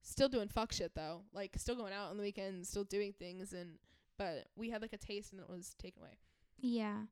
Still 0.02 0.28
doing 0.28 0.48
fuck 0.48 0.72
shit 0.72 0.92
though, 0.96 1.22
like 1.32 1.52
still 1.56 1.76
going 1.76 1.92
out 1.92 2.10
on 2.10 2.16
the 2.16 2.22
weekends, 2.24 2.68
still 2.68 2.84
doing 2.84 3.12
things, 3.18 3.52
and 3.52 3.78
but 4.18 4.48
we 4.56 4.70
had 4.70 4.82
like 4.82 4.92
a 4.92 4.96
taste, 4.98 5.32
and 5.32 5.40
it 5.40 5.48
was 5.48 5.74
taken 5.80 6.02
away. 6.02 6.18
Yeah. 6.58 7.02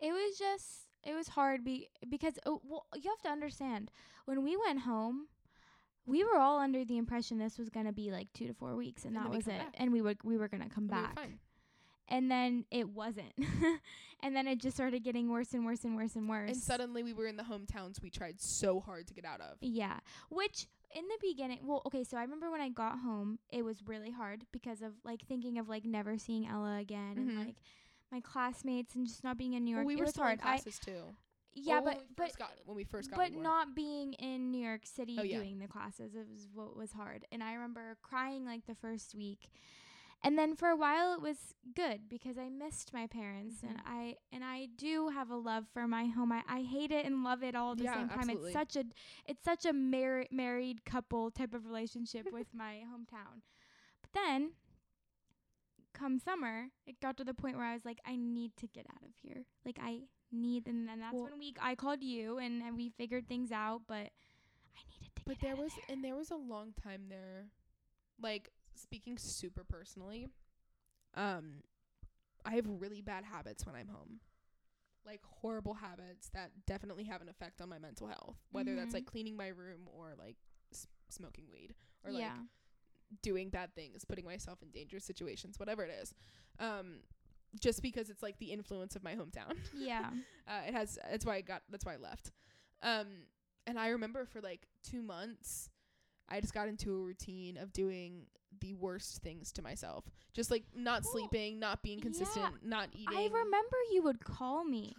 It 0.00 0.10
was 0.12 0.36
just 0.38 0.88
it 1.04 1.14
was 1.14 1.28
hard 1.28 1.64
be, 1.64 1.88
because 2.08 2.34
oh, 2.44 2.60
well 2.64 2.86
you 2.96 3.08
have 3.10 3.22
to 3.22 3.28
understand 3.28 3.90
when 4.24 4.42
we 4.44 4.56
went 4.56 4.80
home 4.80 5.26
we 6.04 6.24
were 6.24 6.36
all 6.36 6.58
under 6.58 6.84
the 6.84 6.98
impression 6.98 7.38
this 7.38 7.58
was 7.58 7.68
going 7.68 7.86
to 7.86 7.92
be 7.92 8.10
like 8.10 8.26
2 8.34 8.48
to 8.48 8.54
4 8.54 8.74
weeks 8.74 9.04
and, 9.04 9.16
And 9.16 9.24
that 9.26 9.30
was 9.30 9.46
it 9.46 9.58
back. 9.58 9.74
and 9.74 9.92
we 9.92 10.02
were 10.02 10.14
we 10.24 10.36
were 10.36 10.48
going 10.48 10.62
to 10.64 10.68
come 10.68 10.84
And 10.84 10.90
back. 10.90 11.14
fine. 11.16 11.38
And 12.12 12.30
then 12.30 12.66
it 12.70 12.90
wasn't. 12.90 13.32
and 14.22 14.36
then 14.36 14.46
it 14.46 14.60
just 14.60 14.76
started 14.76 15.02
getting 15.02 15.30
worse 15.30 15.54
and 15.54 15.64
worse 15.64 15.82
and 15.84 15.96
worse 15.96 16.14
and 16.14 16.28
worse. 16.28 16.50
And 16.50 16.56
suddenly 16.58 17.02
we 17.02 17.12
were 17.14 17.26
in 17.26 17.36
the 17.38 17.42
hometowns 17.42 18.02
we 18.02 18.10
tried 18.10 18.40
so 18.40 18.80
hard 18.80 19.06
to 19.08 19.14
get 19.14 19.24
out 19.24 19.40
of. 19.40 19.56
Yeah. 19.62 19.98
Which 20.28 20.66
in 20.94 21.04
the 21.08 21.16
beginning, 21.26 21.60
well, 21.64 21.80
okay, 21.86 22.04
so 22.04 22.18
I 22.18 22.22
remember 22.22 22.50
when 22.50 22.60
I 22.60 22.68
got 22.68 22.98
home, 22.98 23.38
it 23.50 23.64
was 23.64 23.78
really 23.86 24.10
hard 24.10 24.44
because 24.52 24.82
of 24.82 24.92
like 25.04 25.22
thinking 25.26 25.58
of 25.58 25.68
like 25.70 25.86
never 25.86 26.18
seeing 26.18 26.46
Ella 26.46 26.76
again 26.78 27.16
Mhm. 27.16 27.28
and 27.30 27.38
like 27.46 27.56
my 28.12 28.20
classmates 28.20 28.94
and 28.94 29.06
just 29.06 29.24
not 29.24 29.38
being 29.38 29.54
in 29.54 29.64
New 29.64 29.70
York. 29.74 29.86
Well, 29.86 29.96
we 29.96 30.00
were 30.00 30.06
still 30.06 30.24
hard. 30.24 30.38
in 30.38 30.44
I 30.46 30.58
classes 30.58 30.78
too. 30.78 31.16
yeah, 31.54 31.76
Well, 31.76 31.84
when 31.84 31.94
but 31.94 32.02
we 32.02 32.14
but 32.14 32.24
first 32.26 32.38
got 32.38 32.50
when 32.66 32.76
we 32.76 32.84
first 32.84 33.08
got 33.10 33.16
but 33.18 33.32
not 33.32 33.74
being 33.74 34.12
in 34.14 34.50
New 34.50 34.62
York 34.62 34.84
City 34.84 35.16
Oh, 35.18 35.22
yeah. 35.22 35.38
doing 35.38 35.60
the 35.60 35.66
classes 35.66 36.14
it 36.14 36.26
was 36.30 36.46
what 36.52 36.76
was 36.76 36.92
hard. 36.92 37.24
And 37.32 37.42
I 37.42 37.54
remember 37.54 37.96
crying 38.02 38.44
like 38.44 38.66
the 38.66 38.74
first 38.74 39.14
week. 39.14 39.48
And 40.24 40.38
then 40.38 40.54
for 40.54 40.68
a 40.68 40.76
while 40.76 41.14
it 41.14 41.20
was 41.20 41.36
good 41.74 42.08
because 42.08 42.38
I 42.38 42.48
missed 42.48 42.92
my 42.92 43.06
parents 43.08 43.62
and 43.62 43.78
Mhm. 43.78 43.82
I 43.86 44.16
and 44.30 44.44
I 44.44 44.66
do 44.76 45.08
have 45.08 45.30
a 45.30 45.36
love 45.36 45.66
for 45.72 45.88
my 45.88 46.06
home. 46.06 46.30
I, 46.30 46.44
I 46.46 46.62
hate 46.62 46.92
it 46.92 47.04
and 47.04 47.24
love 47.24 47.42
it 47.42 47.54
all 47.56 47.72
at 47.72 47.78
the 47.78 47.84
Yeah, 47.84 47.94
same 47.94 48.08
time. 48.08 48.18
absolutely. 48.20 48.50
It's 48.50 48.58
such 48.58 48.76
a 48.76 48.84
it's 49.26 49.42
such 49.42 49.64
a 49.66 49.72
mar- 49.72 50.26
married 50.30 50.84
couple 50.84 51.30
type 51.32 51.54
of 51.54 51.66
relationship 51.66 52.30
with 52.32 52.46
my 52.54 52.84
hometown. 52.86 53.42
But 54.00 54.12
then 54.12 54.52
come 55.92 56.18
summer, 56.18 56.68
it 56.86 57.00
got 57.00 57.16
to 57.16 57.24
the 57.24 57.34
point 57.34 57.56
where 57.56 57.66
I 57.66 57.74
was 57.74 57.84
like, 57.84 58.00
I 58.06 58.16
need 58.16 58.56
to 58.58 58.66
get 58.68 58.86
out 58.90 59.02
of 59.02 59.14
here. 59.22 59.44
Like 59.64 59.78
I 59.80 60.02
need, 60.30 60.66
and 60.68 60.88
then 60.88 61.00
that's 61.00 61.14
Well- 61.14 61.24
when 61.24 61.38
we 61.38 61.54
I 61.60 61.74
called 61.74 62.02
you 62.02 62.38
and, 62.38 62.62
and 62.62 62.76
we 62.76 62.90
figured 62.90 63.26
things 63.28 63.50
out. 63.52 63.82
But 63.88 64.12
I 64.76 64.80
needed 64.88 65.14
to 65.16 65.22
But 65.24 65.32
get 65.34 65.40
there 65.42 65.50
out 65.52 65.58
of 65.58 65.64
was 65.64 65.72
there. 65.74 65.84
and 65.88 66.04
there 66.04 66.14
was 66.16 66.30
a 66.30 66.36
long 66.36 66.72
time 66.72 67.06
there, 67.08 67.48
like 68.20 68.50
speaking 68.74 69.18
super 69.18 69.64
personally. 69.64 70.28
Um, 71.14 71.62
I 72.44 72.54
have 72.56 72.66
really 72.66 73.00
bad 73.02 73.24
habits 73.24 73.64
when 73.66 73.74
I'm 73.74 73.88
home, 73.88 74.20
like 75.06 75.20
horrible 75.24 75.74
habits 75.74 76.28
that 76.34 76.50
definitely 76.66 77.04
have 77.04 77.22
an 77.22 77.28
effect 77.28 77.60
on 77.60 77.68
my 77.68 77.78
mental 77.78 78.06
health. 78.06 78.36
Whether 78.50 78.74
that's 78.74 78.90
Mhm. 78.90 78.94
like 78.94 79.06
cleaning 79.06 79.36
my 79.36 79.48
room 79.48 79.88
or 79.92 80.14
like 80.18 80.36
s- 80.72 80.86
smoking 81.08 81.50
weed 81.52 81.74
or 82.04 82.10
yeah. 82.10 82.32
like 82.32 83.20
doing 83.22 83.50
bad 83.50 83.74
things, 83.74 84.04
putting 84.04 84.24
myself 84.24 84.62
in 84.62 84.70
dangerous 84.70 85.04
situations, 85.04 85.58
whatever 85.58 85.84
it 85.84 85.90
is. 85.90 86.14
Um, 86.58 87.02
just 87.60 87.82
because 87.82 88.08
it's 88.08 88.22
like 88.22 88.38
the 88.38 88.50
influence 88.50 88.96
of 88.96 89.02
my 89.04 89.14
hometown. 89.14 89.56
Yeah. 89.74 90.10
Uh, 90.48 90.62
it 90.66 90.74
has. 90.74 90.98
That's 91.08 91.24
why 91.24 91.36
I 91.36 91.40
got. 91.40 91.62
That's 91.70 91.84
why 91.84 91.94
I 91.94 91.98
left. 91.98 92.32
Um, 92.82 93.06
and 93.64 93.78
I 93.78 93.90
remember 93.90 94.24
for 94.24 94.40
like 94.40 94.66
two 94.82 95.00
months, 95.00 95.70
I 96.32 96.40
just 96.40 96.54
got 96.54 96.68
into 96.68 96.94
a 96.94 96.98
routine 96.98 97.56
of 97.58 97.72
doing 97.72 98.26
the 98.60 98.74
worst 98.74 99.22
things 99.22 99.52
to 99.52 99.62
myself. 99.62 100.04
Just 100.32 100.50
like 100.50 100.64
not 100.74 101.02
Well, 101.04 101.12
sleeping, 101.12 101.58
not 101.58 101.82
being 101.82 101.98
yeah, 101.98 102.04
consistent, 102.04 102.64
not 102.64 102.88
eating. 102.92 103.08
I 103.16 103.24
remember 103.24 103.76
you 103.92 104.02
would 104.02 104.24
call 104.24 104.64
me. 104.64 104.94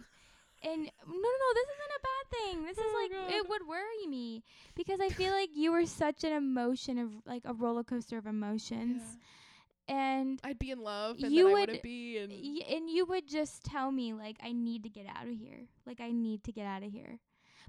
And 0.62 0.82
no, 0.82 0.88
no, 1.06 1.14
no, 1.14 1.48
this 1.54 1.68
isn't 1.74 1.94
a 1.98 2.02
bad 2.02 2.38
thing. 2.38 2.64
This 2.64 2.78
is 2.78 2.84
Oh, 2.86 3.00
like 3.02 3.10
God. 3.10 3.30
it 3.36 3.48
would 3.48 3.66
worry 3.68 4.06
me 4.08 4.42
because 4.74 4.98
I 5.00 5.10
feel 5.10 5.32
like 5.32 5.50
you 5.54 5.72
were 5.72 5.84
such 5.86 6.24
an 6.24 6.32
emotion 6.32 6.98
of 6.98 7.10
like 7.26 7.42
a 7.44 7.52
roller 7.52 7.84
coaster 7.84 8.16
of 8.16 8.26
emotions, 8.26 9.02
and 9.88 10.40
I'd 10.42 10.58
be 10.58 10.70
in 10.70 10.80
love, 10.80 11.16
and 11.22 11.32
You 11.32 11.44
then 11.44 11.50
I 11.50 11.52
would- 11.52 11.60
wouldn't 11.60 11.82
be. 11.82 12.18
And 12.18 12.32
y- 12.32 12.64
and 12.76 12.88
you 12.88 13.04
would 13.04 13.26
just 13.28 13.64
tell 13.64 13.92
me 13.92 14.14
like 14.14 14.36
I 14.42 14.52
need 14.52 14.82
to 14.84 14.88
get 14.88 15.06
out 15.06 15.26
of 15.28 15.34
here. 15.36 15.68
Like 15.84 16.00
I 16.00 16.10
need 16.12 16.44
to 16.44 16.52
get 16.52 16.66
out 16.66 16.82
of 16.82 16.90
here. 16.90 17.18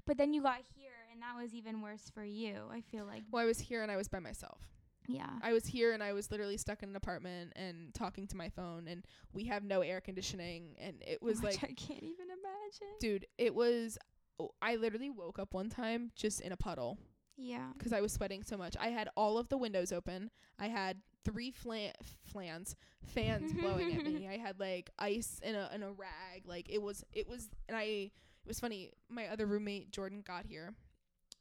But 0.06 0.16
then 0.16 0.32
you 0.32 0.40
got 0.42 0.62
here 0.74 0.92
and 1.16 1.22
that 1.22 1.40
was 1.42 1.54
even 1.54 1.80
worse 1.80 2.10
for 2.14 2.24
you. 2.24 2.56
I 2.70 2.80
feel 2.82 3.04
like 3.06 3.22
well, 3.30 3.42
I 3.42 3.46
was 3.46 3.58
here 3.58 3.82
and 3.82 3.90
I 3.90 3.96
was 3.96 4.08
by 4.08 4.18
myself. 4.18 4.60
yeah. 5.08 5.30
I 5.42 5.52
was 5.52 5.64
here 5.66 5.92
and 5.92 6.02
I 6.02 6.12
was 6.12 6.30
literally 6.30 6.56
stuck 6.56 6.82
in 6.82 6.90
an 6.90 6.96
apartment 6.96 7.52
and 7.56 7.94
talking 7.94 8.26
to 8.28 8.36
my 8.36 8.48
phone, 8.50 8.86
and 8.88 9.04
we 9.32 9.44
have 9.44 9.64
no 9.64 9.80
air 9.80 10.00
conditioning, 10.00 10.76
and 10.80 10.96
it 11.06 11.22
was 11.22 11.40
Which 11.40 11.54
like 11.62 11.64
I 11.64 11.72
can't 11.74 12.02
even 12.02 12.26
imagine. 12.26 12.96
dude, 13.00 13.26
it 13.38 13.54
was. 13.54 13.98
oh, 14.38 14.50
I 14.60 14.76
literally 14.76 15.10
woke 15.10 15.38
up 15.38 15.54
one 15.54 15.70
time 15.70 16.10
just 16.14 16.40
in 16.42 16.52
a 16.52 16.56
puddle 16.56 16.98
Yeah. 17.38 17.68
because 17.76 17.92
I 17.94 18.00
was 18.02 18.12
sweating 18.12 18.42
so 18.42 18.56
much. 18.58 18.76
I 18.78 18.88
had 18.88 19.08
all 19.16 19.38
of 19.38 19.48
the 19.48 19.56
windows 19.58 19.92
open. 19.92 20.30
I 20.58 20.68
had 20.68 20.98
three 21.24 21.50
flan- 21.50 21.92
flans, 22.24 22.76
fans 23.02 23.52
blowing 23.54 23.96
at 23.98 24.04
me. 24.04 24.28
I 24.30 24.36
had 24.36 24.60
like 24.60 24.90
ice 24.98 25.40
in 25.42 25.54
a 25.54 25.70
in 25.74 25.82
a 25.82 25.90
rag. 25.90 26.44
Like 26.46 26.68
it 26.68 26.82
was 26.82 27.02
it 27.12 27.26
was 27.28 27.48
and 27.68 27.76
I 27.76 27.82
it 28.44 28.48
was 28.48 28.60
funny. 28.60 28.90
My 29.08 29.26
other 29.28 29.46
roommate 29.46 29.90
Jordan 29.90 30.22
got 30.24 30.46
here, 30.46 30.74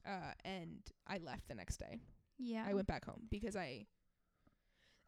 uh, 0.05 0.33
and 0.43 0.79
I 1.07 1.17
left 1.17 1.47
the 1.47 1.55
next 1.55 1.77
day. 1.77 1.99
Yeah. 2.37 2.65
I 2.67 2.73
went 2.73 2.87
back 2.87 3.05
home 3.05 3.23
because 3.29 3.55
I. 3.55 3.85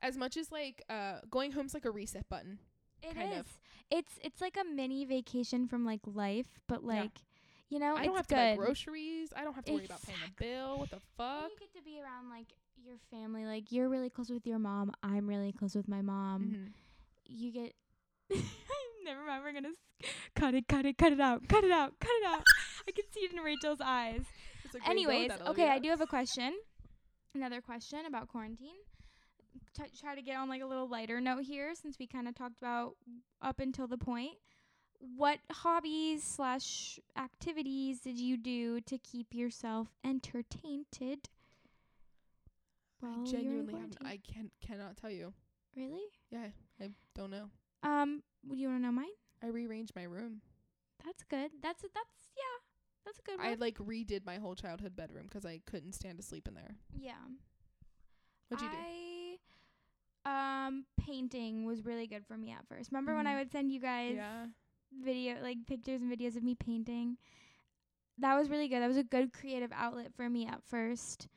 As 0.02 0.16
much 0.16 0.38
as 0.38 0.52
like 0.52 0.84
uh 0.90 1.22
going 1.32 1.52
home's 1.52 1.74
like 1.74 1.86
a 1.86 1.92
reset 1.92 2.30
button. 2.30 2.60
It 3.02 3.18
is. 3.18 3.46
It's 3.90 4.20
it's 4.24 4.42
like 4.42 4.56
a 4.58 4.64
mini 4.64 5.06
vacation 5.06 5.68
from 5.68 5.86
like 5.86 6.02
life, 6.06 6.60
but 6.68 6.84
like 6.84 7.12
you 7.70 7.80
know, 7.80 7.96
I 7.96 8.06
don't 8.06 8.16
have 8.16 8.28
good. 8.28 8.36
to 8.36 8.42
buy 8.42 8.56
groceries. 8.56 9.30
I 9.36 9.44
don't 9.44 9.54
have 9.54 9.66
to 9.66 9.74
worry 9.74 9.86
about 9.86 10.02
paying 10.04 10.20
a 10.26 10.42
bill. 10.42 10.80
What 10.80 10.90
the 10.92 11.02
fuck? 11.18 11.50
you 11.52 11.58
get 11.60 11.74
to 11.76 11.84
be 11.84 12.00
around 12.00 12.30
like 12.30 12.48
your 12.82 12.96
family. 13.12 13.46
Like 13.46 13.72
you're 13.72 13.90
really 13.90 14.10
close 14.10 14.30
with 14.30 14.46
your 14.46 14.60
mom. 14.60 14.92
I'm 15.04 15.28
really 15.28 15.52
close 15.52 15.76
with 15.76 15.88
my 15.88 16.02
mom. 16.02 16.56
Mhm. 16.56 16.72
You 17.26 17.52
get. 17.52 17.74
Never 19.04 19.26
mind. 19.26 19.44
We're 19.44 19.54
gonna 19.54 19.74
cut 20.36 20.54
it, 20.54 20.68
cut 20.68 20.86
it, 20.86 20.98
cut 20.98 21.12
it 21.12 21.20
out, 21.20 21.48
cut 21.48 21.64
it 21.64 21.72
out, 21.72 21.94
cut 22.00 22.12
it 22.22 22.26
out. 22.28 22.44
I 22.88 22.92
can 22.92 23.06
see 23.12 23.22
it 23.22 23.34
in 23.34 23.40
Rachel's 23.40 23.82
eyes. 23.82 24.22
It's 24.68 24.76
a 24.76 24.80
great 24.80 24.90
Anyways, 24.90 25.32
okay, 25.48 25.70
I 25.70 25.80
do 25.80 25.90
have 25.90 26.02
a 26.02 26.06
question. 26.06 26.54
Another 27.34 27.62
question 27.62 28.00
about 28.06 28.28
quarantine. 28.28 28.76
T- 29.74 29.84
try 29.98 30.14
to 30.14 30.22
get 30.22 30.36
on 30.36 30.50
like 30.50 30.62
a 30.62 30.66
little 30.66 30.90
lighter 30.90 31.22
note 31.22 31.44
here, 31.44 31.74
since 31.74 31.98
we 31.98 32.06
kind 32.06 32.28
of 32.28 32.36
talked 32.36 32.58
about 32.58 32.98
up 33.42 33.62
until 33.62 33.88
the 33.88 33.98
point. 33.98 34.34
What 35.00 35.40
hobbies 35.50 36.24
slash 36.24 37.00
activities 37.18 38.02
did 38.02 38.20
you 38.20 38.36
do 38.36 38.82
to 38.82 38.98
keep 38.98 39.34
yourself 39.34 39.88
entertained? 40.04 40.86
I 43.02 43.06
were 43.06 43.14
in 43.14 43.26
genuinely 43.26 43.74
haven't. 43.74 43.98
I 44.04 44.18
can 44.18 44.52
cannot 44.60 44.98
tell 44.98 45.12
you. 45.12 45.34
really. 45.78 46.04
Yeah, 46.30 46.48
I 46.82 46.90
don't 47.16 47.32
know. 47.32 47.50
Um, 47.84 48.22
do 48.50 48.58
you 48.58 48.68
want 48.68 48.82
to 48.82 48.86
know 48.86 48.92
mine? 48.92 49.16
I 49.42 49.48
rearranged 49.48 49.96
my 49.96 50.04
room. 50.04 50.42
That's 51.06 51.24
good. 51.24 51.52
That's 51.62 51.84
that's 51.84 52.32
yeah. 52.36 52.67
That's 53.08 53.20
a 53.20 53.22
good 53.24 53.38
one. 53.40 53.48
I 53.48 53.54
like 53.56 53.78
redid 53.78 54.26
my 54.26 54.36
whole 54.38 54.54
childhood 54.54 54.96
bedroom 54.96 55.24
because 55.30 55.46
I 55.46 55.62
couldn't 55.66 55.94
stand 55.94 56.18
to 56.18 56.24
sleep 56.24 56.48
in 56.48 56.54
there. 56.54 56.76
yeah. 56.94 57.14
What'd 58.50 58.62
you 58.64 58.70
do? 58.70 60.30
Um 60.30 60.86
painting 61.00 61.66
was 61.66 61.86
really 61.86 62.06
good 62.06 62.26
for 62.28 62.38
me 62.38 62.52
at 62.52 62.68
first. 62.68 62.92
Remember 62.92 63.16
when 63.16 63.28
I 63.28 63.34
Mhm. 63.34 63.38
would 63.40 63.52
send 63.52 63.72
you 63.72 63.80
guys 63.80 64.16
Yeah. 64.18 64.48
video 64.92 65.42
like 65.42 65.66
pictures 65.66 66.02
and 66.02 66.12
videos 66.12 66.36
of 66.36 66.44
me 66.44 66.54
painting? 66.56 67.18
That 68.18 68.36
was 68.36 68.50
really 68.50 68.68
good. 68.68 68.82
That 68.82 68.88
was 68.88 68.98
a 68.98 69.04
good 69.04 69.32
creative 69.32 69.72
outlet 69.72 70.14
for 70.14 70.30
me 70.30 70.46
at 70.48 70.64
first. 70.64 71.28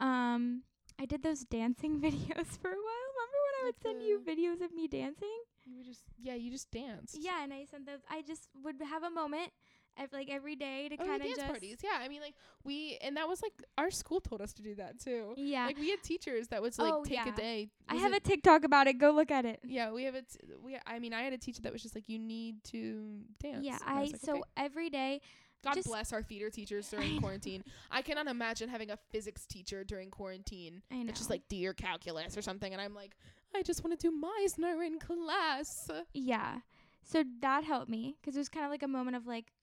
Um 0.00 0.64
I 0.98 1.06
did 1.06 1.22
those 1.22 1.44
dancing 1.44 2.00
videos 2.06 2.58
for 2.58 2.68
a 2.70 2.82
while. 2.88 3.06
Remember 3.14 3.38
when 3.46 3.54
I 3.60 3.64
would 3.64 3.76
Like 3.76 3.82
send 3.82 4.02
you 4.02 4.18
videos 4.20 4.60
of 4.64 4.72
me 4.72 4.88
dancing? 4.88 5.38
You 5.64 5.76
were 5.76 5.84
just 5.84 6.02
yeah. 6.18 6.34
You 6.34 6.50
just 6.50 6.70
danced. 6.72 7.16
Yeah, 7.20 7.42
and 7.44 7.52
I 7.52 7.64
sent 7.64 7.86
those. 7.86 8.00
I 8.10 8.22
just 8.22 8.48
would 8.64 8.80
have 8.82 9.04
a 9.04 9.10
moment, 9.10 9.52
ev- 9.98 10.12
like 10.12 10.28
every 10.30 10.56
day, 10.56 10.88
to 10.88 10.94
Oh, 11.00 11.04
kind 11.06 11.20
of 11.22 11.26
dance 11.26 11.36
just 11.36 11.46
parties. 11.48 11.76
Yeah, 11.82 11.98
I 12.00 12.08
mean, 12.08 12.20
like 12.20 12.34
we, 12.64 12.98
and 13.02 13.16
that 13.16 13.28
was 13.28 13.42
like 13.42 13.52
our 13.78 13.90
school 13.90 14.20
told 14.20 14.40
us 14.40 14.52
to 14.54 14.62
do 14.62 14.74
that 14.76 14.98
too. 15.00 15.34
yeah. 15.36 15.66
Like 15.66 15.78
we 15.78 15.90
had 15.90 16.02
teachers 16.02 16.48
that 16.48 16.62
would 16.62 16.76
like 16.78 16.92
Oh, 16.92 17.04
take 17.04 17.14
yeah. 17.14 17.28
a 17.32 17.36
day. 17.36 17.68
I 17.88 17.96
have 17.96 18.12
a 18.12 18.20
TikTok 18.20 18.64
about 18.64 18.86
it. 18.86 18.94
Go 18.98 19.10
look 19.10 19.30
at 19.30 19.44
it. 19.44 19.60
Yeah, 19.64 19.92
we 19.92 20.04
have 20.04 20.14
it. 20.14 20.26
We, 20.62 20.76
I 20.86 20.98
mean, 20.98 21.12
I 21.12 21.22
had 21.22 21.32
a 21.32 21.38
teacher 21.38 21.62
that 21.62 21.72
was 21.72 21.82
just 21.82 21.94
like, 21.94 22.08
you 22.08 22.18
need 22.18 22.62
to 22.64 23.20
dance. 23.42 23.64
Yeah, 23.64 23.78
And 23.86 23.98
I, 23.98 24.02
was 24.02 24.12
like, 24.12 24.20
so 24.22 24.32
"Okay." 24.34 24.42
every 24.56 24.90
day. 24.90 25.20
God 25.64 25.74
just- 25.74 25.86
bless 25.86 26.12
our 26.12 26.22
theater 26.22 26.50
teachers 26.50 26.88
I 26.92 26.96
during 26.96 27.14
know. 27.14 27.20
quarantine. 27.20 27.62
I 27.90 28.02
cannot 28.02 28.26
imagine 28.26 28.68
having 28.68 28.90
a 28.90 28.98
physics 29.12 29.46
teacher 29.46 29.84
during 29.84 30.10
quarantine 30.10 30.82
I 30.90 30.96
know. 30.96 31.04
that's 31.06 31.20
just 31.20 31.30
like 31.30 31.42
do 31.48 31.54
your 31.56 31.72
calculus 31.72 32.36
or 32.36 32.42
something, 32.42 32.72
and 32.72 32.82
I'm 32.82 32.94
like, 32.96 33.12
I 33.54 33.62
just 33.62 33.84
want 33.84 33.96
to 33.96 34.10
do 34.10 34.12
Meisner 34.12 34.84
in 34.84 34.98
class. 34.98 35.88
Yeah. 36.14 36.58
So 37.04 37.22
that 37.42 37.62
helped 37.64 37.88
me 37.88 38.16
because 38.20 38.34
it 38.34 38.40
was 38.40 38.48
kind 38.48 38.64
of 38.64 38.70
like 38.72 38.82
a 38.82 38.88
moment 38.88 39.16
of 39.16 39.26
like, 39.26 39.52
okay, 39.52 39.52
be 39.52 39.52
happy. 39.52 39.61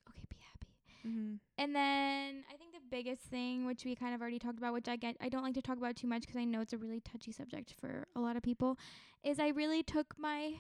Mm-hmm. 1.08 1.36
And 1.58 1.76
then 1.76 2.44
I 2.52 2.58
think 2.58 2.74
the 2.74 2.80
biggest 2.90 3.22
thing, 3.24 3.66
which 3.66 3.86
we 3.86 3.96
kind 3.96 4.14
of 4.16 4.22
already 4.22 4.40
talked 4.40 4.58
about, 4.58 4.74
which 4.74 4.88
I 4.88 4.96
get, 4.96 5.16
I 5.22 5.30
don't 5.30 5.44
like 5.44 5.54
to 5.56 5.62
talk 5.62 5.78
about 5.78 5.96
too 5.96 6.08
much 6.08 6.22
because 6.22 6.38
I 6.38 6.44
know 6.46 6.62
it's 6.62 6.74
a 6.74 6.78
really 6.78 7.00
touchy 7.02 7.32
subject 7.32 7.74
for 7.80 8.08
a 8.16 8.20
lot 8.20 8.36
of 8.36 8.44
people, 8.44 8.78
is 9.24 9.40
I 9.40 9.50
really 9.50 9.84
took 9.84 10.16
my 10.18 10.54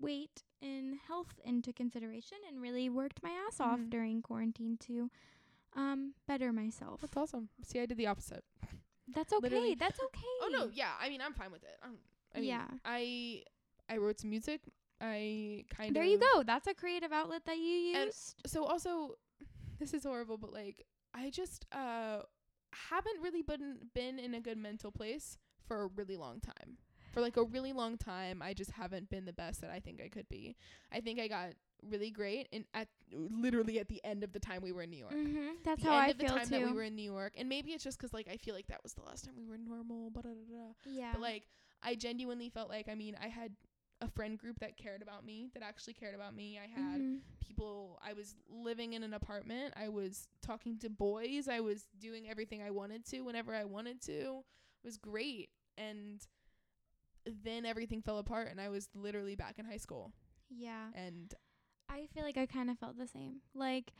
weight 0.00 0.42
and 0.62 0.96
health 1.06 1.40
into 1.44 1.72
consideration 1.72 2.38
and 2.48 2.60
really 2.60 2.88
worked 2.88 3.22
my 3.22 3.30
ass 3.30 3.60
off 3.60 3.80
Mhm. 3.80 3.90
during 3.90 4.22
quarantine 4.22 4.76
to 4.86 5.10
um 5.74 6.14
better 6.26 6.52
myself. 6.52 7.00
That's 7.02 7.16
awesome. 7.16 7.48
See, 7.62 7.78
I 7.80 7.86
did 7.86 7.96
the 7.98 8.06
opposite. 8.06 8.44
That's 9.08 9.32
okay. 9.36 9.42
literally- 9.42 9.74
That's 9.74 10.00
okay. 10.00 10.34
Oh 10.42 10.48
no, 10.50 10.68
yeah. 10.72 10.92
I 11.00 11.08
mean, 11.08 11.20
I'm 11.20 11.34
fine 11.34 11.50
with 11.52 11.62
it. 11.62 11.76
I'm, 11.82 11.98
I 12.34 12.38
mean, 12.40 12.48
Yeah. 12.48 12.66
I 12.84 13.44
I 13.88 13.96
wrote 13.98 14.18
some 14.20 14.30
music. 14.30 14.60
I 15.00 15.64
kind 15.70 15.94
There 15.94 16.02
of 16.02 16.06
There 16.08 16.12
you 16.12 16.18
go. 16.18 16.42
That's 16.42 16.66
a 16.66 16.74
creative 16.74 17.12
outlet 17.12 17.44
that 17.46 17.58
you 17.58 17.94
And- 17.94 18.06
used. 18.06 18.36
So 18.46 18.64
also, 18.64 19.16
this 19.78 19.94
is 19.94 20.04
horrible, 20.04 20.36
but 20.38 20.52
like 20.52 20.84
I 21.14 21.30
just 21.30 21.66
uh 21.72 22.22
haven't 22.90 23.20
really 23.22 23.42
been 23.42 23.78
been 23.94 24.18
in 24.18 24.34
a 24.34 24.40
good 24.40 24.58
mental 24.58 24.90
place 24.90 25.38
for 25.66 25.82
a 25.82 25.86
really 25.86 26.16
long 26.16 26.40
time. 26.40 26.78
For 27.12 27.20
like 27.22 27.36
a 27.38 27.42
really 27.42 27.72
long 27.72 27.96
time, 27.96 28.42
I 28.42 28.52
just 28.52 28.72
haven't 28.72 29.08
been 29.08 29.24
the 29.24 29.32
best 29.32 29.62
that 29.62 29.70
I 29.70 29.80
think 29.80 30.00
I 30.04 30.08
could 30.08 30.28
be. 30.28 30.56
I 30.92 31.00
think 31.00 31.18
I 31.18 31.26
got 31.28 31.50
really 31.88 32.10
great 32.10 32.48
and 32.52 32.64
at 32.74 32.88
literally 33.12 33.78
at 33.78 33.88
the 33.88 34.04
end 34.04 34.24
of 34.24 34.32
the 34.32 34.40
time 34.40 34.60
we 34.62 34.72
were 34.72 34.82
in 34.82 34.90
New 34.90 34.98
York. 34.98 35.14
Mm-hmm. 35.14 35.46
That's 35.64 35.82
the 35.82 35.88
how 35.88 35.96
end 35.96 36.06
I 36.06 36.08
of 36.10 36.18
the 36.18 36.24
feel 36.26 36.34
time 36.36 36.44
too. 36.48 36.50
that 36.50 36.66
we 36.66 36.72
were 36.72 36.82
in 36.82 36.96
New 36.96 37.10
York, 37.10 37.34
and 37.38 37.48
maybe 37.48 37.72
it's 37.72 37.84
just 37.84 37.98
'cause 37.98 38.12
like 38.12 38.28
I 38.28 38.36
feel 38.36 38.54
like 38.54 38.66
that 38.66 38.82
was 38.82 38.92
the 38.94 39.02
last 39.02 39.24
time 39.24 39.34
we 39.36 39.46
were 39.46 39.56
normal. 39.58 40.10
But 40.10 40.26
yeah. 40.84 41.12
but 41.12 41.20
like 41.22 41.48
I 41.82 41.94
genuinely 41.94 42.50
felt 42.50 42.68
like 42.68 42.88
I 42.88 42.94
mean 42.94 43.16
I 43.22 43.28
had 43.28 43.52
a 44.00 44.08
friend 44.08 44.38
group 44.38 44.60
that 44.60 44.76
cared 44.76 45.02
about 45.02 45.24
me, 45.24 45.50
that 45.54 45.62
actually 45.62 45.94
cared 45.94 46.14
about 46.14 46.34
me. 46.34 46.58
I 46.58 46.66
had 46.66 47.00
Mhm. 47.00 47.20
people 47.40 47.98
I 48.02 48.12
was 48.12 48.36
living 48.48 48.92
in 48.92 49.02
an 49.02 49.12
apartment. 49.14 49.74
I 49.76 49.88
was 49.88 50.28
talking 50.40 50.78
to 50.78 50.90
boys. 50.90 51.48
I 51.48 51.60
was 51.60 51.86
doing 51.98 52.28
everything 52.28 52.62
I 52.62 52.70
wanted 52.70 53.04
to 53.06 53.22
whenever 53.22 53.54
I 53.54 53.64
wanted 53.64 54.00
to. 54.02 54.44
It 54.82 54.86
was 54.86 54.96
great. 54.98 55.50
And 55.76 56.26
then 57.26 57.66
everything 57.66 58.00
fell 58.02 58.18
apart 58.18 58.48
and 58.50 58.60
I 58.60 58.68
was 58.68 58.88
literally 58.94 59.34
back 59.34 59.58
in 59.58 59.64
high 59.66 59.76
school. 59.76 60.12
Yeah. 60.48 60.90
And 60.94 61.34
I 61.88 62.06
feel 62.06 62.22
like 62.22 62.36
I 62.38 62.46
kind 62.46 62.70
of 62.70 62.78
felt 62.78 62.96
the 62.96 63.06
same. 63.06 63.42
Like 63.54 63.92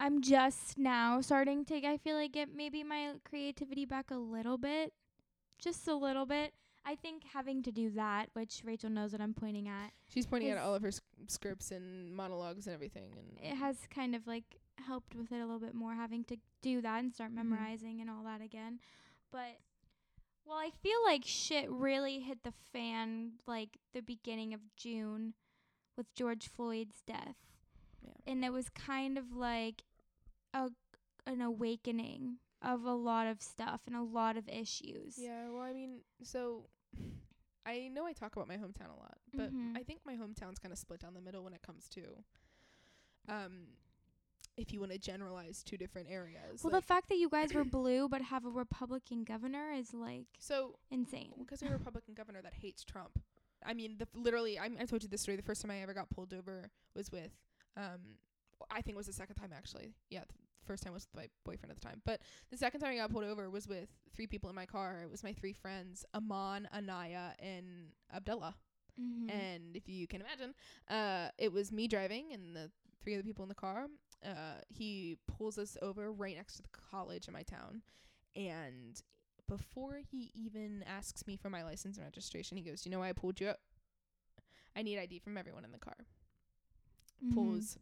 I'm 0.00 0.22
just 0.22 0.78
now 0.78 1.20
starting 1.20 1.64
to 1.66 1.84
I 1.86 1.96
feel 1.98 2.14
like 2.16 2.32
get 2.32 2.54
maybe 2.54 2.84
my 2.84 3.14
creativity 3.24 3.84
back 3.84 4.10
a 4.10 4.16
little 4.16 4.58
bit. 4.58 4.92
Just 5.58 5.88
a 5.88 5.94
little 5.94 6.24
bit. 6.24 6.54
I 6.88 6.94
think 6.94 7.22
having 7.34 7.62
to 7.64 7.70
do 7.72 7.90
that, 7.90 8.30
which 8.32 8.62
Rachel 8.64 8.88
knows 8.90 9.12
what 9.12 9.20
I'm 9.20 9.34
pointing 9.34 9.68
at, 9.68 9.92
she's 10.08 10.26
pointing 10.26 10.50
at 10.50 10.58
all 10.58 10.74
of 10.74 10.82
her 10.82 10.88
s- 10.88 11.00
scripts 11.26 11.70
and 11.70 12.14
monologues 12.16 12.66
and 12.66 12.74
everything 12.74 13.10
and 13.18 13.38
it 13.52 13.56
has 13.56 13.76
kind 13.90 14.14
of 14.14 14.26
like 14.26 14.56
helped 14.86 15.14
with 15.14 15.30
it 15.32 15.36
a 15.40 15.44
little 15.44 15.58
bit 15.60 15.74
more 15.74 15.94
having 15.94 16.24
to 16.24 16.36
do 16.62 16.80
that 16.80 17.00
and 17.00 17.12
start 17.12 17.30
Mhm. 17.30 17.34
memorizing 17.34 18.00
and 18.00 18.08
all 18.08 18.24
that 18.24 18.40
again. 18.40 18.80
But 19.30 19.60
well, 20.46 20.56
I 20.56 20.70
feel 20.70 21.02
like 21.04 21.24
shit 21.26 21.68
really 21.70 22.20
hit 22.20 22.42
the 22.42 22.52
fan 22.52 23.38
like 23.46 23.76
the 23.92 24.00
beginning 24.00 24.54
of 24.54 24.60
June 24.76 25.34
with 25.96 26.14
George 26.14 26.48
Floyd's 26.48 27.02
death. 27.02 27.36
Yeah. 28.02 28.14
And 28.26 28.44
it 28.44 28.50
was 28.52 28.70
kind 28.70 29.18
of 29.18 29.32
like 29.34 29.82
a 30.54 30.70
an 31.26 31.42
awakening 31.42 32.38
of 32.62 32.84
a 32.84 32.94
lot 32.94 33.26
of 33.26 33.42
stuff 33.42 33.82
and 33.86 33.94
a 33.94 34.02
lot 34.02 34.36
of 34.38 34.48
issues. 34.48 35.18
Yeah, 35.18 35.50
well, 35.50 35.60
I 35.60 35.72
mean, 35.74 36.00
so 36.22 36.70
I 37.66 37.88
know 37.88 38.06
I 38.06 38.12
talk 38.12 38.34
about 38.34 38.48
my 38.48 38.56
hometown 38.56 38.88
a 38.94 38.98
lot, 38.98 39.18
but 39.34 39.52
Mhm. 39.52 39.76
I 39.76 39.82
think 39.82 40.00
my 40.06 40.14
hometown's 40.16 40.58
kind 40.58 40.72
of 40.72 40.78
split 40.78 41.00
down 41.00 41.14
the 41.14 41.20
middle 41.20 41.44
when 41.44 41.52
it 41.52 41.62
comes 41.62 41.88
to 41.90 42.24
um 43.28 43.68
if 44.56 44.72
you 44.72 44.80
want 44.80 44.90
to 44.90 44.98
generalize 44.98 45.62
two 45.62 45.76
different 45.76 46.08
areas. 46.10 46.64
Well, 46.64 46.72
like- 46.72 46.82
the 46.82 46.86
fact 46.86 47.08
that 47.10 47.16
you 47.18 47.28
guys 47.28 47.54
were 47.54 47.64
blue 47.64 48.08
but 48.08 48.22
have 48.22 48.44
a 48.44 48.50
Republican 48.50 49.22
governor 49.22 49.70
is 49.72 49.94
like 49.94 50.26
so 50.40 50.78
insane. 50.90 51.32
because 51.38 51.60
we 51.60 51.66
have 51.66 51.74
a 51.74 51.78
Republican 51.78 52.14
governor 52.14 52.42
that 52.42 52.54
hates 52.54 52.82
Trump. 52.84 53.22
I 53.64 53.74
mean, 53.74 53.98
the 53.98 54.02
f- 54.06 54.14
literally, 54.14 54.58
I, 54.58 54.64
I 54.78 54.84
told 54.86 55.02
you 55.02 55.08
this 55.08 55.20
story. 55.20 55.36
The 55.36 55.42
first 55.42 55.62
time 55.62 55.70
I 55.70 55.80
ever 55.80 55.92
got 55.94 56.10
pulled 56.10 56.32
over 56.32 56.70
was 56.94 57.10
with, 57.12 57.32
um, 57.76 58.18
I 58.70 58.82
think 58.82 58.94
it 58.94 58.96
was 58.96 59.06
the 59.06 59.12
second 59.12 59.36
time 59.36 59.52
actually. 59.52 59.94
Yeah, 60.10 60.24
the 60.26 60.34
first 60.68 60.84
time 60.84 60.92
was 60.92 61.08
with 61.12 61.22
my 61.22 61.28
boyfriend 61.44 61.72
at 61.72 61.80
the 61.80 61.86
time. 61.86 62.00
But 62.04 62.20
the 62.50 62.56
second 62.56 62.80
time 62.80 62.92
I 62.92 62.96
got 62.96 63.10
pulled 63.10 63.24
over 63.24 63.50
was 63.50 63.66
with 63.66 63.88
three 64.14 64.26
people 64.26 64.48
in 64.50 64.54
my 64.54 64.66
car. 64.66 65.00
It 65.02 65.10
was 65.10 65.24
my 65.24 65.32
three 65.32 65.52
friends, 65.52 66.04
Aman, 66.14 66.68
Anaya, 66.72 67.32
and 67.40 67.92
Abdullah. 68.14 68.54
Mm-hmm. 69.00 69.30
And 69.30 69.76
if 69.76 69.88
you 69.88 70.06
can 70.06 70.20
imagine, 70.20 70.54
uh, 70.88 71.30
it 71.38 71.52
was 71.52 71.72
me 71.72 71.88
driving 71.88 72.32
and 72.32 72.54
the 72.54 72.70
three 73.02 73.14
other 73.14 73.22
people 73.22 73.44
in 73.44 73.48
the 73.48 73.54
car. 73.54 73.86
Uh, 74.24 74.60
he 74.68 75.16
pulls 75.26 75.58
us 75.58 75.76
over 75.80 76.12
right 76.12 76.36
next 76.36 76.56
to 76.56 76.62
the 76.62 76.68
college 76.90 77.28
in 77.28 77.32
my 77.32 77.42
town, 77.42 77.82
and 78.34 79.00
before 79.48 80.00
he 80.10 80.32
even 80.34 80.84
asks 80.86 81.24
me 81.24 81.36
for 81.36 81.48
my 81.48 81.62
license 81.62 81.96
and 81.96 82.04
registration, 82.04 82.56
he 82.56 82.64
goes, 82.64 82.84
"You 82.84 82.90
know 82.90 82.98
why 82.98 83.10
I 83.10 83.12
pulled 83.12 83.40
you 83.40 83.46
up? 83.46 83.60
I 84.74 84.82
need 84.82 84.98
ID 84.98 85.20
from 85.20 85.36
everyone 85.38 85.64
in 85.64 85.70
the 85.70 85.78
car." 85.78 85.94
Mm-hmm. 87.24 87.34
Pulls 87.34 87.78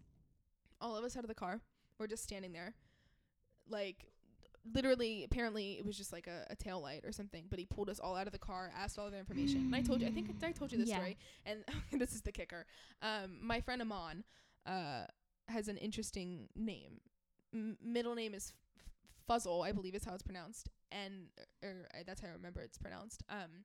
all 0.78 0.95
of 0.95 1.05
us 1.05 1.16
out 1.16 1.24
of 1.24 1.28
the 1.28 1.34
car. 1.34 1.62
We're 1.99 2.07
just 2.07 2.23
standing 2.25 2.53
there, 2.53 2.75
like 3.69 4.07
literally. 4.75 5.25
Apparently, 5.25 5.73
it 5.79 5.85
was 5.87 5.97
just 5.97 6.13
like 6.13 6.27
a, 6.27 6.45
a 6.51 6.57
tail 6.57 6.81
light 6.81 7.05
or 7.05 7.13
something. 7.13 7.45
But 7.49 7.59
he 7.59 7.65
pulled 7.67 7.89
us 7.89 7.99
all 7.99 8.17
out 8.17 8.27
of 8.27 8.33
the 8.33 8.39
car, 8.39 8.71
asked 8.77 8.99
all 8.99 9.07
of 9.07 9.13
their 9.13 9.21
information. 9.21 9.63
And 9.63 9.75
I 9.77 9.81
told 9.83 10.01
you, 10.01 10.07
I 10.07 10.11
think 10.11 10.29
I 10.43 10.53
told 10.53 10.73
you 10.73 10.79
this 10.79 10.89
Yeah. 10.89 10.97
story. 10.97 11.17
And 11.47 11.65
this 12.01 12.15
is 12.15 12.23
the 12.23 12.33
kicker. 12.33 12.67
Um, 13.03 13.39
my 13.41 13.61
friend 13.61 13.81
Amon, 13.81 14.25
uh, 14.67 15.05
has 15.49 15.69
an 15.69 15.77
interesting 15.79 16.49
name. 16.57 17.01
M- 17.55 17.79
middle 17.83 18.15
name 18.15 18.35
is 18.35 18.53
F- 18.77 18.91
Fuzzle, 19.29 19.65
I 19.65 19.73
believe 19.73 19.95
is 19.95 20.05
how 20.05 20.13
it's 20.15 20.23
pronounced, 20.23 20.69
and 20.91 21.29
or, 21.63 21.87
uh, 21.95 21.99
that's 22.07 22.21
how 22.21 22.29
I 22.29 22.33
remember 22.33 22.61
it's 22.61 22.77
pronounced. 22.79 23.23
Um, 23.31 23.65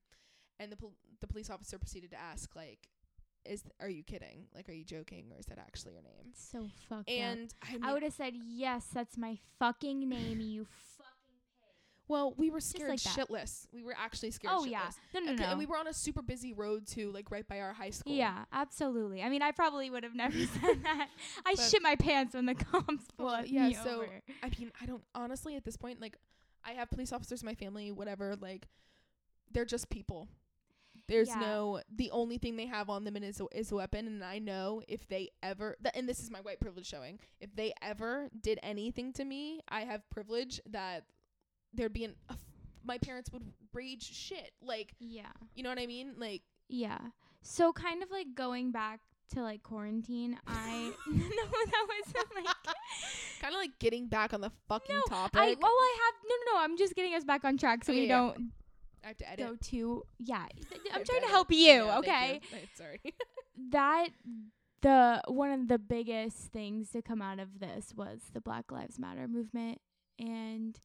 and 0.60 0.72
the 0.72 0.78
pol- 0.78 0.94
the 1.20 1.28
police 1.28 1.50
officer 1.50 1.80
proceeded 1.80 2.12
to 2.12 2.20
ask 2.20 2.56
like, 2.56 2.88
"Is 3.46 3.62
th- 3.64 3.74
are 3.80 3.90
you 3.90 4.04
kidding? 4.04 4.46
Like, 4.56 4.70
are 4.70 4.74
you 4.74 4.84
joking, 4.86 5.26
or 5.34 5.40
is 5.40 5.46
that 5.48 5.58
actually 5.58 5.94
your 5.94 6.04
name?" 6.04 6.34
so 6.36 6.68
fucked 6.90 7.10
up. 7.10 7.16
And 7.16 7.54
I, 7.84 7.94
would 7.94 8.04
have 8.04 8.14
said 8.14 8.34
yes. 8.36 8.86
That's 8.94 9.18
my 9.18 9.38
fucking 9.60 10.08
name. 10.08 10.40
You 10.42 10.66
fucking 10.98 11.08
well, 12.08 12.34
we 12.38 12.50
were 12.50 12.60
scared 12.60 12.90
like 12.90 13.02
that. 13.04 13.16
shitless. 13.30 13.68
We 13.72 13.84
were 13.84 13.96
actually 13.98 14.32
scared. 14.32 14.54
Oh 14.58 14.64
shitless. 14.64 14.70
yeah. 14.72 14.90
No 15.14 15.20
no 15.22 15.32
Okay, 15.34 15.44
no. 15.44 15.50
And 15.52 15.60
we 15.60 15.66
were 15.66 15.78
on 15.78 15.88
a 15.88 15.94
super 15.94 16.22
busy 16.22 16.52
road 16.52 16.86
too, 16.86 17.10
like 17.12 17.32
right 17.32 17.48
by 17.48 17.62
our 17.62 17.72
high 17.74 17.90
school. 17.92 18.14
yeah, 18.14 18.44
absolutely. 18.52 19.22
I 19.24 19.30
mean, 19.30 19.42
I 19.42 19.52
probably 19.52 19.90
would 19.90 20.04
have 20.04 20.16
never 20.16 20.38
said 20.62 20.84
that. 20.84 21.08
I 21.46 21.54
But- 21.56 21.64
shit 21.64 21.82
my 21.82 21.96
pants 21.96 22.34
when 22.36 22.46
the 22.48 22.56
cops 22.72 23.06
Well, 23.18 23.36
pulled 23.38 23.48
yeah, 23.48 23.68
me 23.70 23.74
so- 23.76 24.02
over. 24.02 24.22
I 24.44 24.50
mean, 24.60 24.72
I 24.82 24.86
don't 24.86 25.04
honestly 25.16 25.56
at 25.56 25.64
this 25.64 25.78
point 25.78 26.02
like 26.02 26.18
I 26.66 26.72
have 26.72 26.90
police 26.92 27.12
officers 27.14 27.42
in 27.44 27.46
my 27.46 27.56
family, 27.56 27.92
whatever, 27.92 28.36
like 28.36 28.68
they're 29.54 29.66
just 29.66 29.90
people. 29.90 30.28
There's 31.12 31.28
Yeah. 31.28 31.40
no 31.40 31.82
the 31.96 32.10
only 32.12 32.38
thing 32.38 32.56
they 32.56 32.66
have 32.68 32.90
on 32.90 33.04
them 33.04 33.16
is 33.18 33.40
a, 33.42 33.46
is 33.54 33.72
a 33.72 33.76
weapon 33.76 34.08
and 34.08 34.24
I 34.24 34.40
know 34.40 34.82
if 34.88 35.08
they 35.08 35.30
ever 35.44 35.76
th- 35.84 35.94
and 35.96 36.08
this 36.10 36.20
is 36.20 36.32
my 36.32 36.40
white 36.40 36.60
privilege 36.60 36.88
showing. 36.88 37.20
If 37.40 37.56
they 37.56 37.74
ever 37.82 38.30
did 38.42 38.60
anything 38.64 39.14
to 39.14 39.26
me, 39.26 39.60
I 39.68 39.82
have 39.82 40.10
privilege 40.10 40.60
that 40.70 41.04
there'd 41.74 41.94
be 41.94 42.06
an 42.06 42.16
a 42.30 42.34
f- 42.34 42.40
my 42.84 42.98
parents 42.98 43.32
would 43.32 43.44
rage 43.74 44.04
shit. 44.04 44.52
Like, 44.62 44.94
Yeah. 45.00 45.32
you 45.54 45.62
know 45.64 45.70
what 45.70 45.80
I 45.80 45.86
mean? 45.86 46.14
Like 46.18 46.42
Yeah. 46.70 47.00
So 47.44 47.74
kind 47.74 48.02
of 48.04 48.10
like 48.12 48.34
going 48.36 48.72
back 48.72 49.02
to 49.34 49.42
like 49.42 49.64
quarantine, 49.64 50.38
I 50.48 50.94
no 51.08 51.16
that 51.16 51.88
wasn't 51.88 52.36
like 52.36 52.56
kind 53.42 53.54
of 53.54 53.60
like 53.60 53.78
getting 53.80 54.08
back 54.08 54.34
on 54.34 54.42
the 54.42 54.52
fucking 54.68 54.96
No, 54.96 55.02
topic. 55.08 55.40
I 55.40 55.56
well 55.60 55.72
I 55.72 55.98
have 56.06 56.16
no 56.30 56.36
no 56.46 56.58
no 56.60 56.64
I'm 56.64 56.78
just 56.78 56.96
getting 56.96 57.14
us 57.16 57.24
back 57.24 57.44
on 57.46 57.58
track 57.58 57.84
so 57.84 57.94
we 57.94 58.08
yeah. 58.08 58.18
don't 58.18 58.52
I 59.04 59.08
have 59.10 59.18
to 59.18 59.30
edit. 59.32 59.48
go 59.48 59.56
to 59.56 60.04
yeah 60.20 60.46
th- 60.56 60.70
th- 60.84 60.94
I 60.94 61.00
I'm 61.00 61.06
trying 61.06 61.22
to 61.22 61.28
help 61.28 61.52
you 61.52 61.78
know, 61.80 62.00
okay 62.00 62.42
you. 62.52 62.58
Sorry. 62.76 63.00
that 63.72 64.10
the 64.82 65.22
one 65.28 65.52
of 65.52 65.68
the 65.68 65.78
biggest 65.80 66.52
things 66.52 66.90
to 66.92 67.02
come 67.02 67.22
out 67.22 67.40
of 67.40 67.60
this 67.60 67.94
was 67.96 68.20
the 68.34 68.42
Black 68.42 68.72
Lives 68.72 68.98
Matter 69.00 69.28
movement 69.28 69.80
and 70.20 70.80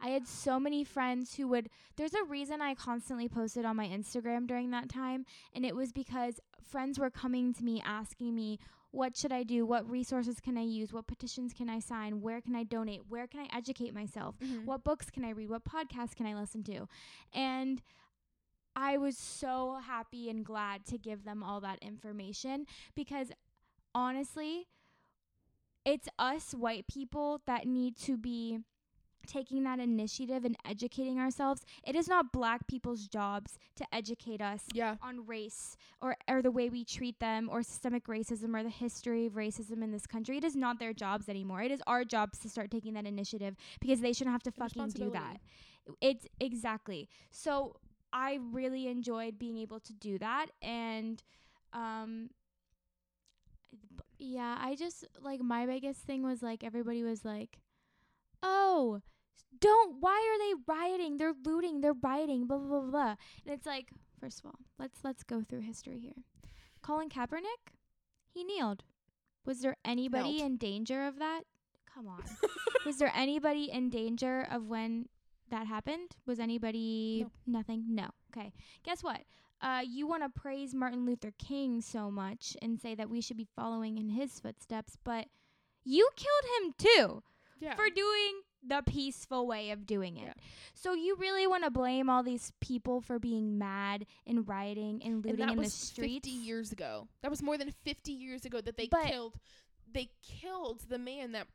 I 0.00 0.10
had 0.10 0.28
so 0.28 0.60
many 0.60 0.84
friends 0.84 1.34
who 1.34 1.48
would 1.48 1.68
there's 1.96 2.14
a 2.14 2.22
reason 2.24 2.62
I 2.62 2.74
constantly 2.74 3.28
posted 3.28 3.64
on 3.64 3.76
my 3.76 3.86
Instagram 3.86 4.46
during 4.46 4.70
that 4.70 4.88
time 4.88 5.24
and 5.52 5.64
it 5.66 5.74
was 5.74 5.92
because 5.92 6.40
friends 6.62 6.98
were 6.98 7.10
coming 7.10 7.52
to 7.54 7.64
me 7.64 7.82
asking 7.84 8.34
me 8.34 8.58
what 8.90 9.16
should 9.16 9.32
I 9.32 9.42
do 9.42 9.66
what 9.66 9.88
resources 9.88 10.40
can 10.40 10.56
I 10.56 10.62
use 10.62 10.92
what 10.92 11.06
petitions 11.06 11.52
can 11.52 11.68
I 11.68 11.78
sign 11.78 12.20
where 12.22 12.40
can 12.40 12.54
I 12.56 12.64
donate 12.64 13.02
where 13.08 13.26
can 13.26 13.40
I 13.40 13.48
educate 13.56 13.92
myself 13.94 14.38
Mhm. 14.38 14.64
what 14.64 14.82
books 14.84 15.10
can 15.10 15.24
I 15.24 15.30
read? 15.30 15.50
What 15.50 15.64
podcasts 15.64 16.14
can 16.16 16.26
I 16.26 16.34
listen 16.34 16.62
to? 16.64 16.88
And 17.32 17.82
I 18.74 18.96
was 18.96 19.18
so 19.18 19.76
happy 19.82 20.30
and 20.30 20.44
glad 20.44 20.84
to 20.86 20.98
give 20.98 21.24
them 21.24 21.42
all 21.42 21.60
that 21.60 21.80
information 21.82 22.64
because 22.94 23.32
honestly, 23.94 24.68
it's 25.84 26.08
us 26.18 26.52
white 26.54 26.86
people 26.86 27.40
that 27.46 27.66
need 27.66 27.96
to 27.96 28.16
be 28.16 28.60
taking 29.28 29.62
that 29.64 29.78
initiative 29.78 30.44
and 30.44 30.56
educating 30.64 31.20
ourselves. 31.20 31.62
It 31.84 31.94
is 31.94 32.08
not 32.08 32.32
black 32.32 32.66
people's 32.66 33.06
jobs 33.06 33.58
to 33.76 33.84
educate 33.92 34.40
us 34.40 34.62
Yeah. 34.74 34.96
on 35.02 35.24
race 35.26 35.76
or, 36.02 36.16
or 36.26 36.42
the 36.42 36.50
way 36.50 36.68
we 36.68 36.84
treat 36.84 37.20
them 37.20 37.48
or 37.52 37.62
systemic 37.62 38.06
racism 38.08 38.54
or 38.58 38.62
the 38.64 38.70
history 38.70 39.26
of 39.26 39.34
racism 39.34 39.82
in 39.84 39.92
this 39.92 40.06
country. 40.06 40.38
It 40.38 40.44
is 40.44 40.56
not 40.56 40.80
their 40.80 40.92
jobs 40.92 41.28
anymore. 41.28 41.62
It 41.62 41.70
is 41.70 41.82
our 41.86 42.04
jobs 42.04 42.38
to 42.40 42.48
start 42.48 42.70
taking 42.72 42.94
that 42.94 43.06
initiative 43.06 43.54
because 43.80 44.00
they 44.00 44.12
shouldn't 44.12 44.32
have 44.34 44.42
to 44.44 44.50
fucking 44.52 44.88
do 44.90 45.10
that. 45.10 45.36
It's 46.00 46.26
exactly. 46.40 47.08
So 47.30 47.76
I 48.12 48.38
really 48.52 48.88
enjoyed 48.88 49.38
being 49.38 49.58
able 49.58 49.80
to 49.80 49.92
do 49.92 50.18
that 50.18 50.46
and 50.62 51.22
um 51.72 52.30
yeah, 54.18 54.56
I 54.60 54.74
just 54.74 55.04
like 55.22 55.40
my 55.40 55.66
biggest 55.66 56.00
thing 56.00 56.22
was 56.22 56.42
like 56.42 56.64
everybody 56.64 57.02
was 57.04 57.24
like, 57.24 57.60
"Oh, 58.42 59.00
don't 59.60 59.96
why 60.00 60.12
are 60.12 60.38
they 60.38 60.62
rioting? 60.66 61.16
They're 61.16 61.34
looting, 61.44 61.80
they're 61.80 61.94
rioting, 61.94 62.46
blah 62.46 62.58
blah 62.58 62.80
blah." 62.80 62.90
blah. 62.90 63.14
And 63.44 63.54
it's 63.54 63.66
like, 63.66 63.90
first 64.20 64.40
of 64.40 64.46
all, 64.46 64.58
let's 64.78 64.98
let's 65.04 65.22
go 65.22 65.42
through 65.42 65.60
history 65.60 65.98
here. 66.00 66.24
Colin 66.82 67.08
Kaepernick, 67.08 67.74
he 68.32 68.44
kneeled. 68.44 68.84
Was 69.44 69.60
there 69.60 69.76
anybody 69.84 70.38
Knelt. 70.38 70.46
in 70.46 70.56
danger 70.56 71.06
of 71.06 71.18
that? 71.18 71.42
Come 71.92 72.06
on. 72.08 72.22
was 72.86 72.98
there 72.98 73.12
anybody 73.14 73.70
in 73.70 73.90
danger 73.90 74.46
of 74.50 74.66
when 74.66 75.06
that 75.50 75.66
happened? 75.66 76.16
Was 76.26 76.38
anybody 76.38 77.24
No. 77.24 77.58
nothing? 77.58 77.84
No. 77.88 78.10
Okay. 78.30 78.52
Guess 78.84 79.02
what? 79.02 79.22
Uh, 79.60 79.80
you 79.84 80.06
want 80.06 80.22
to 80.22 80.28
praise 80.28 80.74
Martin 80.74 81.04
Luther 81.04 81.32
King 81.38 81.80
so 81.80 82.10
much 82.10 82.56
and 82.62 82.78
say 82.78 82.94
that 82.94 83.10
we 83.10 83.20
should 83.20 83.36
be 83.36 83.48
following 83.56 83.98
in 83.98 84.10
his 84.10 84.38
footsteps, 84.38 84.96
but 85.02 85.26
you 85.84 86.08
killed 86.14 86.62
him 86.62 86.74
too 86.78 87.22
yeah. 87.58 87.74
for 87.74 87.88
doing 87.90 88.42
the 88.66 88.82
peaceful 88.86 89.46
way 89.46 89.70
of 89.70 89.86
doing 89.86 90.16
it. 90.16 90.24
Yeah. 90.26 90.32
So 90.74 90.92
you 90.94 91.16
really 91.16 91.46
want 91.46 91.64
to 91.64 91.70
blame 91.70 92.10
all 92.10 92.22
these 92.22 92.52
people 92.60 93.00
for 93.00 93.18
being 93.18 93.58
mad 93.58 94.06
and 94.26 94.46
rioting 94.48 95.00
and 95.04 95.14
and 95.14 95.24
looting 95.24 95.46
that 95.46 95.52
in 95.52 95.62
the 95.62 95.70
streets? 95.70 96.26
50 96.26 96.30
years 96.30 96.72
ago. 96.72 97.08
That 97.22 97.30
was 97.30 97.42
more 97.42 97.56
than 97.56 97.70
50 97.84 98.12
years 98.12 98.44
ago 98.44 98.60
that 98.60 98.76
they 98.76 98.88
But- 98.88 99.06
killed 99.06 99.38
they 99.90 100.10
killed 100.22 100.80
the 100.90 100.98
man 100.98 101.32
that 101.32 101.46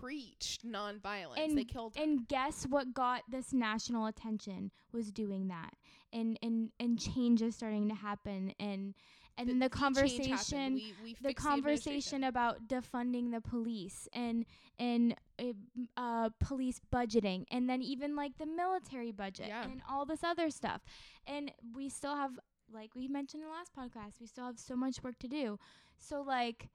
preached 0.00 0.66
nonviolence. 0.66 1.38
And- 1.38 1.56
they 1.56 1.64
killed 1.64 1.96
And 1.96 2.26
guess 2.28 2.66
what 2.66 2.92
got 2.94 3.22
this 3.30 3.52
national 3.52 4.06
attention 4.06 4.70
was 4.92 5.10
doing 5.12 5.48
that. 5.48 5.74
And 6.12 6.38
and 6.42 6.72
and 6.78 6.98
changes 6.98 7.56
starting 7.56 7.88
to 7.88 7.94
happen 7.94 8.52
and 8.58 8.94
and 9.38 9.48
then 9.48 9.58
the 9.58 9.68
conversation 9.68 10.74
We, 10.74 10.94
we 11.02 11.16
the 11.20 11.32
conversation 11.34 12.22
administration. 12.22 12.24
about 12.24 12.68
defunding 12.68 13.30
the 13.32 13.40
police 13.40 14.08
and 14.12 14.44
and 14.78 15.14
uh, 15.38 15.52
uh, 15.96 16.28
police 16.40 16.80
budgeting 16.92 17.44
and 17.50 17.68
then 17.68 17.82
even 17.82 18.14
like 18.16 18.36
the 18.38 18.46
military 18.46 19.12
budget 19.12 19.48
Yeah. 19.48 19.64
and 19.64 19.82
all 19.88 20.04
this 20.04 20.22
other 20.24 20.50
stuff 20.50 20.82
and 21.26 21.50
we 21.74 21.88
still 21.88 22.16
have 22.16 22.38
like 22.72 22.94
we 22.94 23.08
mentioned 23.08 23.42
in 23.42 23.48
the 23.48 23.54
last 23.54 23.72
podcast 23.74 24.20
we 24.20 24.26
still 24.26 24.46
have 24.46 24.58
so 24.58 24.76
much 24.76 25.02
work 25.02 25.18
to 25.20 25.28
do 25.28 25.58
so 25.98 26.22
like 26.22 26.68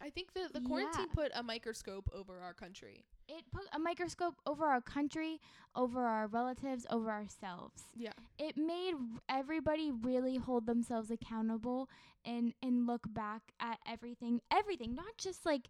I 0.00 0.10
think 0.10 0.34
the 0.34 0.48
the 0.52 0.60
quarantine 0.60 1.06
Yeah. 1.08 1.14
put 1.14 1.32
a 1.34 1.42
microscope 1.42 2.10
over 2.12 2.38
our 2.40 2.52
country. 2.52 3.04
It 3.28 3.44
put 3.50 3.64
a 3.72 3.78
microscope 3.78 4.34
over 4.46 4.66
our 4.66 4.80
country 4.80 5.40
over 5.74 6.04
our 6.06 6.26
relatives 6.26 6.86
over 6.90 7.10
ourselves 7.10 7.82
Yeah. 7.96 8.12
it 8.38 8.56
made 8.56 8.94
everybody 9.28 9.90
really 9.90 10.36
hold 10.36 10.66
themselves 10.66 11.10
accountable 11.10 11.88
and 12.24 12.54
and 12.62 12.86
look 12.86 13.02
back 13.12 13.42
at 13.60 13.78
everything 13.86 14.40
everything 14.50 14.94
not 14.94 15.16
just 15.16 15.44
like 15.46 15.68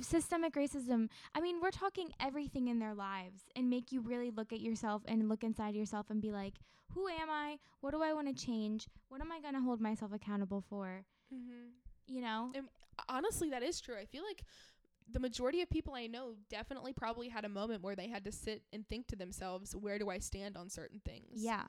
systemic 0.00 0.54
racism. 0.54 1.08
I 1.34 1.40
mean, 1.40 1.60
we're 1.60 1.70
talking 1.70 2.10
everything 2.20 2.68
in 2.68 2.78
their 2.78 2.94
lives 2.94 3.42
and 3.56 3.68
make 3.68 3.92
you 3.92 4.00
really 4.00 4.30
look 4.30 4.52
at 4.52 4.60
yourself 4.60 5.02
and 5.06 5.28
look 5.28 5.42
inside 5.42 5.74
yourself 5.74 6.10
and 6.10 6.20
be 6.20 6.32
like, 6.32 6.54
who 6.92 7.08
am 7.08 7.28
I? 7.30 7.58
What 7.80 7.92
do 7.92 8.02
I 8.02 8.12
want 8.12 8.28
to 8.28 8.44
change? 8.46 8.86
What 9.08 9.20
am 9.20 9.32
I 9.32 9.40
going 9.40 9.54
to 9.54 9.60
hold 9.60 9.80
myself 9.80 10.12
accountable 10.12 10.62
for? 10.68 11.04
Mm-hmm. 11.34 12.14
You 12.14 12.20
know? 12.20 12.52
And 12.54 12.68
honestly, 13.08 13.50
that 13.50 13.62
is 13.62 13.80
true. 13.80 13.96
I 14.00 14.04
feel 14.04 14.22
like 14.22 14.42
the 15.10 15.20
majority 15.20 15.60
of 15.60 15.68
people 15.70 15.94
I 15.94 16.06
know 16.06 16.34
definitely 16.48 16.92
probably 16.92 17.28
had 17.28 17.44
a 17.44 17.48
moment 17.48 17.82
where 17.82 17.94
they 17.96 18.08
had 18.08 18.24
to 18.24 18.32
sit 18.32 18.62
and 18.72 18.86
think 18.88 19.06
to 19.08 19.16
themselves, 19.16 19.74
where 19.76 19.98
do 19.98 20.08
I 20.10 20.18
stand 20.18 20.56
on 20.56 20.70
certain 20.70 21.00
things? 21.04 21.26
Yeah. 21.34 21.66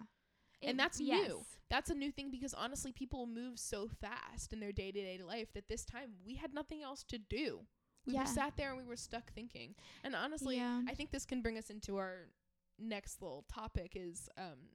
And 0.62 0.72
It- 0.72 0.78
that's 0.78 1.00
yes. 1.02 1.28
new. 1.28 1.46
That's 1.70 1.90
a 1.90 1.96
new 1.96 2.12
thing 2.12 2.32
because 2.32 2.54
honestly, 2.54 2.92
people 2.94 3.26
move 3.28 3.60
so 3.60 3.88
fast 3.88 4.54
in 4.54 4.60
their 4.60 4.72
day 4.72 4.92
to 4.92 5.02
day 5.02 5.18
life 5.22 5.52
that 5.54 5.68
this 5.68 5.84
time 5.86 6.14
we 6.26 6.36
had 6.36 6.54
nothing 6.54 6.82
else 6.82 7.04
to 7.06 7.18
do. 7.18 7.68
We 8.06 8.14
Yeah. 8.14 8.22
were 8.22 8.28
sat 8.28 8.56
there 8.56 8.70
and 8.70 8.78
we 8.78 8.86
were 8.86 8.96
stuck 8.96 9.32
thinking. 9.34 9.76
And 10.04 10.16
honestly, 10.16 10.58
Yeah. 10.58 10.84
I 10.88 10.94
think 10.96 11.12
this 11.12 11.26
can 11.26 11.42
bring 11.42 11.58
us 11.58 11.70
into 11.70 11.98
our 11.98 12.30
next 12.78 13.22
little 13.22 13.44
topic 13.44 13.96
is 13.96 14.30
um, 14.38 14.70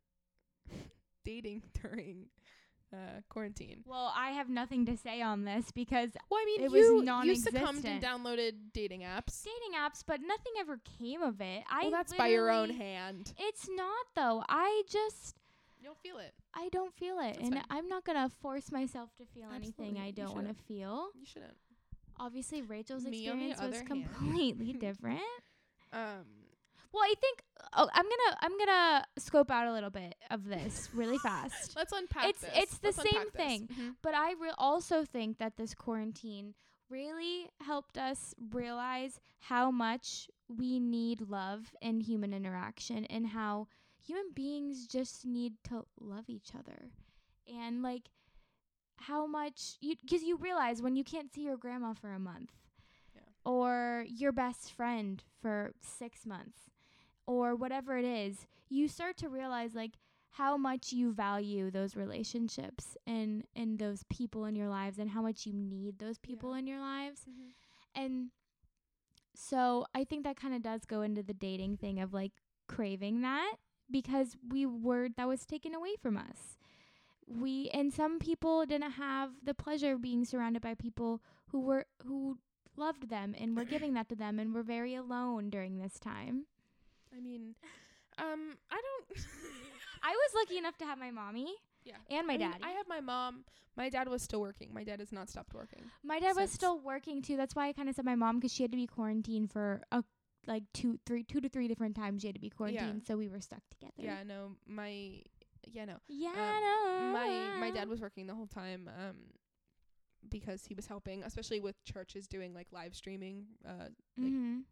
dating 1.24 1.62
during 1.82 2.28
uh, 2.92 3.20
quarantine. 3.28 3.82
Well, 3.86 4.12
I 4.16 4.30
have 4.30 4.48
nothing 4.48 4.86
to 4.86 4.96
say 4.96 5.22
on 5.22 5.44
this 5.44 5.70
because 5.72 6.10
Well, 6.30 6.40
I 6.40 6.44
mean, 6.44 6.60
It 6.62 6.70
was 6.70 6.80
you 6.80 7.02
you 7.24 7.36
succumbed 7.36 7.84
and 7.84 8.02
downloaded 8.02 8.52
dating 8.72 9.02
apps. 9.02 9.42
dating 9.44 9.78
apps, 9.78 10.02
but 10.06 10.20
nothing 10.20 10.52
ever 10.58 10.80
came 10.98 11.22
of 11.22 11.40
it. 11.40 11.62
I 11.70 11.82
well, 11.82 11.90
that's 11.92 12.14
by 12.14 12.28
your 12.28 12.50
own 12.50 12.70
hand. 12.70 13.32
It's 13.38 13.68
not 13.68 14.06
though. 14.14 14.42
I 14.48 14.82
just 14.88 15.36
you 15.80 15.86
don't 15.86 15.98
feel 15.98 16.18
it. 16.18 16.34
I 16.54 16.68
don't 16.70 16.92
feel 16.94 17.18
it, 17.20 17.34
That's 17.34 17.38
and 17.38 17.54
fine. 17.54 17.64
I'm 17.70 17.88
not 17.88 18.04
gonna 18.04 18.28
force 18.28 18.70
myself 18.70 19.14
to 19.16 19.24
feel 19.24 19.48
anything 19.54 19.98
I 19.98 20.10
don't 20.10 20.34
want 20.34 20.48
to 20.48 20.54
feel. 20.54 21.10
You 21.18 21.24
shouldn't. 21.24 21.56
Obviously, 22.18 22.60
Rachel's 22.60 23.04
Me, 23.04 23.26
experience 23.26 23.60
was 23.62 23.80
completely 23.82 24.72
different. 24.78 25.20
Um, 25.92 26.26
Well, 26.92 27.02
I 27.04 27.14
think 27.20 27.42
oh, 27.74 27.88
I'm 27.92 28.04
gonna 28.04 28.36
I'm 28.40 28.58
gonna 28.58 29.06
scope 29.18 29.50
out 29.50 29.66
a 29.68 29.72
little 29.72 29.90
bit 29.90 30.14
of 30.30 30.44
this 30.44 30.88
really 30.92 31.18
fast. 31.18 31.76
let's 31.76 31.92
unpack 31.92 32.28
It's- 32.30 32.40
this. 32.42 32.62
it's 32.64 32.78
the 32.78 32.88
Let's 32.88 33.10
same 33.10 33.30
thing. 33.30 33.68
Mhm. 33.68 33.96
But 34.02 34.14
I 34.14 34.32
re- 34.32 34.52
also 34.58 35.04
think 35.04 35.38
that 35.38 35.56
this 35.56 35.74
quarantine 35.74 36.54
really 36.88 37.48
helped 37.60 37.96
us 37.96 38.34
realize 38.50 39.20
how 39.38 39.70
much 39.70 40.28
we 40.48 40.80
need 40.80 41.20
love 41.28 41.72
and 41.80 42.02
human 42.02 42.34
interaction 42.34 43.04
and 43.04 43.28
how 43.28 43.68
human 44.04 44.32
beings 44.34 44.88
just 44.88 45.24
need 45.24 45.52
to 45.68 45.84
love 46.00 46.24
each 46.28 46.50
other. 46.58 46.90
And 47.46 47.82
like 47.82 48.10
how 48.96 49.26
much 49.26 49.76
you 49.80 49.94
cuz 50.08 50.22
you 50.24 50.36
realize 50.36 50.82
when 50.82 50.96
you 50.96 51.04
can't 51.04 51.32
see 51.32 51.42
your 51.42 51.56
grandma 51.56 51.94
for 51.94 52.12
a 52.12 52.18
month 52.18 52.50
or 53.44 54.04
your 54.08 54.32
best 54.32 54.72
friend 54.72 55.22
for 55.40 55.72
6 55.80 56.26
months 56.26 56.69
or 57.30 57.54
whatever 57.54 57.96
it 57.96 58.04
is, 58.04 58.46
you 58.68 58.88
start 58.88 59.16
to 59.18 59.28
realize 59.28 59.74
like 59.74 59.92
how 60.30 60.56
much 60.56 60.92
you 60.92 61.12
value 61.12 61.70
those 61.70 61.94
relationships 61.96 62.96
and 63.06 63.44
and 63.54 63.78
those 63.78 64.02
people 64.08 64.44
in 64.46 64.54
your 64.56 64.68
lives 64.68 64.98
and 64.98 65.10
how 65.10 65.22
much 65.22 65.46
you 65.46 65.52
need 65.52 65.98
those 65.98 66.18
people 66.18 66.50
Yeah. 66.52 66.58
in 66.58 66.66
your 66.66 66.80
lives 66.80 67.26
Mhm. 67.28 67.52
and 67.94 68.30
so 69.34 69.86
i 69.94 70.04
think 70.04 70.24
that 70.24 70.36
kind 70.36 70.54
of 70.54 70.62
does 70.62 70.84
go 70.84 71.02
into 71.02 71.22
the 71.22 71.34
dating 71.34 71.76
thing 71.76 72.00
of 72.00 72.12
like 72.12 72.32
craving 72.68 73.20
that 73.22 73.56
because 73.90 74.36
we 74.48 74.66
were 74.66 75.08
that 75.16 75.26
was 75.28 75.44
taken 75.46 75.74
away 75.74 75.94
from 76.00 76.16
us 76.16 76.58
we 77.26 77.68
and 77.70 77.92
some 77.92 78.18
people 78.18 78.64
didn't 78.66 78.92
have 78.92 79.30
the 79.44 79.54
pleasure 79.54 79.92
of 79.92 80.02
being 80.02 80.24
surrounded 80.24 80.62
by 80.62 80.74
people 80.74 81.20
who 81.48 81.60
were 81.60 81.86
who 82.06 82.38
loved 82.76 83.08
them 83.08 83.34
and 83.38 83.56
were 83.56 83.64
giving 83.64 83.94
that 83.94 84.08
to 84.08 84.14
them 84.16 84.38
and 84.38 84.54
were 84.54 84.62
very 84.62 84.94
alone 84.94 85.50
during 85.50 85.78
this 85.78 85.98
time 85.98 86.46
I 87.16 87.20
mean, 87.20 87.54
um, 88.18 88.56
I 88.70 88.80
don't. 88.80 89.24
i 90.02 90.10
was 90.10 90.30
lucky 90.34 90.56
enough 90.58 90.78
to 90.78 90.84
have 90.86 90.98
my 90.98 91.10
mommy 91.10 91.52
Yeah. 91.84 91.94
and 92.10 92.26
my 92.26 92.34
I 92.34 92.38
mean, 92.38 92.50
daddy 92.50 92.64
I 92.64 92.70
have 92.70 92.88
my 92.88 93.00
mom. 93.00 93.44
My 93.76 93.88
dad 93.88 94.08
was 94.08 94.22
still 94.22 94.40
working. 94.40 94.72
My 94.74 94.84
dad 94.84 95.00
has 95.00 95.12
not 95.12 95.28
stopped 95.30 95.54
working. 95.54 95.82
My 96.02 96.18
dad 96.20 96.28
was 96.36 96.50
since. 96.50 96.52
still 96.54 96.78
working 96.78 97.22
too. 97.22 97.36
That's 97.36 97.54
why 97.54 97.68
I 97.68 97.72
kind 97.72 97.88
of 97.88 97.94
said 97.94 98.04
my 98.04 98.14
mom 98.16 98.36
because 98.38 98.52
she 98.52 98.62
had 98.62 98.72
to 98.72 98.76
be 98.76 98.86
quarantined 98.86 99.50
for 99.52 99.82
a 99.92 100.02
like 100.46 100.64
two, 100.74 100.98
three, 101.06 101.22
two 101.22 101.40
to 101.40 101.48
three 101.48 101.68
different 101.68 101.94
times. 101.96 102.22
She 102.22 102.28
had 102.28 102.34
to 102.34 102.40
be 102.40 102.50
quarantined, 102.50 103.02
so 103.06 103.16
we 103.16 103.28
were 103.28 103.40
stuck 103.40 103.60
together. 103.70 103.92
Yeah, 103.98 104.22
no, 104.22 104.52
my 104.66 105.22
yeah, 105.66 105.84
no. 105.84 105.96
yeah. 106.08 106.30
Um, 106.30 107.12
no. 107.12 107.12
My 107.12 107.58
my 107.60 107.70
dad 107.70 107.88
was 107.88 108.00
working 108.00 108.26
the 108.26 108.34
whole 108.34 108.46
time 108.48 108.88
um 108.98 109.16
because 110.28 110.64
he 110.66 110.74
was 110.74 110.86
helping, 110.86 111.22
especially 111.24 111.60
with 111.60 111.82
churches 111.84 112.26
doing 112.26 112.54
like 112.54 112.68
live 112.72 112.94
streaming 112.94 113.46
uh 113.66 113.88
like, 114.18 114.32
Mhm. 114.32 114.62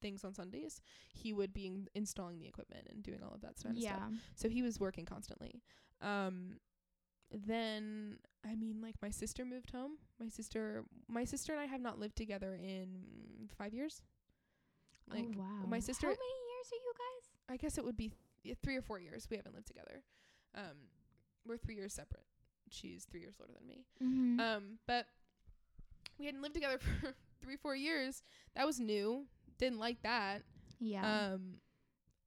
Things 0.00 0.24
on 0.24 0.34
Sundays. 0.34 0.80
He 1.12 1.32
would 1.32 1.52
be 1.52 1.66
in- 1.66 1.88
installing 1.94 2.38
the 2.38 2.46
equipment 2.46 2.86
and 2.90 3.02
doing 3.02 3.20
all 3.22 3.34
of 3.34 3.40
that 3.42 3.58
sort 3.58 3.74
of 3.74 3.80
yeah. 3.80 3.96
stuff. 3.96 4.10
So 4.34 4.48
he 4.48 4.62
was 4.62 4.78
working 4.80 5.04
constantly. 5.04 5.62
Um 6.00 6.56
then 7.32 8.18
I 8.44 8.54
mean 8.54 8.80
like 8.80 8.94
my 9.02 9.10
sister 9.10 9.44
moved 9.44 9.70
home. 9.70 9.92
My 10.20 10.28
sister 10.28 10.84
my 11.08 11.24
sister 11.24 11.52
and 11.52 11.60
I 11.60 11.66
have 11.66 11.80
not 11.80 11.98
lived 11.98 12.16
together 12.16 12.54
in 12.54 13.48
5 13.58 13.74
years. 13.74 14.02
Like 15.10 15.26
oh 15.36 15.38
wow. 15.40 15.66
my 15.66 15.80
sister- 15.80 16.06
How 16.06 16.12
many 16.12 16.18
years 16.20 16.72
are 16.72 16.82
you 16.84 16.92
guys? 16.94 17.54
I 17.54 17.56
guess 17.56 17.78
it 17.78 17.84
would 17.84 17.96
be 17.96 18.12
th- 18.44 18.56
3 18.62 18.76
or 18.76 18.82
4 18.82 18.98
years 19.00 19.26
we 19.30 19.36
haven't 19.36 19.54
lived 19.54 19.66
together. 19.66 20.02
Um 20.54 20.88
we're 21.46 21.56
3 21.56 21.74
years 21.74 21.94
separate. 21.94 22.26
She's 22.70 23.04
3 23.04 23.20
years 23.20 23.36
older 23.40 23.52
than 23.58 23.66
me. 23.66 23.86
Mm-hmm. 24.02 24.40
Um 24.40 24.78
but 24.86 25.06
we 26.18 26.26
hadn't 26.26 26.42
lived 26.42 26.54
together 26.54 26.78
for 26.78 27.14
3 27.42 27.56
4 27.56 27.76
years. 27.76 28.22
That 28.54 28.66
was 28.66 28.78
new. 28.80 29.26
Didn't 29.58 29.78
like 29.78 30.02
that. 30.02 30.42
yeah. 30.80 31.32
Um, 31.34 31.60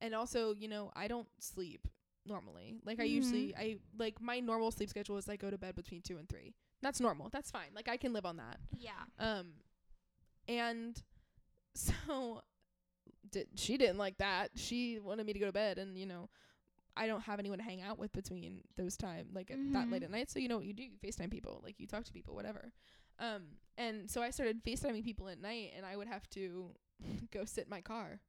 and 0.00 0.14
also, 0.14 0.54
you 0.54 0.66
know, 0.68 0.90
I 0.96 1.08
don't 1.08 1.28
sleep 1.40 1.86
normally. 2.26 2.78
Like 2.84 3.00
I 3.00 3.04
usually, 3.04 3.54
I 3.56 3.76
like 3.98 4.20
my 4.20 4.40
normal 4.40 4.70
sleep 4.70 4.88
schedule 4.88 5.16
is 5.18 5.28
I 5.28 5.36
go 5.36 5.50
to 5.50 5.58
bed 5.58 5.74
between 5.74 6.00
two 6.02 6.16
and 6.18 6.28
three. 6.28 6.54
That's 6.82 7.00
normal. 7.00 7.28
That's 7.30 7.50
fine. 7.50 7.68
Like 7.74 7.88
I 7.88 7.96
can 7.96 8.12
live 8.12 8.24
on 8.26 8.38
that. 8.38 8.58
yeah. 8.78 8.90
Um, 9.18 9.48
and 10.48 11.00
so 11.74 12.42
did 13.30 13.46
she 13.56 13.76
didn't 13.76 13.98
like 13.98 14.18
that. 14.18 14.50
She 14.56 14.98
wanted 14.98 15.26
me 15.26 15.32
to 15.34 15.38
go 15.38 15.46
to 15.46 15.52
bed, 15.52 15.78
and 15.78 15.96
you 15.98 16.06
know, 16.06 16.28
I 16.96 17.06
don't 17.06 17.20
have 17.22 17.38
anyone 17.38 17.58
to 17.58 17.64
hang 17.64 17.82
out 17.82 17.98
with 17.98 18.12
between 18.12 18.62
those 18.76 18.96
time, 18.96 19.28
like 19.32 19.50
at 19.50 19.58
that 19.74 19.90
late 19.90 20.02
Mhm. 20.02 20.06
at 20.06 20.10
night. 20.10 20.30
So 20.30 20.38
you 20.38 20.48
know 20.48 20.56
what 20.56 20.66
you 20.66 20.72
do? 20.72 20.82
You 20.82 20.96
Facetime 21.04 21.30
people, 21.30 21.60
like 21.62 21.78
you 21.78 21.86
talk 21.86 22.04
to 22.04 22.12
people, 22.12 22.34
whatever. 22.34 22.72
Um, 23.18 23.42
and 23.76 24.10
so 24.10 24.22
I 24.22 24.30
started 24.30 24.64
Facetiming 24.64 25.04
people 25.04 25.28
at 25.28 25.38
night, 25.40 25.72
and 25.76 25.84
I 25.86 25.96
would 25.96 26.08
have 26.08 26.28
to 26.30 26.74
go 27.32 27.44
sit 27.44 27.64
in 27.64 27.70
my 27.70 27.80
car 27.80 28.20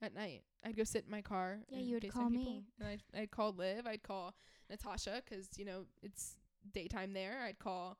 at 0.00 0.14
night. 0.14 0.42
I'd 0.64 0.76
go 0.76 0.84
sit 0.84 1.04
in 1.04 1.10
my 1.10 1.22
car. 1.22 1.58
Yeah, 1.68 1.78
you 1.80 1.94
would 1.94 2.10
call 2.12 2.28
people. 2.30 2.44
me. 2.44 2.64
and 2.78 2.88
I'd 2.88 3.02
I'd 3.14 3.30
call 3.30 3.52
Liv. 3.52 3.86
I'd 3.86 4.02
call 4.02 4.34
Natasha 4.70 5.22
'cause 5.28 5.48
you 5.56 5.64
know 5.64 5.86
it's 6.02 6.36
daytime 6.72 7.12
there. 7.12 7.42
I'd 7.42 7.58
call 7.58 7.98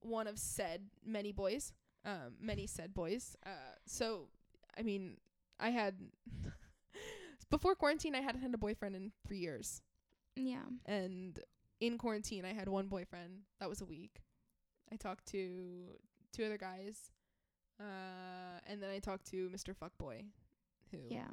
one 0.00 0.26
of 0.26 0.38
said 0.38 0.88
many 1.04 1.32
boys, 1.32 1.72
um, 2.04 2.36
many 2.40 2.66
said 2.66 2.92
boys. 2.94 3.36
Uh, 3.46 3.74
so 3.86 4.28
I 4.76 4.82
mean, 4.82 5.16
I 5.60 5.70
had 5.70 5.96
before 7.50 7.74
quarantine, 7.74 8.14
I 8.14 8.20
hadn't 8.20 8.40
had 8.42 8.54
a 8.54 8.58
boyfriend 8.58 8.96
in 8.96 9.12
three 9.26 9.38
years, 9.38 9.82
Yeah. 10.36 10.64
and 10.86 11.38
in 11.80 11.98
quarantine, 11.98 12.44
I 12.44 12.52
had 12.52 12.68
one 12.68 12.88
boyfriend. 12.88 13.42
That 13.60 13.68
was 13.68 13.80
a 13.80 13.84
week. 13.84 14.22
I 14.90 14.96
talked 14.96 15.26
to 15.26 15.98
two 16.32 16.44
other 16.44 16.58
guys, 16.58 17.10
uh, 17.82 18.60
and 18.66 18.82
then 18.82 18.90
I 18.90 18.98
talked 19.00 19.26
to 19.32 19.48
Mr. 19.50 19.74
Fuckboy, 19.74 20.24
who 20.90 20.98
Yeah. 21.10 21.28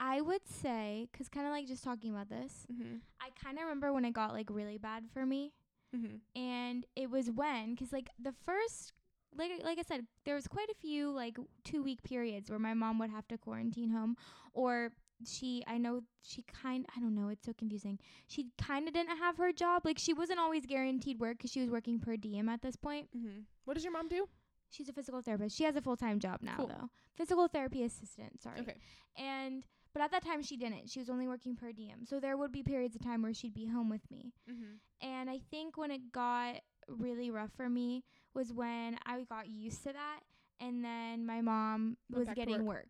I 0.00 0.20
would 0.20 0.46
say, 0.46 1.08
'cause 1.12 1.28
kind 1.28 1.46
of 1.46 1.52
like 1.52 1.66
just 1.66 1.82
talking 1.84 2.10
about 2.10 2.28
this, 2.28 2.66
Mm-hmm. 2.72 2.96
I 3.20 3.30
kind 3.30 3.58
of 3.58 3.64
remember 3.64 3.92
when 3.92 4.04
it 4.04 4.12
got 4.12 4.32
like 4.32 4.48
really 4.50 4.78
bad 4.78 5.04
for 5.12 5.26
me. 5.26 5.52
Mm-hmm. 5.96 6.16
and 6.36 6.84
it 6.96 7.08
was 7.10 7.30
when 7.30 7.74
because 7.74 7.92
like 7.94 8.10
the 8.18 8.32
first 8.44 8.92
like 9.34 9.50
like 9.64 9.78
I 9.78 9.82
said 9.82 10.06
there 10.26 10.34
was 10.34 10.46
quite 10.46 10.68
a 10.68 10.74
few 10.74 11.10
like 11.10 11.38
two 11.64 11.82
week 11.82 12.02
periods 12.02 12.50
where 12.50 12.58
my 12.58 12.74
mom 12.74 12.98
would 12.98 13.08
have 13.08 13.26
to 13.28 13.38
quarantine 13.38 13.88
home 13.88 14.14
or 14.52 14.92
she 15.26 15.64
I 15.66 15.78
know 15.78 16.02
she 16.22 16.42
kind 16.42 16.84
I 16.94 17.00
don't 17.00 17.14
know 17.14 17.28
it's 17.30 17.46
so 17.46 17.54
confusing 17.54 17.98
she 18.26 18.48
kind 18.60 18.86
of 18.86 18.92
didn't 18.92 19.16
have 19.16 19.38
her 19.38 19.50
job 19.50 19.86
like 19.86 19.98
she 19.98 20.12
wasn't 20.12 20.40
always 20.40 20.66
guaranteed 20.66 21.18
work 21.20 21.38
because 21.38 21.52
she 21.52 21.60
was 21.62 21.70
working 21.70 21.98
per 21.98 22.18
diem 22.18 22.50
at 22.50 22.60
this 22.60 22.76
point 22.76 23.08
Mm-hmm. 23.16 23.40
What 23.64 23.72
does 23.72 23.82
your 23.84 23.94
mom 23.94 24.08
do? 24.08 24.28
She's 24.70 24.88
a 24.88 24.92
physical 24.92 25.20
therapist 25.22 25.56
she 25.56 25.64
has 25.64 25.76
a 25.76 25.80
full 25.82 25.96
time 25.96 26.18
job 26.18 26.40
now 26.42 26.56
Cool. 26.56 26.66
though 26.68 26.90
physical 27.16 27.48
therapy 27.48 27.82
assistant 27.84 28.40
sorry 28.42 28.60
Okay. 28.60 28.76
and 29.16 29.64
but 29.94 30.02
at 30.02 30.10
that 30.12 30.24
time 30.24 30.42
she 30.42 30.56
didn't 30.56 30.88
she 30.90 30.98
was 30.98 31.08
only 31.10 31.26
working 31.26 31.56
per 31.56 31.72
diem 31.72 32.04
so 32.04 32.20
there 32.20 32.36
would 32.36 32.52
be 32.52 32.62
periods 32.62 32.94
of 32.94 33.02
time 33.02 33.22
where 33.22 33.34
she'd 33.34 33.54
be 33.54 33.66
home 33.66 33.88
with 33.88 34.08
me 34.10 34.32
Mm-hmm. 34.50 35.06
and 35.08 35.28
I 35.30 35.40
think 35.50 35.76
when 35.76 35.90
it 35.90 36.12
got 36.12 36.56
really 36.88 37.30
rough 37.30 37.50
for 37.56 37.68
me 37.68 38.02
was 38.34 38.52
when 38.52 38.98
I 39.04 39.22
got 39.24 39.48
used 39.48 39.82
to 39.84 39.92
that. 39.92 40.20
And 40.60 40.82
then 40.84 41.26
my 41.26 41.40
mom 41.40 41.96
Went 42.10 42.26
was 42.28 42.34
getting 42.34 42.64
work. 42.64 42.88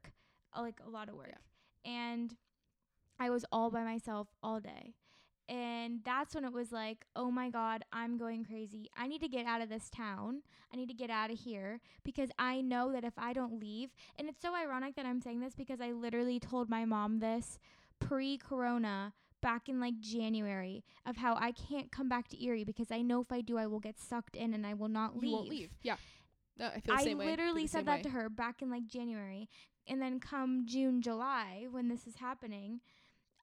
work. 0.55 0.62
like 0.64 0.79
a 0.87 0.89
lot 0.89 1.09
of 1.09 1.16
work. 1.16 1.35
And 1.85 2.35
I 3.18 3.29
was 3.31 3.45
all 3.51 3.70
by 3.70 3.83
myself 3.85 4.29
all 4.43 4.61
day. 4.61 4.95
And 5.49 6.01
that's 6.05 6.34
when 6.34 6.44
it 6.44 6.53
was 6.53 6.72
like, 6.72 7.07
oh 7.16 7.30
my 7.30 7.49
God, 7.49 7.82
I'm 7.92 8.18
going 8.18 8.44
crazy. 8.44 8.90
I 8.96 9.07
need 9.07 9.22
to 9.22 9.28
get 9.28 9.46
out 9.46 9.62
of 9.62 9.70
this 9.70 9.88
town. 9.88 10.42
I 10.72 10.76
need 10.76 10.88
to 10.88 10.94
get 10.94 11.09
out 11.09 11.30
of 11.30 11.38
here 11.38 11.80
because 12.05 12.30
I 12.38 12.61
know 12.61 12.92
that 12.92 13.05
if 13.05 13.14
I 13.16 13.32
don't 13.32 13.59
leave, 13.59 13.90
and 14.18 14.28
it's 14.28 14.42
so 14.42 14.55
ironic 14.55 14.94
that 14.96 15.07
I'm 15.07 15.22
saying 15.22 15.40
this 15.40 15.55
because 15.55 15.80
I 15.80 15.92
literally 15.92 16.38
told 16.38 16.68
my 16.68 16.84
mom 16.84 17.20
this 17.20 17.59
pre 17.99 18.36
corona 18.36 19.14
back 19.40 19.68
in 19.68 19.80
like 19.80 19.99
January 20.01 20.84
of 21.07 21.16
how 21.16 21.36
I 21.36 21.53
can't 21.53 21.90
come 21.90 22.09
back 22.09 22.28
to 22.28 22.44
Erie 22.44 22.64
because 22.64 22.90
I 22.90 23.03
know 23.03 23.20
if 23.20 23.32
I 23.32 23.40
do, 23.40 23.57
I 23.57 23.66
will 23.66 23.80
get 23.80 23.99
sucked 23.99 24.36
in 24.36 24.53
and 24.53 24.66
I 24.66 24.74
will 24.74 24.88
not 24.88 25.16
leave. 25.16 25.30
You 25.30 25.36
won't 25.36 25.49
leave. 25.49 25.70
Yeah. 25.82 25.96
No, 26.59 26.66
I 26.66 26.80
feel 26.80 26.94
the 26.94 27.01
I 27.01 27.05
same 27.05 27.18
way. 27.18 27.26
Literally 27.26 27.62
the 27.62 27.68
said 27.68 27.86
that 27.86 27.99
way. 27.99 28.03
to 28.03 28.11
her 28.11 28.28
back 28.28 28.62
in 28.62 28.70
like 28.70 28.86
January. 28.86 29.49
And 29.86 30.03
then 30.03 30.20
come 30.20 30.64
June, 30.66 31.01
July, 31.01 31.66
when 31.70 31.88
this 31.88 32.07
is 32.07 32.16
happening, 32.16 32.80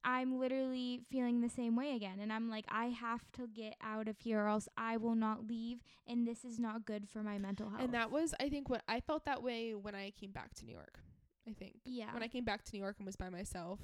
I'm 0.05 0.39
literally 0.39 1.01
feeling 1.09 1.41
the 1.41 1.49
same 1.49 1.75
way 1.75 1.95
again. 1.95 2.19
And 2.21 2.31
I'm 2.31 2.47
like, 2.49 2.65
I 2.69 2.85
have 2.85 3.29
to 3.33 3.47
get 3.47 3.75
out 3.81 4.07
of 4.07 4.19
here 4.19 4.43
or 4.43 4.47
else 4.47 4.69
I 4.77 4.97
will 4.97 5.15
not 5.15 5.47
leave. 5.47 5.79
And 6.07 6.27
this 6.27 6.45
is 6.45 6.59
not 6.59 6.85
good 6.85 7.09
for 7.09 7.23
my 7.23 7.39
mental 7.39 7.69
health. 7.69 7.81
And 7.81 7.93
that 7.95 8.11
was, 8.11 8.33
I 8.39 8.47
think, 8.49 8.69
what 8.69 8.83
I 8.87 8.99
felt 8.99 9.25
that 9.25 9.41
way 9.41 9.73
when 9.73 9.95
I 9.95 10.11
came 10.11 10.31
back 10.31 10.53
to 10.55 10.65
New 10.65 10.73
York. 10.73 10.99
I 11.47 11.53
think 11.53 11.77
yeah. 11.85 12.13
when 12.13 12.23
I 12.23 12.27
came 12.27 12.45
back 12.45 12.63
to 12.65 12.71
New 12.73 12.79
York 12.79 12.95
and 12.99 13.05
was 13.05 13.15
by 13.15 13.29
myself, 13.29 13.79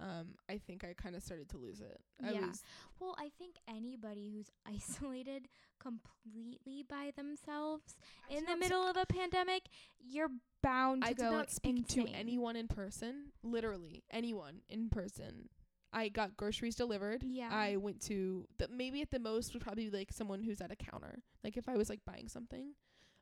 um, 0.00 0.34
I 0.48 0.58
think 0.58 0.84
I 0.84 0.92
kind 0.94 1.14
of 1.14 1.22
started 1.22 1.48
to 1.50 1.56
lose 1.56 1.80
it. 1.80 2.00
I 2.24 2.32
Yeah. 2.32 2.46
was 2.48 2.62
well, 3.00 3.14
I 3.18 3.30
think 3.38 3.56
anybody 3.68 4.30
who's 4.34 4.50
isolated 4.66 5.48
completely 5.80 6.82
by 6.88 7.12
themselves 7.16 7.96
I 8.30 8.34
in 8.34 8.44
the 8.46 8.56
middle 8.56 8.82
of 8.82 8.96
a 8.96 9.06
pandemic, 9.06 9.64
you're 10.00 10.30
bound 10.62 11.02
to 11.02 11.08
I 11.08 11.12
did 11.12 11.18
go 11.22 11.30
not 11.30 11.50
speak 11.50 11.78
insane. 11.78 12.06
to 12.06 12.12
anyone 12.12 12.56
in 12.56 12.68
person. 12.68 13.32
Literally 13.42 14.02
anyone 14.10 14.62
in 14.68 14.88
person. 14.88 15.48
I 15.92 16.08
got 16.08 16.36
groceries 16.36 16.74
delivered. 16.74 17.22
Yeah. 17.22 17.50
I 17.52 17.76
went 17.76 18.00
to 18.06 18.46
the 18.58 18.66
maybe 18.68 19.00
at 19.00 19.10
the 19.12 19.20
most 19.20 19.52
would 19.54 19.62
probably 19.62 19.88
be 19.90 19.96
like 19.96 20.10
someone 20.12 20.42
who's 20.42 20.60
at 20.60 20.72
a 20.72 20.76
counter. 20.76 21.22
Like 21.44 21.56
if 21.56 21.68
I 21.68 21.76
was 21.76 21.88
like 21.88 22.00
buying 22.04 22.26
something, 22.28 22.74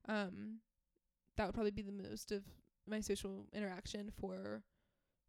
um, 0.09 0.61
that 1.37 1.45
would 1.47 1.55
probably 1.55 1.70
be 1.70 1.83
the 1.83 1.93
most 1.93 2.33
of 2.33 2.45
my 2.87 3.01
social 3.01 3.47
interaction 3.53 4.11
for 4.18 4.62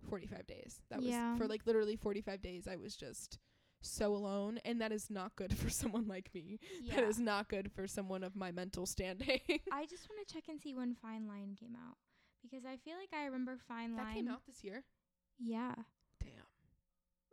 45 0.03 0.45
days. 0.47 0.81
That 0.89 1.01
Yeah. 1.01 1.31
was 1.31 1.39
for 1.39 1.47
like 1.47 1.65
literally 1.65 1.95
45 1.95 2.41
days. 2.41 2.67
I 2.67 2.75
was 2.75 2.95
just 2.95 3.39
so 3.81 4.13
alone, 4.15 4.59
and 4.63 4.79
that 4.81 4.91
is 4.91 5.09
not 5.09 5.35
good 5.35 5.57
for 5.57 5.69
someone 5.69 6.07
like 6.07 6.33
me. 6.33 6.59
yeah. 6.81 6.95
That 6.95 7.03
is 7.05 7.19
not 7.19 7.49
good 7.49 7.71
for 7.71 7.87
someone 7.87 8.23
of 8.23 8.35
my 8.35 8.51
mental 8.51 8.85
standing. 8.85 9.39
I 9.71 9.85
just 9.85 10.07
want 10.09 10.25
to 10.27 10.33
check 10.33 10.43
and 10.49 10.61
see 10.61 10.73
when 10.73 10.95
Fine 10.95 11.27
Line 11.27 11.55
came 11.59 11.75
out 11.75 11.97
because 12.41 12.65
I 12.65 12.77
feel 12.77 12.95
like 12.97 13.13
I 13.13 13.25
remember 13.25 13.57
Fine 13.67 13.95
Line. 13.95 14.05
that 14.05 14.13
came 14.15 14.27
out 14.29 14.41
this 14.47 14.63
year. 14.63 14.83
Yeah. 15.39 15.73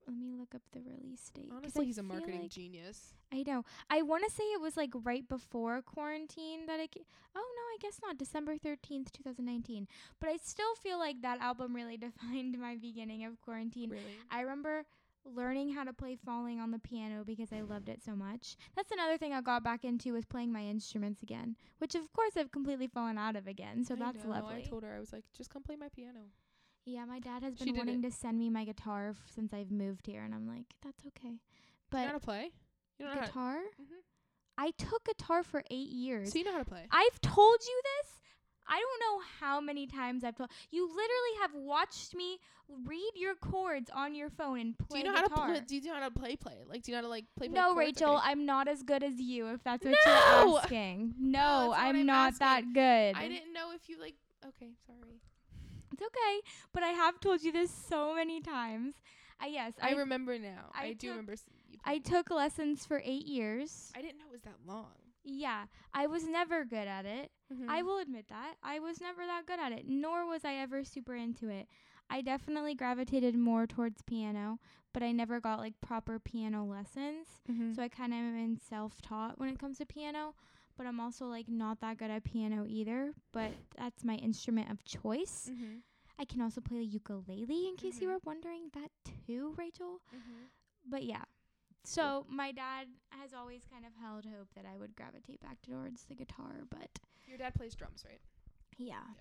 Let 0.07 0.17
me 0.17 0.33
look 0.33 0.55
up 0.55 0.63
the 0.73 0.81
release 0.81 1.31
date. 1.33 1.51
Honestly, 1.55 1.87
he's 1.87 1.99
a 1.99 2.03
marketing 2.03 2.43
like- 2.43 2.51
genius. 2.51 3.15
I 3.33 3.45
know. 3.47 3.65
I 3.89 4.03
want 4.03 4.25
to 4.25 4.31
say 4.31 4.43
it 4.45 4.61
was 4.61 4.77
like 4.77 4.91
right 5.05 5.27
before 5.29 5.83
quarantine 5.83 6.67
that 6.67 6.81
it. 6.81 6.91
Ca- 6.93 7.05
oh 7.37 7.39
no, 7.57 7.63
I 7.75 7.77
guess 7.81 8.01
not. 8.03 8.19
December 8.19 8.57
thirteenth, 8.57 9.13
two 9.13 9.23
thousand 9.23 9.45
nineteen. 9.45 9.87
But 10.19 10.31
I 10.31 10.37
still 10.39 10.75
feel 10.83 10.99
like 10.99 11.23
that 11.23 11.41
album 11.41 11.75
really 11.75 11.97
defined 12.09 12.59
my 12.59 12.77
beginning 12.77 13.25
of 13.25 13.41
quarantine. 13.41 13.91
Really? 13.91 14.03
I 14.31 14.41
remember 14.41 14.85
learning 15.25 15.71
how 15.75 15.85
to 15.85 15.93
play 15.93 16.17
falling 16.17 16.61
on 16.61 16.71
the 16.71 16.79
piano 16.79 17.23
because 17.25 17.53
I 17.53 17.61
loved 17.61 17.89
it 17.89 18.03
so 18.03 18.17
much. 18.17 18.57
That's 18.75 18.91
another 18.91 19.19
thing 19.19 19.33
I 19.35 19.43
got 19.43 19.63
back 19.63 19.85
into 19.85 20.15
was 20.15 20.25
playing 20.25 20.51
my 20.51 20.63
instruments 20.63 21.23
again, 21.23 21.57
which 21.79 21.95
of 21.95 22.11
course 22.15 22.33
I've 22.39 22.51
completely 22.51 22.87
fallen 22.89 23.19
out 23.19 23.37
of 23.37 23.47
again. 23.47 23.85
So 23.85 23.95
I 23.95 23.99
that's 23.99 24.25
know, 24.25 24.31
lovely. 24.31 24.57
I 24.57 24.61
told 24.63 24.83
her 24.83 24.95
I 24.97 24.99
was 24.99 25.13
like, 25.13 25.25
just 25.37 25.51
come 25.51 25.63
play 25.63 25.77
my 25.77 25.89
piano. 25.95 26.21
Yeah, 26.85 27.05
my 27.05 27.19
dad 27.21 27.43
has 27.43 27.55
been 27.55 27.69
did 27.69 27.77
wanting 27.77 28.03
to 28.03 28.11
send 28.11 28.39
me 28.39 28.51
my 28.51 28.65
guitar 28.65 29.11
f- 29.11 29.17
since 29.35 29.53
I've 29.53 29.71
moved 29.71 30.07
here, 30.07 30.23
and 30.23 30.35
I'm 30.35 30.47
like, 30.47 30.67
that's 30.83 31.05
okay. 31.07 31.29
Do 31.29 31.33
you 31.33 31.37
know 31.37 31.39
But 31.91 32.07
how 32.07 32.13
to 32.13 32.21
play? 32.21 32.51
You 32.99 33.07
know 33.07 33.15
to, 33.15 33.21
guitar, 33.21 33.59
Mhm. 33.81 34.03
I 34.59 34.71
took 34.73 35.05
guitar 35.05 35.43
for 35.43 35.63
eight 35.71 35.89
years. 35.91 36.33
So 36.33 36.39
you 36.39 36.45
know 36.45 36.53
how 36.53 36.59
to 36.59 36.65
play. 36.65 36.87
I've 36.91 37.21
told 37.21 37.59
you 37.67 37.83
this. 38.03 38.17
I 38.73 38.79
don't 38.79 39.01
know 39.01 39.25
how 39.41 39.61
many 39.61 39.87
times 39.89 40.23
I've 40.23 40.37
told 40.37 40.51
you. 40.71 40.87
Literally 40.87 41.35
have 41.41 41.55
watched 41.55 42.15
me 42.15 42.39
read 42.87 43.11
your 43.17 43.35
chords 43.35 43.91
on 43.93 44.15
your 44.15 44.31
phone 44.31 44.61
and 44.61 44.79
play. 44.79 45.01
do 45.03 45.07
you 45.09 45.13
know 45.13 45.17
how 45.17 45.23
to 45.23 45.29
guitar. 45.29 45.47
play? 45.49 45.61
Do 45.67 45.75
you 45.77 45.83
know 45.83 45.95
how 45.95 46.09
to 46.09 46.15
play? 46.15 46.37
Play 46.37 46.55
like 46.69 46.83
do 46.83 46.93
you 46.93 46.97
know 46.97 46.99
how 46.99 47.03
to 47.03 47.09
like 47.09 47.25
play? 47.37 47.49
play 47.49 47.61
no? 47.61 47.75
Rachel. 47.75 48.21
I'm 48.23 48.47
not 48.47 48.69
as 48.69 48.83
good 48.85 49.03
as 49.03 49.19
you. 49.19 49.49
If 49.49 49.65
that's 49.65 49.85
what 49.85 49.97
No! 50.07 50.47
you're 50.47 50.59
asking. 50.61 51.15
No, 51.19 51.39
that's 51.41 51.69
what 51.71 51.79
I'm, 51.79 51.97
I'm 51.97 52.07
not 52.07 52.39
that 52.39 52.63
good. 52.73 53.17
I 53.17 53.27
didn't 53.29 53.53
know 53.53 53.73
if 53.75 53.89
you 53.89 53.99
like. 53.99 54.15
Okay, 54.47 54.71
sorry. 54.87 55.21
It's 56.01 56.07
okay, 56.07 56.41
but 56.73 56.83
I 56.83 56.89
have 56.89 57.21
told 57.21 57.43
you 57.43 57.53
this 57.53 57.71
so 57.71 58.15
many 58.15 58.41
times. 58.41 58.95
I 59.41 59.49
yes, 59.49 59.75
I, 59.83 59.91
I 59.91 59.93
remember 59.93 60.39
now. 60.39 60.71
I, 60.75 60.87
I 60.87 60.93
do 60.93 61.09
took- 61.09 61.11
remember. 61.11 61.35
I 61.85 61.99
took 61.99 62.31
lessons 62.31 62.85
for 62.87 63.03
eight 63.05 63.27
years. 63.27 63.91
I 63.97 64.03
didn't 64.03 64.19
know 64.19 64.27
it 64.29 64.33
was 64.33 64.43
that 64.43 64.57
long. 64.67 64.87
Yeah, 65.25 65.65
I 65.93 66.07
was 66.07 66.27
never 66.27 66.65
good 66.65 66.89
at 66.89 67.05
it. 67.05 67.31
Mm-hmm. 67.53 67.69
I 67.71 67.83
will 67.83 67.99
admit 67.99 68.27
that. 68.29 68.55
I 68.63 68.79
was 68.79 69.01
never 69.01 69.27
that 69.27 69.47
good 69.47 69.61
at 69.61 69.73
it, 69.73 69.85
nor 69.87 70.27
was 70.27 70.45
I 70.45 70.55
ever 70.55 70.83
super 70.85 71.15
into 71.15 71.49
it. 71.49 71.69
I 72.09 72.23
definitely 72.23 72.75
gravitated 72.75 73.35
more 73.35 73.67
towards 73.67 74.03
piano, 74.03 74.59
but 74.93 75.03
I 75.03 75.13
never 75.13 75.41
got 75.41 75.59
like 75.59 75.75
proper 75.83 76.19
piano 76.19 76.65
lessons. 76.65 77.27
Mm-hmm. 77.51 77.75
So 77.75 77.83
I 77.83 77.89
kind 77.89 78.13
of 78.13 78.19
am 78.19 78.37
in 78.37 78.59
self 78.59 79.01
taught 79.03 79.39
when 79.39 79.49
it 79.51 79.59
comes 79.59 79.79
to 79.79 79.87
piano, 79.87 80.35
but 80.77 80.87
I'm 80.87 81.01
also 81.01 81.27
like 81.27 81.49
not 81.49 81.81
that 81.81 81.99
good 81.99 82.11
at 82.11 82.25
piano 82.25 82.65
either, 82.67 83.13
but 83.33 83.53
that's 83.79 84.03
my 84.05 84.15
instrument 84.17 84.71
of 84.71 84.83
choice. 84.85 85.51
mm-hmm. 85.53 85.77
I 86.21 86.25
can 86.27 86.43
also 86.43 86.61
play 86.61 86.79
the 86.79 86.85
ukulele 86.85 87.67
in 87.69 87.77
case 87.77 88.01
you 88.01 88.09
Mhm. 88.09 88.13
were 88.13 88.21
wondering 88.25 88.69
that 88.75 88.91
too, 89.27 89.55
Rachel. 89.57 90.03
Mm-hmm. 90.15 90.45
But 90.85 91.05
yeah. 91.05 91.25
So 91.83 92.27
my 92.29 92.53
dad 92.53 92.89
has 93.09 93.33
always 93.33 93.65
kind 93.65 93.87
of 93.87 93.95
held 93.95 94.27
hope 94.27 94.53
that 94.55 94.67
I 94.67 94.77
would 94.77 94.95
gravitate 94.95 95.41
back 95.41 95.63
towards 95.63 96.05
the 96.05 96.15
guitar, 96.15 96.67
but 96.69 96.99
Your 97.27 97.39
dad 97.39 97.55
plays 97.55 97.75
drums, 97.75 98.05
right? 98.05 98.21
yeah. 98.77 98.87
Yeah. 98.87 99.15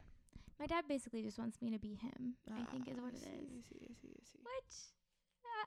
My 0.59 0.67
dad 0.67 0.87
basically 0.89 1.23
just 1.23 1.39
wants 1.39 1.61
me 1.61 1.71
to 1.71 1.79
be 1.79 1.95
him. 1.95 2.35
I 2.51 2.65
think 2.65 2.89
is 2.89 2.97
Ah, 2.99 3.03
what 3.03 3.13
it 3.13 3.21
see, 3.21 3.29
is. 3.29 3.49
I 3.49 3.61
see, 3.61 3.79
I 3.89 3.93
see, 3.93 4.13
I 4.19 4.23
see. 4.25 4.39
Which 4.43 4.75
uh, 5.45 5.65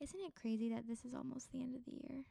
isn't 0.00 0.20
it 0.20 0.34
crazy 0.34 0.70
that 0.70 0.86
this 0.88 1.04
is 1.04 1.12
almost 1.12 1.52
the 1.52 1.60
end 1.60 1.74
of 1.76 1.84
the 1.84 1.92
year? 1.92 2.24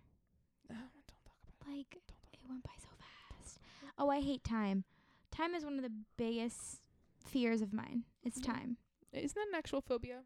No, 0.68 0.78
don't 0.78 1.08
talk 1.08 1.22
about 1.28 1.44
it. 1.48 1.54
Like 1.78 1.96
it 2.34 2.39
went 2.50 2.64
by 2.64 2.74
so 2.80 2.89
fast. 2.98 3.60
Oh, 4.00 4.10
I 4.10 4.20
hate 4.22 4.44
time. 4.44 4.84
Time 5.30 5.54
is 5.54 5.64
one 5.64 5.76
of 5.78 5.84
the 5.84 5.94
biggest 6.18 6.82
fears 7.26 7.62
of 7.62 7.74
mine. 7.74 8.06
It's 8.24 8.40
Mhm. 8.40 8.46
time. 8.46 8.78
Isn't 9.14 9.36
that 9.36 9.48
an 9.50 9.56
actual 9.56 9.82
phobia? 9.82 10.24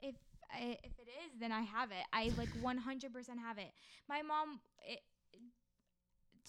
If 0.00 0.16
I, 0.50 0.78
if 0.84 0.98
it 0.98 1.08
is, 1.08 1.38
then 1.38 1.52
I 1.52 1.62
have 1.62 1.90
it. 1.92 2.04
I 2.12 2.30
like 2.36 2.50
100% 2.62 3.38
have 3.40 3.58
it. 3.58 3.72
My 4.08 4.22
mom 4.22 4.60
it, 4.86 5.00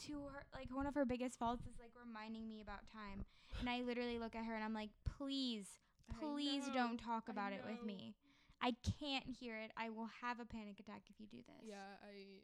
to 0.08 0.14
her 0.34 0.44
like 0.54 0.74
one 0.74 0.88
of 0.88 0.96
her 0.96 1.06
biggest 1.06 1.38
faults 1.38 1.66
is 1.66 1.78
like 1.80 1.92
reminding 1.96 2.48
me 2.48 2.62
about 2.62 2.82
time. 2.92 3.26
And 3.60 3.70
I 3.70 3.82
literally 3.82 4.20
look 4.20 4.36
at 4.36 4.46
her 4.46 4.56
and 4.56 4.64
I'm 4.64 4.74
like, 4.74 4.90
"Please, 5.06 5.80
please 6.20 6.68
know, 6.68 6.74
don't 6.74 6.98
talk 6.98 7.30
about 7.30 7.54
it 7.54 7.62
with 7.66 7.82
me. 7.84 8.16
I 8.62 8.76
can't 9.00 9.26
hear 9.40 9.58
it. 9.58 9.72
I 9.78 9.90
will 9.90 10.10
have 10.22 10.40
a 10.40 10.46
panic 10.46 10.80
attack 10.80 11.04
if 11.10 11.20
you 11.20 11.28
do 11.28 11.38
this." 11.46 11.64
Yeah, 11.70 11.98
I 12.04 12.42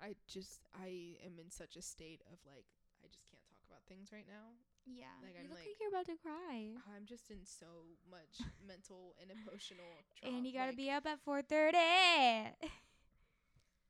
I 0.00 0.14
just 0.26 0.66
I 0.74 1.16
am 1.24 1.38
in 1.38 1.50
such 1.50 1.76
a 1.76 1.82
state 1.82 2.22
of 2.32 2.38
like 2.46 2.66
I 3.02 3.06
just 3.08 3.26
can't 3.30 3.42
about 3.68 3.84
things 3.88 4.08
right 4.12 4.26
now. 4.26 4.56
Yeah. 4.88 5.12
Like, 5.22 5.34
you 5.36 5.44
I'm 5.44 5.48
look 5.52 5.58
like- 5.60 5.68
like 5.68 5.76
you're 5.80 5.92
about 5.92 6.06
to 6.08 6.16
cry. 6.16 6.72
I'm 6.96 7.04
just 7.04 7.30
in 7.30 7.44
so 7.44 7.66
much 8.10 8.40
mental 8.66 9.14
and 9.20 9.30
emotional 9.30 9.84
trauma. 10.16 10.36
And 10.36 10.46
you 10.46 10.52
got 10.52 10.72
to 10.72 10.72
like, 10.72 10.76
be 10.80 10.90
up 10.90 11.04
at 11.06 11.20
4:30. 11.24 11.76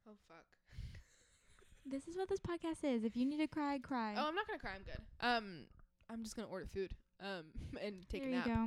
Oh 0.09 0.17
fuck. 0.27 0.47
this 1.87 2.09
is 2.09 2.17
what 2.17 2.29
this 2.29 2.41
podcast 2.41 2.83
is. 2.83 3.05
If 3.05 3.17
you 3.17 3.27
need 3.27 3.39
to 3.39 3.47
cry, 3.47 3.79
cry. 3.79 4.15
Oh, 4.17 4.27
I'm 4.29 4.35
not 4.35 4.47
gonna 4.47 4.59
cry. 4.59 4.73
I'm 4.75 4.83
good. 4.83 5.01
Um, 5.21 5.67
I'm 6.11 6.23
just 6.23 6.35
gonna 6.37 6.49
order 6.49 6.67
food. 6.67 6.93
Um, 7.21 7.45
and 7.83 8.09
take 8.09 8.23
there 8.23 8.31
a 8.31 8.35
nap. 8.35 8.47
you 8.47 8.55
go. 8.55 8.61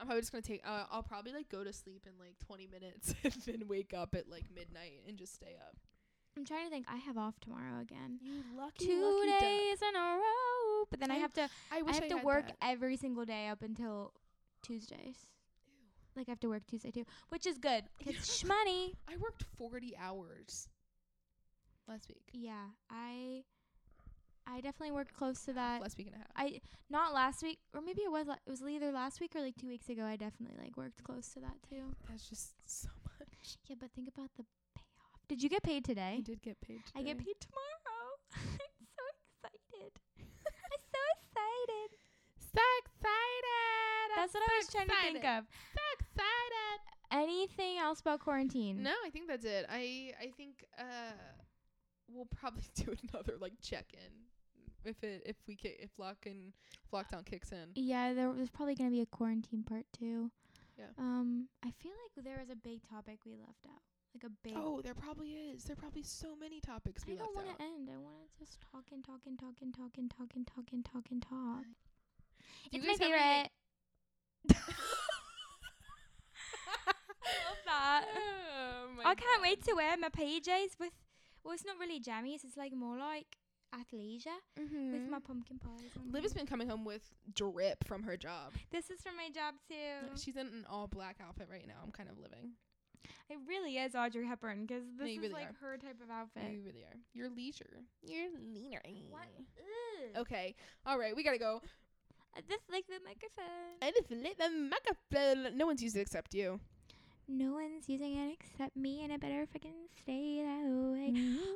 I'm 0.00 0.06
probably 0.06 0.22
just 0.22 0.32
gonna 0.32 0.42
take. 0.42 0.62
Uh, 0.66 0.84
I'll 0.90 1.02
probably 1.02 1.32
like 1.32 1.48
go 1.48 1.62
to 1.64 1.72
sleep 1.72 2.06
in 2.06 2.12
like 2.18 2.38
20 2.46 2.66
minutes 2.66 3.14
and 3.24 3.32
then 3.46 3.68
wake 3.68 3.92
up 3.94 4.14
at 4.14 4.28
like 4.28 4.44
midnight 4.54 5.02
and 5.06 5.16
just 5.16 5.34
stay 5.34 5.56
up. 5.66 5.76
I'm 6.40 6.46
trying 6.46 6.64
to 6.64 6.70
think. 6.70 6.86
I 6.88 6.96
have 6.96 7.18
off 7.18 7.38
tomorrow 7.40 7.80
again. 7.82 8.18
You 8.22 8.42
lucky, 8.56 8.86
Two 8.86 9.26
days 9.40 9.78
in 9.82 9.94
a 9.94 10.16
row, 10.16 10.84
but 10.90 10.98
then 11.00 11.10
I 11.10 11.16
I- 11.16 11.18
have 11.18 11.34
to. 11.34 11.48
I 11.70 11.82
I 11.86 11.92
have 11.92 12.08
to 12.08 12.16
work 12.24 12.46
that. 12.46 12.56
every 12.62 12.96
single 12.96 13.26
day 13.26 13.48
up 13.48 13.62
until 13.62 14.14
Tuesdays. 14.62 15.26
Ew. 15.66 15.72
Like 16.16 16.28
I 16.28 16.32
have 16.32 16.40
to 16.40 16.48
work 16.48 16.62
Tuesday 16.66 16.90
too, 16.90 17.04
which 17.28 17.46
is 17.46 17.58
good 17.58 17.84
because 17.98 18.42
money. 18.44 18.94
I 19.06 19.16
worked 19.18 19.42
40 19.58 19.94
hours 19.98 20.68
last 21.86 22.08
week. 22.08 22.24
Yeah, 22.32 22.64
I. 22.90 23.44
I 24.46 24.60
definitely 24.62 24.92
worked 24.92 25.12
close 25.14 25.44
to 25.44 25.52
that. 25.52 25.80
Last 25.82 25.96
week 25.98 26.06
and 26.08 26.16
a 26.16 26.18
half. 26.18 26.26
I 26.34 26.60
not 26.88 27.12
last 27.12 27.42
week, 27.42 27.58
or 27.74 27.82
maybe 27.82 28.00
it 28.00 28.10
was. 28.10 28.26
la- 28.26 28.40
It 28.46 28.50
was 28.50 28.62
either 28.62 28.90
last 28.90 29.20
week 29.20 29.36
or 29.36 29.42
like 29.42 29.56
two 29.56 29.68
weeks 29.68 29.88
ago. 29.90 30.04
I 30.04 30.16
definitely 30.16 30.56
like 30.58 30.76
worked 30.78 31.04
close 31.04 31.28
to 31.34 31.40
that 31.40 31.56
too. 31.68 31.94
That's 32.08 32.26
just 32.28 32.54
so 32.64 32.88
much. 33.20 33.58
Yeah, 33.68 33.76
but 33.78 33.90
think 33.92 34.08
about 34.08 34.30
the. 34.38 34.44
Did 35.30 35.44
you 35.44 35.48
get 35.48 35.62
paid 35.62 35.84
today? 35.84 36.16
I 36.18 36.20
did 36.22 36.42
get 36.42 36.60
paid. 36.60 36.80
I 36.96 37.02
get 37.02 37.18
paid 37.18 37.36
tomorrow. 37.38 38.18
I'm 38.34 38.86
so 38.98 39.04
excited. 39.14 39.92
I'm 40.18 40.82
so 40.90 41.02
excited. 41.22 41.90
So 42.52 42.60
excited. 42.82 44.06
That's 44.16 44.34
I'm 44.34 44.40
what 44.40 44.50
I 44.50 44.54
so 44.54 44.56
was 44.58 44.68
trying 44.74 44.88
to 44.88 44.94
think 45.12 45.24
of. 45.24 45.44
So 45.72 45.82
excited. 46.00 46.78
Anything 47.12 47.78
else 47.78 48.00
about 48.00 48.18
quarantine? 48.18 48.82
No, 48.82 48.92
I 49.06 49.10
think 49.10 49.28
that's 49.28 49.44
it. 49.44 49.66
I 49.70 50.12
I 50.20 50.32
think 50.36 50.64
uh 50.76 51.12
we'll 52.12 52.26
probably 52.26 52.64
do 52.74 52.92
another 53.12 53.34
like 53.40 53.52
check 53.62 53.86
in 53.92 54.10
if 54.84 55.04
it 55.04 55.22
if 55.26 55.36
we 55.46 55.54
ki- 55.54 55.78
if 55.78 55.90
lock 55.96 56.26
and 56.26 56.52
if 56.84 56.90
lockdown 56.90 57.24
kicks 57.24 57.52
in. 57.52 57.68
Yeah, 57.76 58.14
there 58.14 58.28
was 58.30 58.50
probably 58.50 58.74
gonna 58.74 58.90
be 58.90 59.00
a 59.00 59.06
quarantine 59.06 59.62
part 59.62 59.86
two. 59.96 60.32
Yeah. 60.76 60.86
Um, 60.98 61.46
I 61.62 61.70
feel 61.70 61.92
like 61.92 62.24
there 62.24 62.38
was 62.40 62.50
a 62.50 62.56
big 62.56 62.80
topic 62.88 63.20
we 63.26 63.32
left 63.32 63.64
out, 63.66 63.82
like 64.14 64.24
a 64.24 64.30
big. 64.42 64.54
Oh, 64.56 64.80
there 64.82 64.94
probably 64.94 65.30
is. 65.32 65.64
There 65.64 65.76
probably 65.76 66.02
so 66.02 66.34
many 66.36 66.60
topics 66.60 67.06
we 67.06 67.14
I 67.14 67.16
don't 67.16 67.34
want 67.34 67.46
to 67.56 67.62
end. 67.62 67.88
I 67.92 67.96
want 67.98 68.16
to 68.32 68.38
just 68.44 68.58
talk 68.72 68.84
and 68.92 69.04
talk 69.04 69.20
and 69.26 69.38
talk 69.38 69.54
and 69.62 69.72
talk 69.74 69.92
and 69.98 70.10
talk 70.10 70.30
and 70.34 70.46
talk 70.46 70.64
and 70.72 70.84
talk 70.84 71.04
and 71.10 71.22
talk. 71.22 71.64
Do 72.70 72.78
you 72.78 72.80
It's 72.80 72.86
my 72.86 72.92
guys 72.94 73.00
have 73.00 73.20
anything- 73.20 73.50
favorite. 74.48 74.60
I 77.26 77.32
love 77.48 77.60
that. 77.66 78.04
Oh 78.62 78.86
my 78.96 79.02
I 79.10 79.14
can't 79.14 79.36
God. 79.36 79.42
wait 79.42 79.64
to 79.64 79.74
wear 79.74 79.96
my 79.96 80.08
PJs 80.08 80.78
with. 80.78 80.92
Well, 81.44 81.54
it's 81.54 81.64
not 81.64 81.78
really 81.78 82.00
jammies. 82.00 82.44
It's 82.44 82.56
like 82.56 82.72
more 82.74 82.98
like 82.98 83.36
athleisure 83.74 84.26
with 84.58 84.70
Mhm. 84.72 85.08
my 85.08 85.20
pumpkin 85.20 85.58
pies. 85.58 85.90
on 85.98 86.10
Liv 86.12 86.22
has 86.24 86.34
been 86.34 86.46
coming 86.46 86.68
home 86.68 86.84
with 86.84 87.02
drip 87.32 87.84
from 87.84 88.02
her 88.02 88.16
job. 88.16 88.52
This 88.70 88.90
is 88.90 89.00
from 89.00 89.16
my 89.16 89.30
job 89.30 89.54
too. 89.68 90.16
She's 90.16 90.36
in 90.36 90.46
an 90.48 90.66
all 90.68 90.88
black 90.88 91.18
outfit 91.26 91.48
right 91.50 91.66
now. 91.66 91.80
I'm 91.82 91.92
kind 91.92 92.08
of 92.10 92.18
living. 92.18 92.52
It 93.28 93.38
really 93.46 93.76
is 93.76 93.94
Audrey 93.94 94.26
Hepburn 94.26 94.66
because 94.66 94.82
this 94.98 95.08
you 95.08 95.14
is 95.14 95.20
really 95.20 95.34
like 95.34 95.50
are. 95.50 95.66
her 95.66 95.76
type 95.76 96.00
of 96.02 96.10
outfit. 96.10 96.50
You 96.50 96.62
really 96.64 96.84
are. 96.84 96.96
You're 97.14 97.30
leisure. 97.30 97.84
You're 98.02 98.28
leaner. 98.52 98.80
What? 99.08 99.28
Okay. 100.16 100.54
All 100.84 100.98
right. 100.98 101.14
We 101.14 101.22
gotta 101.22 101.38
go. 101.38 101.62
I 102.36 102.40
just 102.48 102.62
like 102.70 102.86
the 102.86 103.00
microphone. 103.04 103.78
I 103.82 103.90
just 103.90 104.10
like 104.10 104.38
the 104.38 104.50
microphone. 104.50 105.56
No 105.56 105.66
one's 105.66 105.82
used 105.82 105.96
it 105.96 106.00
except 106.00 106.34
you. 106.34 106.60
No 107.28 107.52
one's 107.52 107.88
using 107.88 108.16
it 108.16 108.36
except 108.40 108.76
me, 108.76 109.04
and 109.04 109.12
I 109.12 109.16
better 109.16 109.46
fucking 109.52 109.74
stay 110.02 110.42
that 110.42 110.64
way. 110.66 111.12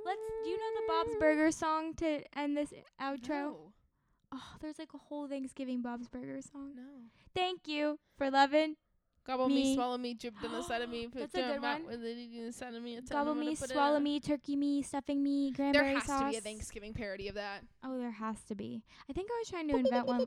Let's. 0.07 0.21
Do 0.45 0.49
you 0.49 0.57
know 0.57 0.81
the 0.81 0.87
Bob's 0.87 1.17
Burger 1.19 1.51
song 1.51 1.95
to 1.95 2.23
end 2.39 2.57
this 2.57 2.73
outro? 3.01 3.29
No. 3.29 3.57
Oh, 4.33 4.53
there's 4.61 4.79
like 4.79 4.95
a 4.95 4.99
whole 4.99 5.27
Thanksgiving 5.27 5.83
Bob's 5.83 6.09
Burger 6.09 6.41
song. 6.41 6.75
No. 6.77 6.83
Thank 7.35 7.67
you 7.67 7.99
for 8.17 8.31
loving. 8.31 8.77
Gobble 9.27 9.49
me, 9.49 9.63
Me. 9.63 9.75
swallow 9.75 9.97
me, 9.97 10.13
drip 10.13 10.35
down 10.43 10.53
the 10.53 10.63
side 10.63 10.83
of 10.83 10.91
me. 10.91 11.09
That's 11.15 11.35
a 11.35 11.39
good 11.39 11.63
one. 11.63 11.87
With 11.87 12.05
it 12.05 12.19
in 12.19 12.47
the 12.47 12.53
side 12.53 12.75
of 12.75 12.83
me. 12.83 13.01
Gobble 13.11 13.35
me, 13.35 13.55
swallow 13.55 13.99
me, 13.99 14.21
turkey 14.21 14.55
me, 14.55 14.83
stuffing 14.83 15.23
me, 15.23 15.51
cranberry 15.53 15.95
sauce. 15.95 16.07
There 16.07 16.17
has 16.17 16.21
sauce. 16.21 16.21
to 16.21 16.31
be 16.31 16.37
a 16.37 16.41
Thanksgiving 16.43 16.93
parody 16.93 17.29
of 17.29 17.35
that. 17.37 17.63
Oh, 17.83 17.99
there 17.99 18.11
has 18.11 18.43
to 18.49 18.55
be. 18.55 18.83
I 19.09 19.15
think 19.15 19.31
I 19.31 19.39
was 19.41 19.49
trying 19.49 19.69
to 19.69 19.77
invent 19.77 20.07
one. 20.07 20.19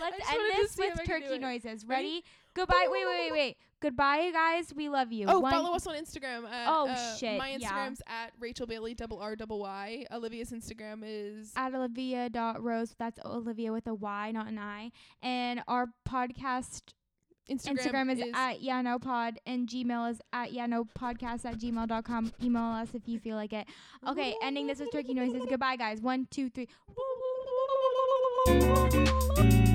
Let's 0.00 0.30
end 0.30 0.40
this 0.56 0.76
with 0.76 0.92
I 0.92 0.96
could 0.96 1.06
do 1.06 1.12
turkey 1.12 1.38
noises. 1.38 1.84
Ready? 1.86 2.04
Ready? 2.04 2.24
Goodbye. 2.54 2.88
Wait, 2.90 3.06
wait, 3.06 3.30
wait, 3.30 3.32
wait. 3.32 3.56
Goodbye, 3.80 4.30
guys. 4.32 4.72
We 4.74 4.88
love 4.88 5.12
you. 5.12 5.26
Oh, 5.28 5.38
One- 5.40 5.52
follow 5.52 5.74
us 5.74 5.86
on 5.86 5.94
Instagram. 5.94 6.44
At, 6.50 6.68
Oh, 6.68 6.88
uh, 6.88 7.16
shit, 7.16 7.38
My 7.38 7.50
yeah. 7.50 7.58
Instagram's 7.68 8.02
at 8.06 8.32
Rachel 8.40 8.66
Bailey 8.66 8.94
double 8.94 9.18
R 9.20 9.36
double 9.36 9.60
Y. 9.60 10.04
Olivia's 10.12 10.50
Instagram 10.50 11.02
is 11.04 11.52
at 11.56 11.74
Olivia 11.74 12.28
dot 12.28 12.62
Rose. 12.62 12.94
That's 12.98 13.18
Olivia 13.24 13.72
with 13.72 13.86
a 13.86 13.94
Y, 13.94 14.32
not 14.32 14.48
an 14.48 14.58
I. 14.58 14.90
And 15.22 15.62
our 15.68 15.86
podcast 16.08 16.82
Instagram, 17.48 17.78
Instagram, 17.78 18.12
is, 18.12 18.22
at 18.34 18.60
Yano 18.60 19.00
Pod 19.00 19.38
and 19.46 19.66
Gmail 19.68 20.10
is 20.10 20.20
at 20.34 20.50
Yano 20.50 20.86
Podcast 20.98 21.44
at 21.46 21.58
gmail.com. 21.58 22.32
Email 22.42 22.62
us 22.62 22.88
if 22.94 23.08
you 23.08 23.18
feel 23.18 23.36
like 23.36 23.52
it. 23.52 23.66
Okay, 24.06 24.34
ending 24.42 24.66
this 24.66 24.80
with 24.80 24.92
turkey 24.92 25.14
noises. 25.14 25.42
Goodbye, 25.48 25.76
guys. 25.76 26.00
One, 26.02 26.26
two, 26.30 26.50
three. 26.50 26.68
at. 28.48 29.67